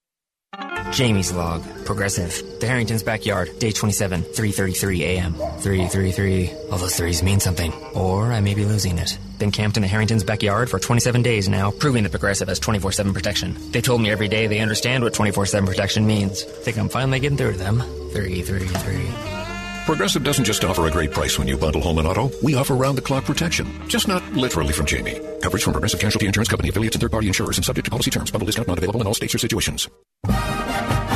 Jamie's 0.93 1.33
log. 1.33 1.63
Progressive. 1.85 2.61
The 2.61 2.67
Harrington's 2.67 3.03
backyard. 3.03 3.59
Day 3.59 3.71
27, 3.71 4.23
3.33 4.23 5.01
a.m. 5.01 5.35
333. 5.35 6.51
All 6.71 6.79
those 6.79 6.97
threes 6.97 7.23
mean 7.23 7.41
something. 7.41 7.73
Or 7.95 8.33
I 8.33 8.41
may 8.41 8.55
be 8.55 8.65
losing 8.65 8.99
it. 8.99 9.19
Been 9.39 9.51
camped 9.51 9.77
in 9.77 9.83
the 9.83 9.89
Harrington's 9.89 10.25
backyard 10.25 10.71
for 10.71 10.79
27 10.79 11.23
days 11.23 11.49
now, 11.49 11.71
proving 11.71 12.03
that 12.05 12.11
Progressive 12.11 12.49
has 12.49 12.59
24-7 12.61 13.13
protection. 13.13 13.57
They 13.73 13.83
told 13.83 14.01
me 14.01 14.11
every 14.11 14.29
day 14.29 14.47
they 14.47 14.61
understand 14.61 15.05
what 15.05 15.13
24-7 15.13 15.67
protection 15.67 16.07
means. 16.07 16.43
Think 16.43 16.79
I'm 16.79 16.89
finally 16.89 17.21
getting 17.21 17.37
through 17.37 17.53
to 17.53 17.59
them. 17.59 17.81
333. 18.13 19.37
Progressive 19.85 20.25
doesn't 20.25 20.45
just 20.45 20.65
offer 20.65 20.87
a 20.87 20.91
great 20.91 21.13
price 21.13 21.39
when 21.39 21.47
you 21.47 21.57
bundle 21.57 21.81
home 21.81 21.99
and 21.99 22.09
auto. 22.09 22.31
We 22.43 22.55
offer 22.55 22.75
round-the-clock 22.75 23.25
protection. 23.25 23.67
Just 23.87 24.09
not 24.09 24.23
literally 24.33 24.73
from 24.73 24.87
Jamie. 24.87 25.21
Coverage 25.43 25.63
from 25.63 25.75
Progressive 25.75 26.01
Casualty 26.01 26.27
Insurance 26.27 26.49
Company, 26.49 26.71
affiliates, 26.71 26.97
and 26.97 27.03
third-party 27.03 27.29
insurers, 27.29 27.59
and 27.59 27.65
subject 27.65 27.85
to 27.85 27.91
policy 27.91 28.11
terms. 28.11 28.31
Bundle 28.33 28.47
discount 28.47 28.67
not 28.67 28.79
available 28.79 29.01
in 29.01 29.07
all 29.07 29.15
states 29.15 29.35
or 29.35 29.39
situations. 29.39 29.89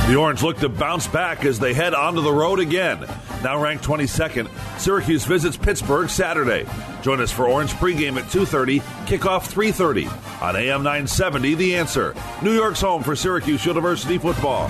The 0.09 0.17
Orange 0.17 0.43
look 0.43 0.59
to 0.59 0.69
bounce 0.69 1.07
back 1.07 1.45
as 1.45 1.61
they 1.61 1.73
head 1.73 1.95
onto 1.95 2.21
the 2.21 2.33
road 2.33 2.59
again. 2.59 3.07
Now 3.45 3.63
ranked 3.63 3.85
22nd, 3.85 4.49
Syracuse 4.79 5.25
visits 5.25 5.57
Pittsburgh 5.57 6.11
Saturday. 6.11 6.67
Join 7.01 7.21
us 7.21 7.31
for 7.31 7.47
Orange 7.47 7.73
pregame 7.75 8.19
at 8.19 8.29
2:30, 8.29 8.81
kickoff 9.07 9.47
3:30 9.47 10.09
on 10.43 10.57
AM 10.57 10.83
970. 10.83 11.55
The 11.55 11.77
Answer, 11.77 12.15
New 12.43 12.53
York's 12.53 12.81
home 12.81 13.03
for 13.05 13.15
Syracuse 13.15 13.65
University 13.65 14.19
football. 14.19 14.69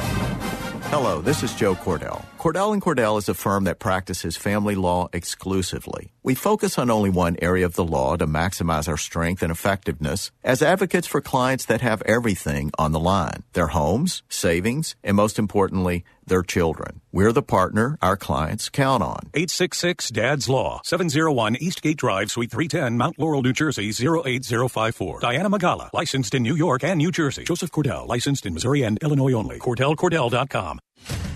Hello, 0.91 1.21
this 1.21 1.43
is 1.43 1.55
Joe 1.55 1.75
Cordell. 1.75 2.23
Cordell 2.41 2.73
and 2.73 2.81
Cordell 2.81 3.19
is 3.19 3.29
a 3.29 3.35
firm 3.35 3.65
that 3.65 3.79
practices 3.79 4.35
family 4.35 4.75
law 4.75 5.11
exclusively. 5.13 6.15
We 6.23 6.35
focus 6.35 6.79
on 6.79 6.91
only 6.91 7.11
one 7.11 7.37
area 7.43 7.67
of 7.67 7.75
the 7.75 7.85
law 7.85 8.17
to 8.17 8.27
maximize 8.27 8.89
our 8.89 8.97
strength 8.97 9.43
and 9.43 9.53
effectiveness 9.53 10.31
as 10.43 10.63
advocates 10.63 11.07
for 11.07 11.21
clients 11.21 11.67
that 11.67 11.83
have 11.83 12.01
everything 12.07 12.71
on 12.79 12.93
the 12.93 12.99
line. 12.99 13.43
Their 13.53 13.67
homes, 13.67 14.23
savings, 14.31 14.97
and 15.05 15.19
most 15.19 15.39
importantly, 15.39 16.03
their 16.25 16.43
children. 16.43 17.03
We're 17.13 17.33
the 17.33 17.43
partner 17.43 17.99
our 18.01 18.17
clients 18.17 18.71
count 18.71 19.03
on. 19.03 19.29
866 19.35 20.09
Dad's 20.09 20.49
Law, 20.49 20.81
701 20.83 21.57
Eastgate 21.57 21.99
Drive, 21.99 22.31
Suite 22.31 22.51
310, 22.51 22.97
Mount 22.97 23.19
Laurel, 23.19 23.43
New 23.43 23.53
Jersey, 23.53 23.91
08054. 23.91 25.21
Diana 25.21 25.51
Magala, 25.51 25.91
licensed 25.93 26.35
in 26.35 26.43
New 26.43 26.57
York 26.57 26.85
and 26.85 26.97
New 26.97 27.11
Jersey. 27.11 27.45
Joseph 27.45 27.71
Cordell, 27.71 28.09
licensed 28.09 28.47
in 28.47 28.55
Missouri 28.55 28.83
and 28.83 28.99
Illinois 29.03 29.35
only. 29.35 29.59
CordellCordell.com. 29.59 30.81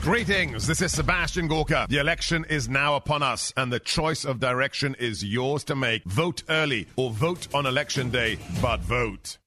Greetings, 0.01 0.67
this 0.67 0.83
is 0.83 0.93
Sebastian 0.93 1.49
Gorka. 1.49 1.87
The 1.89 1.97
election 1.97 2.45
is 2.51 2.69
now 2.69 2.95
upon 2.95 3.23
us, 3.23 3.55
and 3.57 3.73
the 3.73 3.81
choice 3.81 4.27
of 4.27 4.39
direction 4.39 4.95
is 4.99 5.25
yours 5.25 5.65
to 5.65 5.75
make. 5.75 6.05
Vote 6.05 6.43
early 6.51 6.87
or 6.97 7.11
vote 7.11 7.49
on 7.55 7.65
election 7.65 8.11
day, 8.11 8.39
but 8.61 8.81
vote. 8.81 9.39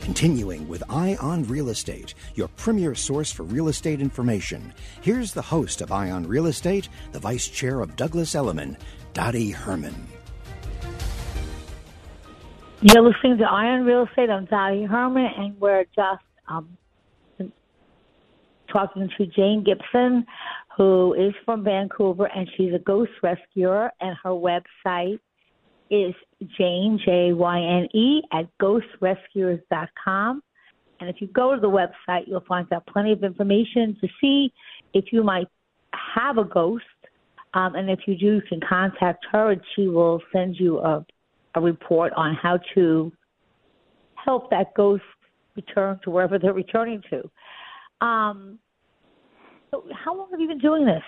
Continuing 0.00 0.68
with 0.68 0.84
Eye 0.88 1.16
on 1.20 1.42
Real 1.48 1.68
Estate, 1.68 2.14
your 2.36 2.46
premier 2.46 2.94
source 2.94 3.32
for 3.32 3.42
real 3.42 3.66
estate 3.66 4.00
information. 4.00 4.72
Here's 5.02 5.32
the 5.32 5.42
host 5.42 5.80
of 5.80 5.90
Eye 5.90 6.12
on 6.12 6.28
Real 6.28 6.46
Estate, 6.46 6.88
the 7.10 7.18
vice 7.18 7.48
chair 7.48 7.80
of 7.80 7.96
Douglas 7.96 8.36
Elliman, 8.36 8.76
Dottie 9.14 9.50
Herman. 9.50 10.06
You're 12.80 13.02
listening 13.02 13.38
to 13.38 13.44
Eye 13.44 13.70
on 13.70 13.84
Real 13.84 14.04
Estate. 14.04 14.30
I'm 14.30 14.44
Dottie 14.44 14.84
Herman, 14.84 15.26
and 15.36 15.60
we're 15.60 15.86
just 15.96 16.22
um, 16.46 16.76
talking 18.76 19.08
to 19.16 19.26
Jayne 19.26 19.64
Gibson, 19.64 20.26
who 20.76 21.14
is 21.14 21.32
from 21.44 21.64
Vancouver, 21.64 22.26
and 22.26 22.46
she's 22.56 22.74
a 22.74 22.78
ghost 22.78 23.12
rescuer, 23.22 23.90
and 24.00 24.14
her 24.22 24.30
website 24.30 25.18
is 25.90 26.14
Jayne, 26.58 27.00
J 27.02 27.32
Y 27.32 27.62
N 27.62 27.88
E, 27.94 28.22
at 28.32 28.46
ghostrescuers.com. 28.60 30.42
And 31.00 31.10
if 31.10 31.16
you 31.20 31.28
go 31.28 31.54
to 31.54 31.60
the 31.60 31.68
website, 31.68 32.24
you'll 32.26 32.44
find 32.46 32.70
out 32.72 32.86
plenty 32.86 33.12
of 33.12 33.24
information 33.24 33.96
to 34.00 34.08
see 34.20 34.52
if 34.92 35.06
you 35.10 35.22
might 35.22 35.48
have 36.14 36.36
a 36.36 36.44
ghost. 36.44 36.84
Um, 37.54 37.74
and 37.76 37.88
if 37.88 38.00
you 38.06 38.16
do, 38.16 38.34
you 38.34 38.42
can 38.46 38.60
contact 38.60 39.24
her, 39.32 39.52
and 39.52 39.60
she 39.74 39.88
will 39.88 40.20
send 40.34 40.56
you 40.58 40.80
a, 40.80 41.04
a 41.54 41.60
report 41.60 42.12
on 42.14 42.34
how 42.34 42.58
to 42.74 43.10
help 44.22 44.50
that 44.50 44.74
ghost 44.74 45.04
return 45.54 45.98
to 46.04 46.10
wherever 46.10 46.38
they're 46.38 46.52
returning 46.52 47.02
to. 47.08 48.06
Um, 48.06 48.58
so 49.70 49.82
how 50.04 50.16
long 50.16 50.28
have 50.30 50.40
you 50.40 50.48
been 50.48 50.58
doing 50.58 50.84
this? 50.84 51.02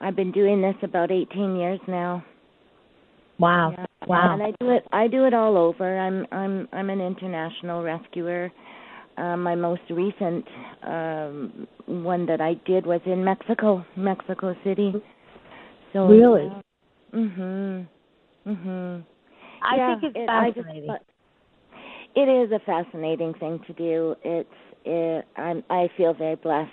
I've 0.00 0.16
been 0.16 0.32
doing 0.32 0.60
this 0.60 0.74
about 0.82 1.10
18 1.10 1.56
years 1.56 1.80
now. 1.88 2.24
Wow. 3.38 3.74
Yeah. 3.76 3.86
Wow. 4.06 4.34
And 4.34 4.42
I 4.42 4.52
do 4.60 4.70
it 4.70 4.84
I 4.92 5.08
do 5.08 5.24
it 5.24 5.34
all 5.34 5.56
over. 5.56 5.98
I'm 5.98 6.26
I'm 6.32 6.68
I'm 6.72 6.90
an 6.90 7.00
international 7.00 7.82
rescuer. 7.82 8.52
Um, 9.18 9.42
my 9.42 9.54
most 9.54 9.80
recent 9.88 10.44
um, 10.86 11.66
one 11.86 12.26
that 12.26 12.42
I 12.42 12.54
did 12.66 12.84
was 12.84 13.00
in 13.06 13.24
Mexico, 13.24 13.84
Mexico 13.96 14.54
City. 14.62 14.92
So 15.92 16.06
Really? 16.06 16.46
Uh, 16.46 17.16
mhm. 17.16 17.86
Mhm. 18.46 19.04
I 19.62 19.76
yeah, 19.76 19.94
think 20.00 20.14
it's 20.14 20.16
it, 20.16 20.28
I 20.30 20.50
just 20.50 20.58
fascinating. 20.66 20.96
it 22.14 22.28
is 22.28 22.52
a 22.52 22.58
fascinating 22.64 23.34
thing 23.34 23.60
to 23.66 23.72
do. 23.72 24.14
It's 24.22 24.48
I'm 25.36 25.62
I 25.70 25.88
feel 25.96 26.14
very 26.14 26.36
blessed 26.36 26.70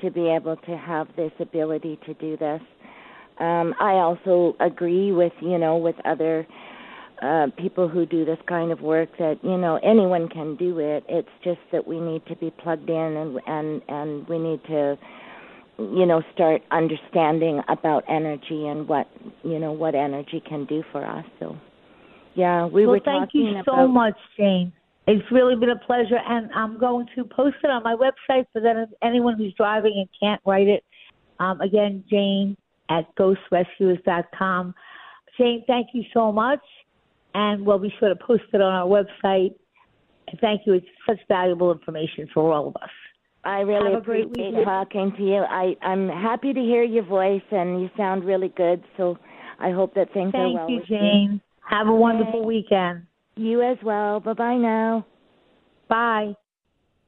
to 0.00 0.10
be 0.10 0.28
able 0.28 0.56
to 0.56 0.76
have 0.76 1.08
this 1.16 1.32
ability 1.38 1.98
to 2.06 2.14
do 2.14 2.36
this. 2.36 2.60
Um, 3.38 3.74
I 3.80 3.94
also 3.94 4.56
agree 4.60 5.12
with 5.12 5.32
you 5.40 5.58
know 5.58 5.76
with 5.76 5.96
other 6.04 6.46
uh, 7.22 7.46
people 7.56 7.88
who 7.88 8.04
do 8.04 8.24
this 8.24 8.38
kind 8.48 8.72
of 8.72 8.80
work 8.80 9.08
that 9.18 9.38
you 9.42 9.56
know 9.56 9.78
anyone 9.82 10.28
can 10.28 10.56
do 10.56 10.78
it. 10.78 11.04
It's 11.08 11.28
just 11.42 11.60
that 11.70 11.86
we 11.86 12.00
need 12.00 12.26
to 12.26 12.36
be 12.36 12.50
plugged 12.50 12.90
in 12.90 12.96
and 12.96 13.40
and 13.46 13.82
and 13.88 14.28
we 14.28 14.38
need 14.38 14.62
to 14.64 14.98
you 15.78 16.06
know 16.06 16.22
start 16.34 16.62
understanding 16.70 17.62
about 17.68 18.04
energy 18.08 18.66
and 18.66 18.88
what 18.88 19.08
you 19.44 19.58
know 19.58 19.72
what 19.72 19.94
energy 19.94 20.42
can 20.46 20.64
do 20.66 20.82
for 20.90 21.04
us. 21.04 21.24
So 21.38 21.56
yeah, 22.34 22.66
we 22.66 22.86
well, 22.86 22.96
were 22.96 23.00
thank 23.00 23.26
talking 23.26 23.46
you 23.46 23.60
about 23.60 23.66
so 23.66 23.88
much, 23.88 24.16
Jayne. 24.36 24.72
It's 25.06 25.24
really 25.32 25.56
been 25.56 25.70
a 25.70 25.78
pleasure, 25.78 26.18
and 26.24 26.50
I'm 26.54 26.78
going 26.78 27.06
to 27.16 27.24
post 27.24 27.56
it 27.64 27.70
on 27.70 27.82
my 27.82 27.94
website 27.94 28.46
for 28.52 28.60
then 28.60 28.86
anyone 29.02 29.36
who's 29.36 29.52
driving 29.54 29.94
and 29.96 30.08
can't 30.20 30.40
write 30.46 30.68
it. 30.68 30.84
Um, 31.40 31.60
again, 31.60 32.04
Jayne 32.08 32.56
at 32.88 33.04
ghostrescuers.com. 33.16 34.74
Jayne, 35.36 35.64
thank 35.66 35.88
you 35.92 36.04
so 36.14 36.30
much, 36.30 36.60
and 37.34 37.66
we'll 37.66 37.80
be 37.80 37.92
sure 37.98 38.10
to 38.10 38.16
post 38.16 38.44
it 38.52 38.60
on 38.60 38.72
our 38.72 38.86
website. 38.86 39.54
And 40.28 40.38
thank 40.40 40.62
you. 40.66 40.74
It's 40.74 40.86
such 41.08 41.18
valuable 41.26 41.72
information 41.72 42.28
for 42.32 42.52
all 42.52 42.68
of 42.68 42.76
us. 42.76 42.90
I 43.44 43.60
really 43.60 43.92
Have 43.92 44.02
a 44.02 44.04
great 44.04 44.26
appreciate 44.26 44.64
talking 44.64 45.12
to 45.16 45.22
you. 45.22 45.38
I 45.38 45.74
I'm 45.82 46.08
happy 46.08 46.52
to 46.52 46.60
hear 46.60 46.84
your 46.84 47.04
voice 47.04 47.42
and 47.50 47.80
you 47.80 47.90
sound 47.96 48.24
really 48.24 48.52
good. 48.56 48.84
So 48.96 49.18
I 49.58 49.70
hope 49.70 49.94
that 49.94 50.12
things 50.12 50.28
are 50.28 50.44
Thank 50.44 50.54
well 50.54 50.70
you, 50.70 50.76
with 50.76 50.86
Jayne. 50.86 51.40
Have 51.68 51.88
a 51.88 51.94
wonderful 51.94 52.44
weekend. 52.44 53.06
You 53.36 53.62
as 53.62 53.78
well. 53.82 54.20
Bye 54.20 54.34
bye 54.34 54.56
now. 54.56 55.06
Bye. 55.88 56.34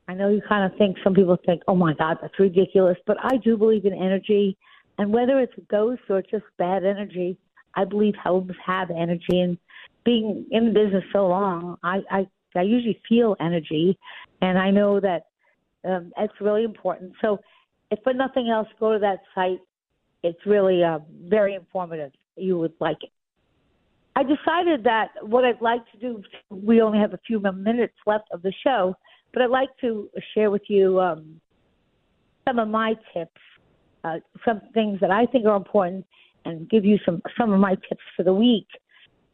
I 0.09 0.15
know 0.15 0.29
you 0.29 0.43
kind 0.47 0.71
of 0.71 0.77
think 0.79 0.97
some 1.03 1.15
people 1.15 1.37
think, 1.47 1.63
"Oh 1.69 1.75
my 1.75 1.95
God, 1.95 2.19
that's 2.21 2.39
ridiculous," 2.39 2.99
but 3.07 3.17
I 3.23 3.37
do 3.39 3.57
believe 3.57 3.85
in 3.85 3.95
energy, 3.95 4.57
and 4.99 5.13
whether 5.13 5.41
it's 5.41 5.57
a 5.59 5.63
ghost 5.63 6.03
or 6.09 6.23
just 6.23 6.45
bad 6.59 6.85
energy, 6.85 7.37
I 7.75 7.85
believe 7.85 8.15
homes 8.17 8.53
have 8.65 8.91
energy. 8.91 9.41
And 9.41 9.59
being 10.05 10.47
in 10.51 10.67
the 10.67 10.73
business 10.73 11.05
so 11.13 11.27
long, 11.27 11.79
I 11.83 12.03
I, 12.11 12.27
I 12.55 12.63
usually 12.63 13.01
feel 13.09 13.37
energy, 13.41 13.99
and 14.41 14.59
I 14.59 14.71
know 14.71 15.01
that 15.01 15.27
um, 15.85 16.13
it's 16.17 16.41
really 16.41 16.65
important. 16.65 17.13
So, 17.21 17.41
if 17.91 17.99
for 18.03 18.15
nothing 18.15 18.49
else, 18.51 18.69
go 18.81 18.93
to 18.93 18.99
that 19.01 19.21
site. 19.35 19.61
It's 20.23 20.47
really 20.47 20.83
uh, 20.83 21.01
very 21.29 21.55
informative. 21.55 22.13
You 22.37 22.59
would 22.59 22.73
like 22.81 23.03
it. 23.03 23.11
I 24.17 24.23
decided 24.23 24.85
that 24.85 25.09
what 25.23 25.45
I'd 25.45 25.61
like 25.61 25.81
to 25.93 25.99
do, 25.99 26.23
we 26.51 26.81
only 26.81 26.99
have 26.99 27.15
a 27.15 27.21
few 27.27 27.41
minutes 27.41 27.95
left 28.07 28.29
of 28.33 28.43
the 28.43 28.53
show, 28.65 28.95
but 29.33 29.43
I'd 29.43 29.51
like 29.51 29.71
to 29.81 30.09
share 30.35 30.51
with 30.51 30.63
you 30.69 31.01
um, 31.01 31.41
some 32.47 32.59
of 32.61 32.69
my 32.69 32.95
tips, 33.13 33.41
uh, 34.05 34.19
some 34.45 34.61
things 34.73 35.01
that 35.01 35.11
I 35.11 35.27
think 35.27 35.47
are 35.47 35.57
important, 35.57 36.07
and 36.45 36.69
give 36.69 36.85
you 36.85 36.99
some 37.05 37.23
some 37.39 37.53
of 37.53 37.59
my 37.59 37.75
tips 37.89 38.03
for 38.17 38.23
the 38.23 38.33
week. 38.35 38.69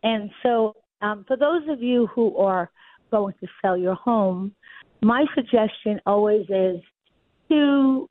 And 0.02 0.30
so, 0.42 0.74
um, 1.02 1.24
for 1.28 1.36
those 1.36 1.62
of 1.68 1.82
you 1.82 2.06
who 2.06 2.36
are 2.38 2.70
going 3.10 3.34
to 3.40 3.48
sell 3.60 3.76
your 3.76 3.96
home, 3.96 4.54
my 5.02 5.26
suggestion 5.34 6.00
always 6.06 6.46
is 6.48 6.80
to, 7.48 8.08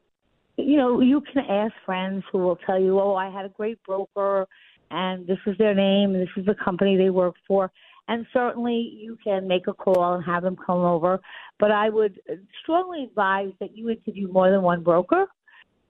you 0.58 0.78
know, 0.78 1.02
you 1.02 1.22
can 1.22 1.46
ask 1.50 1.74
friends 1.86 2.24
who 2.32 2.40
will 2.40 2.58
tell 2.58 2.80
you, 2.80 3.00
oh, 3.00 3.16
I 3.16 3.30
had 3.30 3.46
a 3.46 3.50
great 3.50 3.82
broker 3.84 4.46
and 4.92 5.28
this 5.28 5.38
is 5.46 5.58
their 5.58 5.74
name 5.74 6.14
and 6.16 6.22
this 6.22 6.30
is 6.38 6.46
the 6.46 6.56
company 6.56 6.98
they 6.98 7.10
work 7.10 7.36
for. 7.48 7.72
And 8.08 8.26
certainly 8.34 8.98
you 9.00 9.18
can 9.24 9.48
make 9.48 9.68
a 9.68 9.74
call 9.74 10.16
and 10.16 10.24
have 10.26 10.42
them 10.44 10.56
come 10.56 10.80
over. 10.80 11.20
But 11.60 11.72
I 11.72 11.90
would 11.90 12.20
strongly 12.64 13.04
advise 13.04 13.52
that 13.60 13.78
you 13.78 13.90
interview 13.90 14.32
more 14.32 14.50
than 14.50 14.64
one 14.64 14.82
broker, 14.82 15.28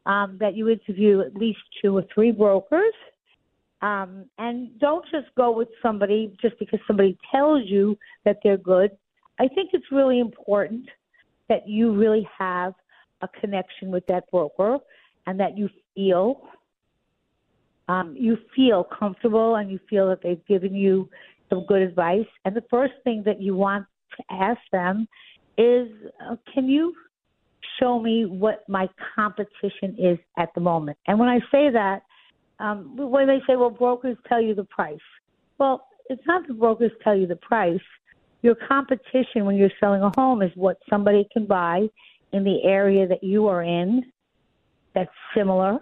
um, 0.06 0.38
that 0.42 0.56
you 0.56 0.68
interview 0.68 1.22
at 1.22 1.36
least 1.36 1.60
two 1.82 1.96
or 1.96 2.04
three 2.14 2.32
brokers. 2.32 2.94
Um, 3.82 4.26
and 4.38 4.78
don't 4.80 5.06
just 5.10 5.34
go 5.38 5.52
with 5.52 5.70
somebody 5.82 6.36
just 6.42 6.60
because 6.60 6.80
somebody 6.86 7.18
tells 7.32 7.64
you 7.68 7.98
that 8.26 8.40
they're 8.44 8.58
good. 8.58 8.92
I 9.40 9.48
think 9.48 9.70
it's 9.72 9.90
really 9.90 10.20
important 10.20 10.90
that 11.48 11.70
you 11.70 11.94
really 11.94 12.28
have 12.38 12.74
a 13.22 13.30
connection 13.30 13.92
with 13.92 14.06
that 14.08 14.30
broker 14.30 14.80
and 15.26 15.40
that 15.40 15.58
you 15.58 15.70
feel 15.96 16.42
um, 17.90 18.16
you 18.16 18.38
feel 18.56 18.84
comfortable 18.84 19.56
and 19.56 19.72
you 19.72 19.80
feel 19.90 20.08
that 20.10 20.22
they've 20.22 20.46
given 20.46 20.76
you 20.76 21.10
some 21.50 21.66
good 21.68 21.82
advice. 21.82 22.28
And 22.46 22.56
the 22.56 22.64
first 22.70 22.94
thing 23.04 23.24
that 23.26 23.42
you 23.42 23.56
want 23.56 23.88
to 24.16 24.24
ask 24.34 24.60
them 24.72 25.08
is, 25.58 25.88
uh, 26.24 26.36
can 26.54 26.70
you 26.70 26.94
show 27.80 28.00
me 28.00 28.26
what 28.26 28.64
my 28.70 28.88
competition 29.16 29.96
is 29.98 30.20
at 30.38 30.50
the 30.54 30.62
moment? 30.62 31.00
And 31.08 31.18
when 31.18 31.30
I 31.30 31.40
say 31.52 31.72
that, 31.72 32.04
um, 32.60 32.96
when 32.96 33.26
they 33.26 33.40
say, 33.48 33.56
well, 33.56 33.72
brokers 33.72 34.18
tell 34.28 34.42
you 34.42 34.54
the 34.54 34.66
price. 34.66 35.00
Well, 35.58 35.88
it's 36.10 36.22
not 36.28 36.48
the 36.48 36.54
brokers 36.54 36.92
tell 37.04 37.16
you 37.16 37.26
the 37.26 37.38
price. 37.38 37.80
Your 38.44 38.56
competition 38.68 39.46
when 39.46 39.56
you're 39.56 39.72
selling 39.80 40.04
a 40.04 40.12
home 40.16 40.44
is 40.44 40.52
what 40.56 40.78
somebody 40.90 41.28
can 41.34 41.48
buy 41.48 41.88
in 42.34 42.44
the 42.44 42.64
area 42.64 43.08
that 43.08 43.24
you 43.24 43.48
are 43.48 43.64
in 43.64 44.12
that's 44.94 45.10
similar 45.36 45.80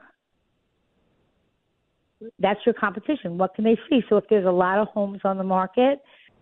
that's 2.39 2.59
your 2.65 2.73
competition. 2.73 3.37
What 3.37 3.53
can 3.55 3.63
they 3.63 3.77
see? 3.89 4.01
So 4.09 4.17
if 4.17 4.25
there's 4.29 4.45
a 4.45 4.51
lot 4.51 4.79
of 4.79 4.87
homes 4.89 5.19
on 5.23 5.37
the 5.37 5.43
market, 5.43 5.99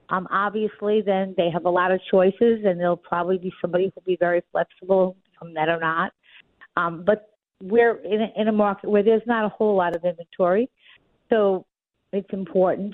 um, 0.09 0.27
obviously 0.31 1.01
then 1.01 1.33
they 1.37 1.49
have 1.49 1.65
a 1.65 1.69
lot 1.69 1.91
of 1.91 1.99
choices, 2.09 2.63
and 2.65 2.79
there'll 2.79 2.97
probably 2.97 3.37
be 3.37 3.51
somebody 3.61 3.91
who'll 3.93 4.03
be 4.05 4.17
very 4.19 4.41
flexible 4.51 5.15
from 5.37 5.53
that 5.55 5.69
or 5.69 5.79
not. 5.79 6.11
Um, 6.77 7.03
but 7.05 7.29
we're 7.61 7.97
in 8.03 8.21
a, 8.21 8.41
in 8.41 8.47
a 8.47 8.51
market 8.51 8.89
where 8.89 9.03
there's 9.03 9.21
not 9.25 9.45
a 9.45 9.49
whole 9.49 9.75
lot 9.75 9.95
of 9.95 10.03
inventory, 10.03 10.69
so 11.29 11.65
it's 12.11 12.31
important 12.31 12.93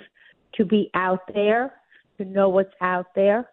to 0.55 0.65
be 0.65 0.89
out 0.93 1.21
there, 1.34 1.73
to 2.17 2.25
know 2.25 2.49
what's 2.49 2.73
out 2.82 3.07
there. 3.15 3.49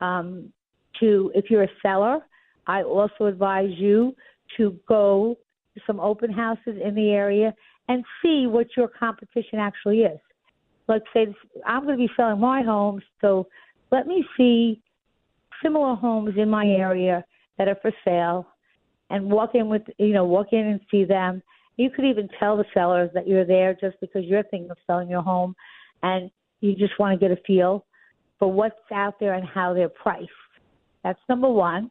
Um, 0.00 0.52
to 0.98 1.30
if 1.34 1.50
you're 1.50 1.64
a 1.64 1.70
seller, 1.82 2.20
I 2.66 2.82
also 2.82 3.26
advise 3.26 3.70
you 3.76 4.14
to 4.56 4.78
go 4.88 5.36
to 5.74 5.80
some 5.86 6.00
open 6.00 6.32
houses 6.32 6.76
in 6.82 6.94
the 6.94 7.10
area 7.10 7.54
and 7.90 8.04
see 8.22 8.46
what 8.46 8.68
your 8.76 8.86
competition 8.86 9.58
actually 9.58 10.02
is. 10.02 10.20
Let's 10.86 11.04
say 11.12 11.26
I'm 11.66 11.84
going 11.84 11.98
to 11.98 12.06
be 12.06 12.12
selling 12.16 12.38
my 12.38 12.62
homes, 12.62 13.02
so 13.20 13.48
let 13.90 14.06
me 14.06 14.24
see 14.36 14.80
similar 15.60 15.96
homes 15.96 16.34
in 16.36 16.48
my 16.48 16.64
area 16.66 17.24
that 17.58 17.66
are 17.66 17.76
for 17.82 17.90
sale 18.04 18.46
and 19.10 19.28
walk 19.28 19.50
in 19.54 19.68
with 19.68 19.82
you 19.98 20.12
know 20.12 20.24
walk 20.24 20.52
in 20.52 20.66
and 20.66 20.80
see 20.88 21.04
them. 21.04 21.42
You 21.78 21.90
could 21.90 22.04
even 22.04 22.28
tell 22.38 22.56
the 22.56 22.64
sellers 22.72 23.10
that 23.14 23.26
you're 23.26 23.44
there 23.44 23.74
just 23.74 23.96
because 24.00 24.24
you're 24.24 24.44
thinking 24.44 24.70
of 24.70 24.76
selling 24.86 25.08
your 25.10 25.22
home 25.22 25.56
and 26.04 26.30
you 26.60 26.76
just 26.76 26.96
want 27.00 27.18
to 27.18 27.28
get 27.28 27.36
a 27.36 27.42
feel 27.44 27.84
for 28.38 28.52
what's 28.52 28.76
out 28.94 29.18
there 29.18 29.34
and 29.34 29.46
how 29.48 29.74
they're 29.74 29.88
priced. 29.88 30.28
That's 31.02 31.18
number 31.28 31.48
one. 31.48 31.90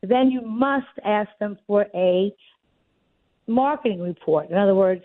Then 0.00 0.30
you 0.30 0.42
must 0.42 0.86
ask 1.04 1.30
them 1.40 1.58
for 1.66 1.86
a 1.92 2.32
marketing 3.48 4.00
report. 4.00 4.48
In 4.50 4.56
other 4.56 4.74
words, 4.76 5.02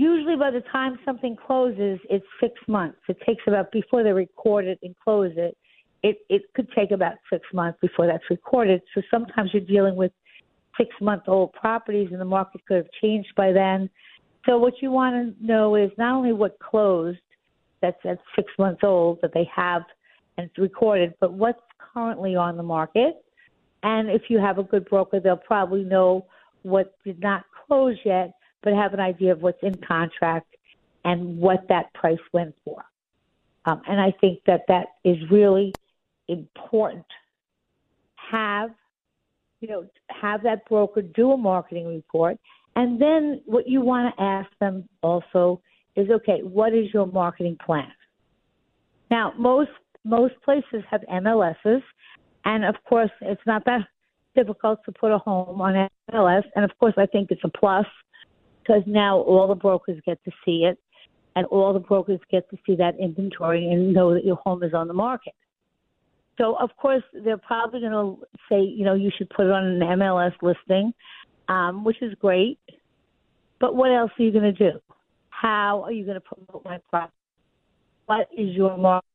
usually 0.00 0.36
by 0.36 0.50
the 0.50 0.62
time 0.72 0.98
something 1.04 1.36
closes, 1.36 2.00
it's 2.08 2.24
six 2.40 2.54
months. 2.66 2.98
It 3.08 3.18
takes 3.26 3.42
about 3.46 3.70
before 3.70 4.02
they 4.02 4.12
record 4.12 4.64
it 4.64 4.78
and 4.82 4.94
close 5.04 5.32
it. 5.36 5.56
It 6.02 6.18
it 6.30 6.42
could 6.54 6.68
take 6.74 6.90
about 6.90 7.14
six 7.30 7.46
months 7.52 7.78
before 7.82 8.06
that's 8.06 8.24
recorded. 8.30 8.80
So 8.94 9.02
sometimes 9.10 9.50
you're 9.52 9.62
dealing 9.62 9.96
with 9.96 10.12
six 10.78 10.88
month 11.02 11.24
old 11.26 11.52
properties, 11.52 12.08
and 12.10 12.20
the 12.20 12.24
market 12.24 12.62
could 12.66 12.78
have 12.78 12.90
changed 13.02 13.32
by 13.36 13.52
then. 13.52 13.90
So 14.46 14.56
what 14.56 14.74
you 14.80 14.90
want 14.90 15.36
to 15.38 15.46
know 15.46 15.76
is 15.76 15.90
not 15.98 16.14
only 16.14 16.32
what 16.32 16.58
closed 16.58 17.18
that's 17.82 18.00
at 18.06 18.18
six 18.34 18.50
months 18.58 18.80
old 18.82 19.18
that 19.20 19.32
they 19.34 19.46
have 19.54 19.82
and 20.38 20.46
it's 20.46 20.58
recorded, 20.58 21.12
but 21.20 21.34
what's 21.34 21.60
currently 21.92 22.34
on 22.36 22.56
the 22.56 22.62
market. 22.62 23.22
And 23.82 24.08
if 24.08 24.22
you 24.28 24.38
have 24.38 24.58
a 24.58 24.62
good 24.62 24.88
broker, 24.88 25.20
they'll 25.20 25.36
probably 25.36 25.84
know 25.84 26.26
what 26.62 26.94
did 27.04 27.20
not 27.20 27.44
close 27.66 27.96
yet 28.04 28.32
but 28.62 28.72
have 28.72 28.94
an 28.94 29.00
idea 29.00 29.32
of 29.32 29.42
what's 29.42 29.62
in 29.62 29.76
contract 29.76 30.54
and 31.04 31.38
what 31.38 31.66
that 31.68 31.92
price 31.94 32.18
went 32.32 32.54
for. 32.64 32.84
Um, 33.64 33.82
and 33.86 34.00
I 34.00 34.12
think 34.20 34.40
that 34.46 34.62
that 34.68 34.86
is 35.04 35.16
really 35.30 35.74
important. 36.28 37.06
Have 38.30 38.70
you 39.60 39.68
know 39.68 39.86
have 40.08 40.42
that 40.44 40.66
broker 40.68 41.02
do 41.02 41.32
a 41.32 41.36
marketing 41.36 41.86
report, 41.86 42.38
and 42.76 43.00
then 43.00 43.42
what 43.46 43.68
you 43.68 43.80
want 43.80 44.14
to 44.14 44.22
ask 44.22 44.48
them 44.60 44.88
also 45.02 45.60
is, 45.96 46.08
okay, 46.08 46.40
what 46.42 46.72
is 46.72 46.86
your 46.94 47.06
marketing 47.06 47.58
plan? 47.64 47.90
Now, 49.10 49.34
most 49.36 49.70
most 50.04 50.34
places 50.44 50.82
have 50.90 51.02
MLSs, 51.12 51.82
and 52.44 52.64
of 52.64 52.76
course, 52.88 53.10
it's 53.20 53.42
not 53.46 53.64
that 53.66 53.82
difficult 54.34 54.78
to 54.84 54.92
put 54.92 55.12
a 55.12 55.18
home 55.18 55.60
on 55.60 55.88
MLS. 56.12 56.44
And 56.54 56.64
of 56.64 56.70
course, 56.78 56.94
I 56.96 57.06
think 57.06 57.30
it's 57.30 57.42
a 57.44 57.50
plus 57.50 57.86
because 58.62 58.82
now 58.86 59.18
all 59.18 59.48
the 59.48 59.54
brokers 59.54 60.00
get 60.06 60.22
to 60.24 60.30
see 60.44 60.64
it 60.64 60.78
and 61.36 61.46
all 61.46 61.72
the 61.72 61.80
brokers 61.80 62.20
get 62.30 62.48
to 62.50 62.56
see 62.66 62.74
that 62.76 62.98
inventory 62.98 63.70
and 63.70 63.92
know 63.92 64.14
that 64.14 64.24
your 64.24 64.36
home 64.36 64.62
is 64.62 64.74
on 64.74 64.88
the 64.88 64.94
market. 64.94 65.34
So, 66.38 66.56
of 66.58 66.70
course, 66.76 67.02
they're 67.24 67.38
probably 67.38 67.80
going 67.80 67.92
to 67.92 68.16
say, 68.48 68.62
you 68.62 68.84
know, 68.84 68.94
you 68.94 69.10
should 69.16 69.28
put 69.30 69.46
it 69.46 69.52
on 69.52 69.64
an 69.64 69.80
MLS 69.80 70.32
listing, 70.40 70.92
um, 71.48 71.84
which 71.84 72.00
is 72.00 72.14
great. 72.18 72.58
But 73.60 73.76
what 73.76 73.90
else 73.90 74.10
are 74.18 74.22
you 74.22 74.32
going 74.32 74.54
to 74.54 74.72
do? 74.72 74.80
How 75.28 75.82
are 75.84 75.92
you 75.92 76.04
going 76.04 76.18
to 76.18 76.20
promote 76.20 76.64
my 76.64 76.78
product? 76.88 77.12
What 78.06 78.28
is 78.36 78.54
your 78.56 78.76
market? 78.76 79.06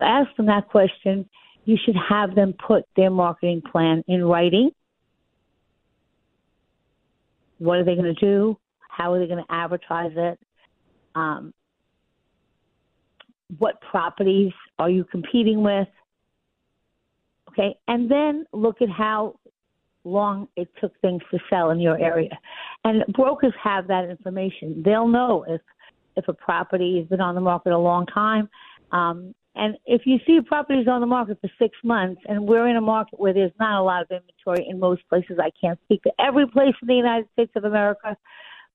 Ask 0.00 0.34
them 0.36 0.46
that 0.46 0.68
question. 0.68 1.28
You 1.64 1.76
should 1.84 1.96
have 2.08 2.34
them 2.34 2.54
put 2.66 2.84
their 2.96 3.10
marketing 3.10 3.62
plan 3.70 4.02
in 4.08 4.24
writing. 4.24 4.70
What 7.60 7.78
are 7.78 7.84
they 7.84 7.94
going 7.94 8.12
to 8.12 8.20
do? 8.20 8.58
How 8.88 9.12
are 9.12 9.20
they 9.20 9.26
going 9.26 9.44
to 9.44 9.52
advertise 9.54 10.12
it? 10.16 10.38
Um, 11.14 11.54
what 13.58 13.80
properties 13.82 14.52
are 14.78 14.90
you 14.90 15.04
competing 15.04 15.62
with? 15.62 15.88
Okay, 17.50 17.76
and 17.86 18.10
then 18.10 18.46
look 18.52 18.80
at 18.80 18.88
how 18.88 19.38
long 20.04 20.48
it 20.56 20.68
took 20.80 20.98
things 21.00 21.20
to 21.30 21.38
sell 21.50 21.70
in 21.70 21.80
your 21.80 21.98
area. 21.98 22.38
And 22.84 23.04
brokers 23.12 23.52
have 23.62 23.86
that 23.88 24.08
information. 24.08 24.82
They'll 24.84 25.08
know 25.08 25.44
if 25.46 25.60
if 26.16 26.26
a 26.28 26.32
property 26.32 26.98
has 26.98 27.08
been 27.08 27.20
on 27.20 27.34
the 27.34 27.40
market 27.40 27.72
a 27.72 27.78
long 27.78 28.06
time. 28.06 28.48
Um, 28.92 29.34
and 29.60 29.76
if 29.84 30.06
you 30.06 30.18
see 30.26 30.40
properties 30.40 30.88
on 30.88 31.02
the 31.02 31.06
market 31.06 31.38
for 31.42 31.50
six 31.58 31.76
months, 31.84 32.22
and 32.26 32.48
we're 32.48 32.66
in 32.66 32.76
a 32.76 32.80
market 32.80 33.20
where 33.20 33.34
there's 33.34 33.52
not 33.60 33.78
a 33.78 33.82
lot 33.82 34.00
of 34.00 34.10
inventory 34.10 34.66
in 34.66 34.80
most 34.80 35.06
places, 35.10 35.38
I 35.38 35.50
can't 35.60 35.78
speak 35.84 36.02
to 36.04 36.12
every 36.18 36.46
place 36.46 36.74
in 36.80 36.88
the 36.88 36.94
United 36.94 37.28
States 37.34 37.52
of 37.56 37.64
America, 37.64 38.16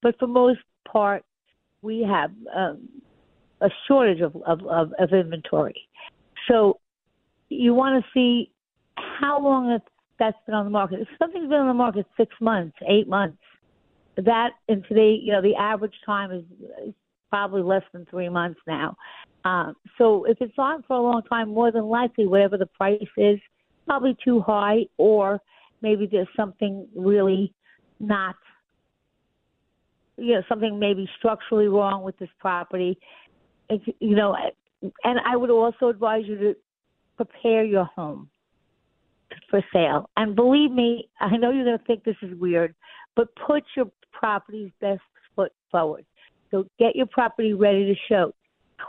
but 0.04 0.18
for 0.20 0.28
most 0.28 0.60
part, 0.88 1.24
we 1.82 2.04
have 2.04 2.30
um, 2.56 2.88
a 3.62 3.70
shortage 3.88 4.22
of, 4.22 4.36
of, 4.46 4.62
of, 4.68 4.94
of 5.00 5.12
inventory. 5.12 5.88
So 6.48 6.80
you 7.50 7.74
want 7.74 8.04
to 8.04 8.12
see 8.14 8.52
how 8.96 9.42
long 9.42 9.80
that's 10.20 10.38
been 10.46 10.54
on 10.54 10.66
the 10.66 10.72
market. 10.72 11.00
If 11.00 11.08
something's 11.18 11.50
been 11.50 11.62
on 11.62 11.68
the 11.68 11.74
market 11.74 12.06
six 12.16 12.32
months, 12.40 12.78
eight 12.88 13.08
months, 13.08 13.40
that 14.18 14.52
and 14.70 14.86
today, 14.88 15.20
you 15.20 15.32
know, 15.32 15.42
the 15.42 15.56
average 15.56 15.96
time 16.06 16.32
is 16.32 16.94
probably 17.30 17.62
less 17.62 17.84
than 17.94 18.06
three 18.10 18.30
months 18.30 18.60
now. 18.68 18.96
Um, 19.44 19.76
so 19.98 20.26
if 20.26 20.38
it's 20.42 20.58
on 20.58 20.84
for 20.88 20.96
a 20.96 21.02
long 21.02 21.22
time, 21.30 21.50
more 21.50 21.72
than 21.72 21.86
likely, 21.86 22.26
whatever 22.26 22.58
the 22.58 22.66
price 22.66 23.02
is, 23.18 23.40
probably 23.86 24.18
too 24.24 24.42
high, 24.42 24.86
or 24.98 25.40
maybe 25.82 26.08
there's 26.12 26.28
something 26.36 26.88
really 26.96 27.54
not, 28.00 28.36
you 30.18 30.34
know, 30.34 30.42
something 30.50 30.80
maybe 30.80 31.08
structurally 31.18 31.68
wrong 31.68 32.04
with 32.04 32.18
this 32.18 32.30
property 32.40 32.98
you 33.70 34.16
know, 34.16 34.36
and 35.04 35.20
I 35.26 35.36
would 35.36 35.50
also 35.50 35.90
advise 35.90 36.24
you 36.26 36.38
to 36.38 36.56
prepare 37.18 37.64
your 37.64 37.86
home 37.86 38.30
for 39.50 39.64
sale. 39.74 40.10
And 40.18 40.36
believe 40.36 40.72
me, 40.72 41.10
I 41.20 41.38
know 41.38 41.52
you're 41.52 41.66
going 41.66 41.78
to 41.78 41.86
think 41.86 42.04
this 42.04 42.16
is 42.22 42.38
weird, 42.40 42.76
but 43.16 43.30
put 43.48 43.64
your 43.76 43.88
property's 44.12 44.72
best 44.82 45.02
foot 45.36 45.52
forward. 45.72 46.06
So 46.56 46.66
get 46.80 46.96
your 46.96 47.08
property 47.08 47.54
ready 47.54 47.84
to 47.86 47.96
show. 48.08 48.34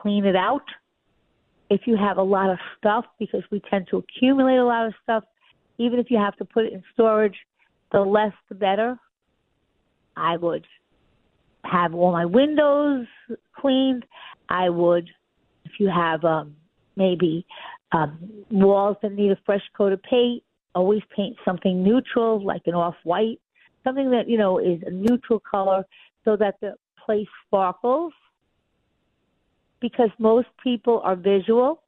Clean 0.00 0.24
it 0.24 0.36
out. 0.36 0.62
If 1.68 1.80
you 1.86 1.96
have 1.96 2.16
a 2.16 2.22
lot 2.22 2.48
of 2.48 2.58
stuff, 2.78 3.04
because 3.18 3.42
we 3.50 3.60
tend 3.68 3.88
to 3.90 3.96
accumulate 3.96 4.58
a 4.58 4.64
lot 4.64 4.86
of 4.86 4.94
stuff, 5.02 5.24
even 5.78 5.98
if 5.98 6.08
you 6.08 6.16
have 6.16 6.36
to 6.36 6.44
put 6.44 6.66
it 6.66 6.72
in 6.72 6.84
storage, 6.94 7.34
the 7.90 7.98
less 7.98 8.32
the 8.48 8.54
better. 8.54 8.96
I 10.16 10.36
would 10.36 10.64
have 11.64 11.92
all 11.92 12.12
my 12.12 12.24
windows 12.24 13.06
cleaned. 13.58 14.04
I 14.48 14.68
would, 14.68 15.10
if 15.64 15.72
you 15.80 15.88
have 15.88 16.24
um, 16.24 16.54
maybe 16.94 17.44
um, 17.90 18.16
walls 18.48 18.96
that 19.02 19.10
need 19.10 19.32
a 19.32 19.38
fresh 19.44 19.62
coat 19.76 19.92
of 19.92 20.00
paint, 20.04 20.44
always 20.72 21.02
paint 21.16 21.36
something 21.44 21.82
neutral, 21.82 22.44
like 22.44 22.62
an 22.66 22.74
off-white, 22.74 23.40
something 23.82 24.12
that 24.12 24.28
you 24.28 24.38
know 24.38 24.60
is 24.60 24.80
a 24.86 24.90
neutral 24.90 25.40
color, 25.40 25.84
so 26.24 26.36
that 26.36 26.54
the 26.60 26.74
sparkles. 27.46 28.12
Because 29.80 30.10
most 30.18 30.48
people 30.64 31.00
are 31.04 31.14
visual, 31.14 31.82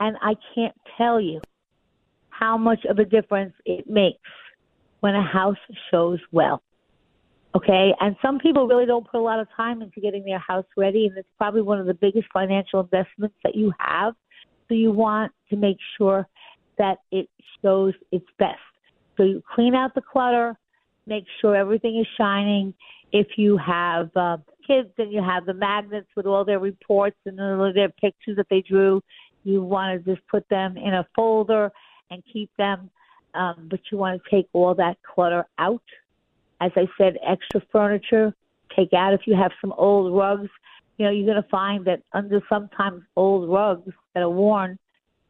and 0.00 0.16
I 0.20 0.34
can't 0.54 0.74
tell 0.98 1.20
you 1.20 1.40
how 2.30 2.58
much 2.58 2.84
of 2.86 2.98
a 2.98 3.04
difference 3.04 3.54
it 3.64 3.88
makes 3.88 4.18
when 5.00 5.14
a 5.14 5.22
house 5.22 5.56
shows 5.90 6.18
well. 6.32 6.62
Okay. 7.54 7.94
And 8.00 8.16
some 8.22 8.38
people 8.38 8.66
really 8.66 8.86
don't 8.86 9.08
put 9.08 9.20
a 9.20 9.22
lot 9.22 9.40
of 9.40 9.48
time 9.56 9.82
into 9.82 10.00
getting 10.00 10.24
their 10.24 10.38
house 10.38 10.64
ready. 10.76 11.06
And 11.06 11.16
it's 11.16 11.28
probably 11.36 11.62
one 11.62 11.78
of 11.78 11.86
the 11.86 11.94
biggest 11.94 12.28
financial 12.32 12.80
investments 12.80 13.36
that 13.44 13.54
you 13.54 13.72
have. 13.78 14.14
So 14.68 14.74
you 14.74 14.92
want 14.92 15.32
to 15.50 15.56
make 15.56 15.78
sure 15.98 16.26
that 16.78 16.98
it 17.10 17.28
shows 17.62 17.94
its 18.10 18.26
best. 18.38 18.58
So 19.16 19.24
you 19.24 19.42
clean 19.54 19.74
out 19.74 19.94
the 19.94 20.00
clutter, 20.00 20.58
make 21.06 21.24
sure 21.40 21.56
everything 21.56 21.98
is 21.98 22.06
shining. 22.16 22.72
If 23.12 23.26
you 23.36 23.56
have 23.56 24.10
uh, 24.16 24.38
kids 24.66 24.90
and 24.98 25.12
you 25.12 25.22
have 25.22 25.46
the 25.46 25.54
magnets 25.54 26.08
with 26.16 26.26
all 26.26 26.44
their 26.44 26.60
reports 26.60 27.16
and 27.26 27.38
their 27.38 27.88
pictures 27.88 28.36
that 28.36 28.46
they 28.50 28.62
drew, 28.62 29.02
you 29.44 29.62
want 29.62 30.04
to 30.04 30.14
just 30.14 30.26
put 30.28 30.48
them 30.48 30.76
in 30.76 30.94
a 30.94 31.06
folder 31.14 31.72
and 32.10 32.22
keep 32.32 32.50
them. 32.56 32.90
Um, 33.34 33.68
but 33.70 33.80
you 33.90 33.98
want 33.98 34.20
to 34.22 34.30
take 34.30 34.48
all 34.52 34.74
that 34.74 34.98
clutter 35.02 35.44
out 35.58 35.82
as 36.60 36.72
I 36.76 36.86
said, 36.98 37.16
extra 37.26 37.62
furniture, 37.72 38.34
take 38.76 38.92
out 38.92 39.14
if 39.14 39.22
you 39.26 39.34
have 39.34 39.50
some 39.60 39.72
old 39.76 40.14
rugs. 40.14 40.50
You 40.98 41.06
know, 41.06 41.10
you're 41.10 41.26
going 41.26 41.42
to 41.42 41.48
find 41.48 41.86
that 41.86 42.02
under 42.12 42.42
sometimes 42.48 43.02
old 43.16 43.48
rugs 43.48 43.92
that 44.14 44.22
are 44.22 44.30
worn, 44.30 44.78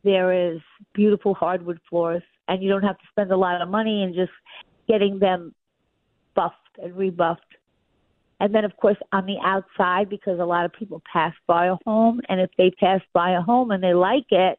there 0.02 0.52
is 0.52 0.60
beautiful 0.92 1.34
hardwood 1.34 1.78
floors, 1.88 2.22
and 2.48 2.62
you 2.62 2.68
don't 2.68 2.82
have 2.82 2.98
to 2.98 3.04
spend 3.10 3.30
a 3.30 3.36
lot 3.36 3.62
of 3.62 3.68
money 3.68 4.02
in 4.02 4.14
just 4.14 4.32
getting 4.88 5.18
them 5.18 5.54
buffed 6.34 6.56
and 6.82 6.96
rebuffed. 6.96 7.42
And 8.40 8.54
then, 8.54 8.64
of 8.64 8.76
course, 8.76 8.96
on 9.12 9.26
the 9.26 9.36
outside, 9.44 10.08
because 10.08 10.40
a 10.40 10.44
lot 10.44 10.64
of 10.64 10.72
people 10.72 11.02
pass 11.12 11.34
by 11.46 11.66
a 11.66 11.76
home, 11.84 12.20
and 12.28 12.40
if 12.40 12.50
they 12.56 12.70
pass 12.70 13.00
by 13.12 13.32
a 13.32 13.40
home 13.40 13.70
and 13.70 13.82
they 13.82 13.94
like 13.94 14.26
it, 14.30 14.58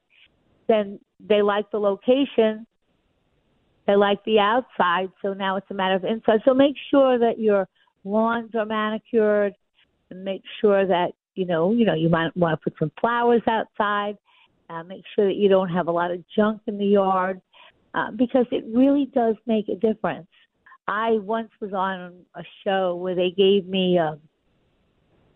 then 0.67 0.99
they 1.19 1.41
like 1.41 1.69
the 1.71 1.79
location 1.79 2.65
they 3.87 3.95
like 3.95 4.23
the 4.25 4.39
outside, 4.39 5.09
so 5.21 5.33
now 5.33 5.57
it's 5.57 5.69
a 5.69 5.73
matter 5.73 5.95
of 5.95 6.05
inside. 6.05 6.41
So 6.45 6.53
make 6.53 6.75
sure 6.89 7.17
that 7.19 7.39
your 7.39 7.67
lawns 8.03 8.51
are 8.55 8.65
manicured, 8.65 9.53
and 10.09 10.23
make 10.23 10.43
sure 10.59 10.85
that 10.85 11.11
you 11.35 11.45
know, 11.45 11.71
you 11.71 11.85
know, 11.85 11.93
you 11.93 12.09
might 12.09 12.35
want 12.35 12.59
to 12.59 12.63
put 12.63 12.77
some 12.77 12.91
flowers 12.99 13.41
outside. 13.47 14.17
Uh, 14.69 14.83
make 14.83 15.03
sure 15.15 15.27
that 15.27 15.35
you 15.35 15.49
don't 15.49 15.69
have 15.69 15.87
a 15.87 15.91
lot 15.91 16.11
of 16.11 16.23
junk 16.33 16.61
in 16.67 16.77
the 16.77 16.85
yard, 16.85 17.41
uh, 17.93 18.11
because 18.11 18.45
it 18.51 18.63
really 18.73 19.09
does 19.13 19.35
make 19.45 19.67
a 19.67 19.75
difference. 19.75 20.27
I 20.91 21.11
once 21.11 21.49
was 21.61 21.71
on 21.71 22.25
a 22.35 22.43
show 22.65 22.97
where 22.97 23.15
they 23.15 23.31
gave 23.31 23.65
me, 23.65 23.97
uh, 23.97 24.15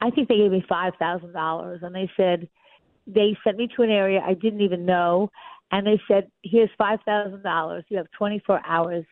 I 0.01 0.09
think 0.09 0.27
they 0.27 0.35
gave 0.35 0.51
me 0.51 0.61
five 0.67 0.91
thousand 0.99 1.31
dollars, 1.31 1.79
and 1.81 1.95
they 1.95 2.11
said 2.17 2.49
they 3.07 3.37
sent 3.41 3.55
me 3.55 3.69
to 3.77 3.83
an 3.83 3.89
area 3.89 4.19
I 4.19 4.33
didn't 4.33 4.59
even 4.59 4.85
know, 4.85 5.31
and 5.71 5.87
they 5.87 6.01
said, 6.09 6.29
"Here's 6.43 6.69
five 6.77 6.99
thousand 7.05 7.41
dollars. 7.41 7.85
You 7.87 7.95
have 7.97 8.07
24 8.17 8.63
hours. 8.67 9.05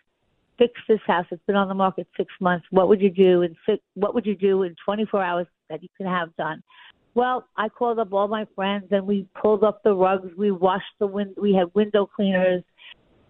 Fix 0.58 0.74
this 0.90 1.00
house. 1.08 1.26
It's 1.32 1.42
been 1.48 1.56
on 1.56 1.70
the 1.70 1.74
market 1.74 2.08
six 2.18 2.32
months. 2.42 2.66
What 2.72 2.90
would 2.90 3.00
you 3.00 3.10
do 3.10 3.44
in 3.44 3.56
six, 3.66 3.82
What 3.94 4.14
would 4.14 4.26
you 4.26 4.36
do 4.36 4.64
in 4.64 4.76
24 4.84 5.24
hours 5.24 5.48
that 5.70 5.82
you 5.82 5.90
can 5.96 6.08
have 6.08 6.36
done?" 6.36 6.62
Well, 7.16 7.48
I 7.56 7.70
called 7.70 8.00
up 8.00 8.12
all 8.12 8.28
my 8.28 8.46
friends 8.54 8.88
and 8.92 9.08
we 9.08 9.28
pulled 9.42 9.64
up 9.64 9.82
the 9.84 9.96
rugs. 9.96 10.30
We 10.36 10.52
washed 10.52 10.84
the 11.00 11.08
wind. 11.08 11.36
We 11.40 11.54
had 11.54 11.74
window 11.74 12.06
cleaners. 12.06 12.64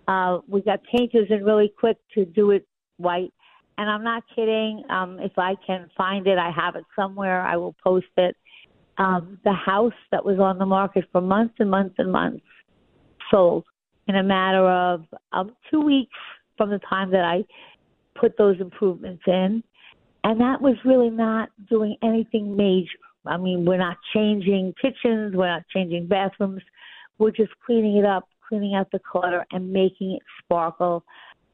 Uh, 0.07 0.39
we 0.47 0.61
got 0.61 0.79
painters 0.83 1.27
in 1.29 1.43
really 1.43 1.71
quick 1.77 1.97
to 2.15 2.25
do 2.25 2.51
it 2.51 2.65
white. 3.03 3.33
And 3.77 3.89
I'm 3.89 4.03
not 4.03 4.23
kidding. 4.35 4.83
Um, 4.89 5.19
if 5.19 5.33
I 5.37 5.55
can 5.65 5.89
find 5.97 6.27
it, 6.27 6.37
I 6.37 6.51
have 6.51 6.75
it 6.75 6.83
somewhere. 6.95 7.41
I 7.41 7.57
will 7.57 7.75
post 7.83 8.05
it. 8.17 8.35
Um, 8.97 9.39
the 9.43 9.53
house 9.53 9.93
that 10.11 10.23
was 10.23 10.39
on 10.39 10.59
the 10.59 10.65
market 10.65 11.05
for 11.11 11.21
months 11.21 11.55
and 11.59 11.69
months 11.69 11.95
and 11.97 12.11
months 12.11 12.43
sold 13.31 13.65
in 14.07 14.15
a 14.15 14.23
matter 14.23 14.69
of 14.69 15.05
um, 15.31 15.55
two 15.71 15.81
weeks 15.81 16.13
from 16.57 16.69
the 16.69 16.79
time 16.87 17.09
that 17.11 17.23
I 17.23 17.43
put 18.19 18.37
those 18.37 18.59
improvements 18.59 19.23
in. 19.25 19.63
And 20.23 20.39
that 20.39 20.61
was 20.61 20.75
really 20.85 21.09
not 21.09 21.49
doing 21.69 21.97
anything 22.03 22.55
major. 22.55 22.89
I 23.25 23.37
mean, 23.37 23.65
we're 23.65 23.77
not 23.77 23.97
changing 24.13 24.73
kitchens, 24.81 25.35
we're 25.35 25.47
not 25.47 25.63
changing 25.73 26.07
bathrooms. 26.07 26.61
We're 27.17 27.31
just 27.31 27.51
cleaning 27.65 27.97
it 27.97 28.05
up, 28.05 28.27
cleaning 28.47 28.75
out 28.75 28.89
the 28.91 28.99
clutter, 28.99 29.45
and 29.51 29.71
making 29.71 30.13
it 30.13 30.21
sparkle. 30.43 31.03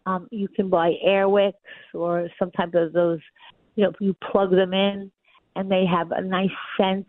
Um, 0.10 0.28
you 0.32 0.48
can 0.48 0.70
buy 0.70 0.94
air 1.04 1.30
wicks 1.30 1.58
or 1.94 2.30
some 2.40 2.50
type 2.52 2.74
of 2.74 2.94
those, 2.94 3.20
you 3.76 3.84
know, 3.84 3.92
you 4.00 4.16
plug 4.32 4.50
them 4.50 4.74
in 4.74 5.12
and 5.56 5.72
they 5.72 5.86
have 5.86 6.12
a 6.12 6.22
nice 6.22 6.50
scent. 6.76 7.06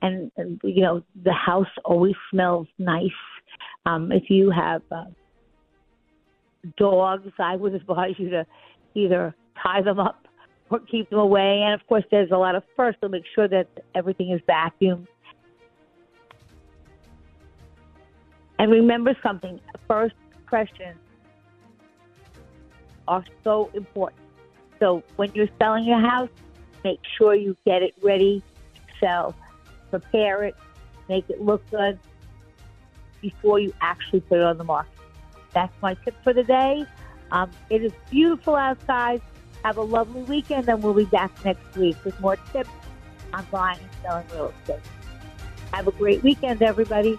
And, 0.00 0.32
and 0.38 0.58
you 0.64 0.80
know, 0.82 1.02
the 1.22 1.34
house 1.34 1.68
always 1.84 2.14
smells 2.30 2.66
nice. 2.78 3.10
Um, 3.84 4.10
if 4.10 4.30
you 4.30 4.50
have 4.50 4.80
uh, 4.90 5.04
dogs, 6.78 7.30
I 7.38 7.56
would 7.56 7.74
advise 7.80 8.14
you 8.16 8.30
to 8.30 8.46
either 8.94 9.34
tie 9.62 9.82
them 9.82 10.00
up 10.00 10.26
or 10.70 10.78
keep 10.78 11.10
them 11.10 11.18
away. 11.18 11.60
And 11.62 11.78
of 11.78 11.86
course, 11.88 12.04
there's 12.10 12.30
a 12.30 12.38
lot 12.38 12.54
of 12.54 12.62
fur, 12.74 12.94
so 13.02 13.08
make 13.08 13.24
sure 13.34 13.48
that 13.48 13.68
everything 13.94 14.30
is 14.30 14.40
vacuumed. 14.48 15.06
And 18.58 18.70
remember 18.70 19.14
something: 19.22 19.60
first 19.86 20.14
impressions 20.38 20.96
are 23.08 23.24
so 23.44 23.70
important. 23.74 24.20
So 24.78 25.02
when 25.16 25.30
you're 25.34 25.48
selling 25.58 25.84
your 25.84 26.00
house, 26.00 26.30
make 26.84 27.00
sure 27.18 27.34
you 27.34 27.56
get 27.64 27.82
it 27.82 27.94
ready 28.02 28.42
to 28.74 28.80
sell. 28.98 29.34
Prepare 29.90 30.44
it, 30.44 30.56
make 31.08 31.28
it 31.28 31.40
look 31.40 31.68
good 31.70 31.98
before 33.20 33.58
you 33.58 33.72
actually 33.80 34.20
put 34.20 34.38
it 34.38 34.44
on 34.44 34.56
the 34.56 34.64
market. 34.64 34.92
That's 35.52 35.72
my 35.82 35.94
tip 35.94 36.14
for 36.22 36.32
the 36.32 36.44
day. 36.44 36.86
Um, 37.32 37.50
it 37.68 37.82
is 37.82 37.92
beautiful 38.10 38.56
outside. 38.56 39.20
Have 39.64 39.76
a 39.76 39.82
lovely 39.82 40.22
weekend, 40.22 40.68
and 40.68 40.82
we'll 40.82 40.94
be 40.94 41.04
back 41.04 41.44
next 41.44 41.76
week 41.76 41.96
with 42.04 42.18
more 42.20 42.36
tips 42.52 42.70
on 43.34 43.46
buying 43.50 43.78
and 43.78 43.90
selling 44.02 44.26
real 44.32 44.52
estate. 44.62 44.80
Have 45.72 45.86
a 45.86 45.92
great 45.92 46.22
weekend, 46.22 46.62
everybody. 46.62 47.18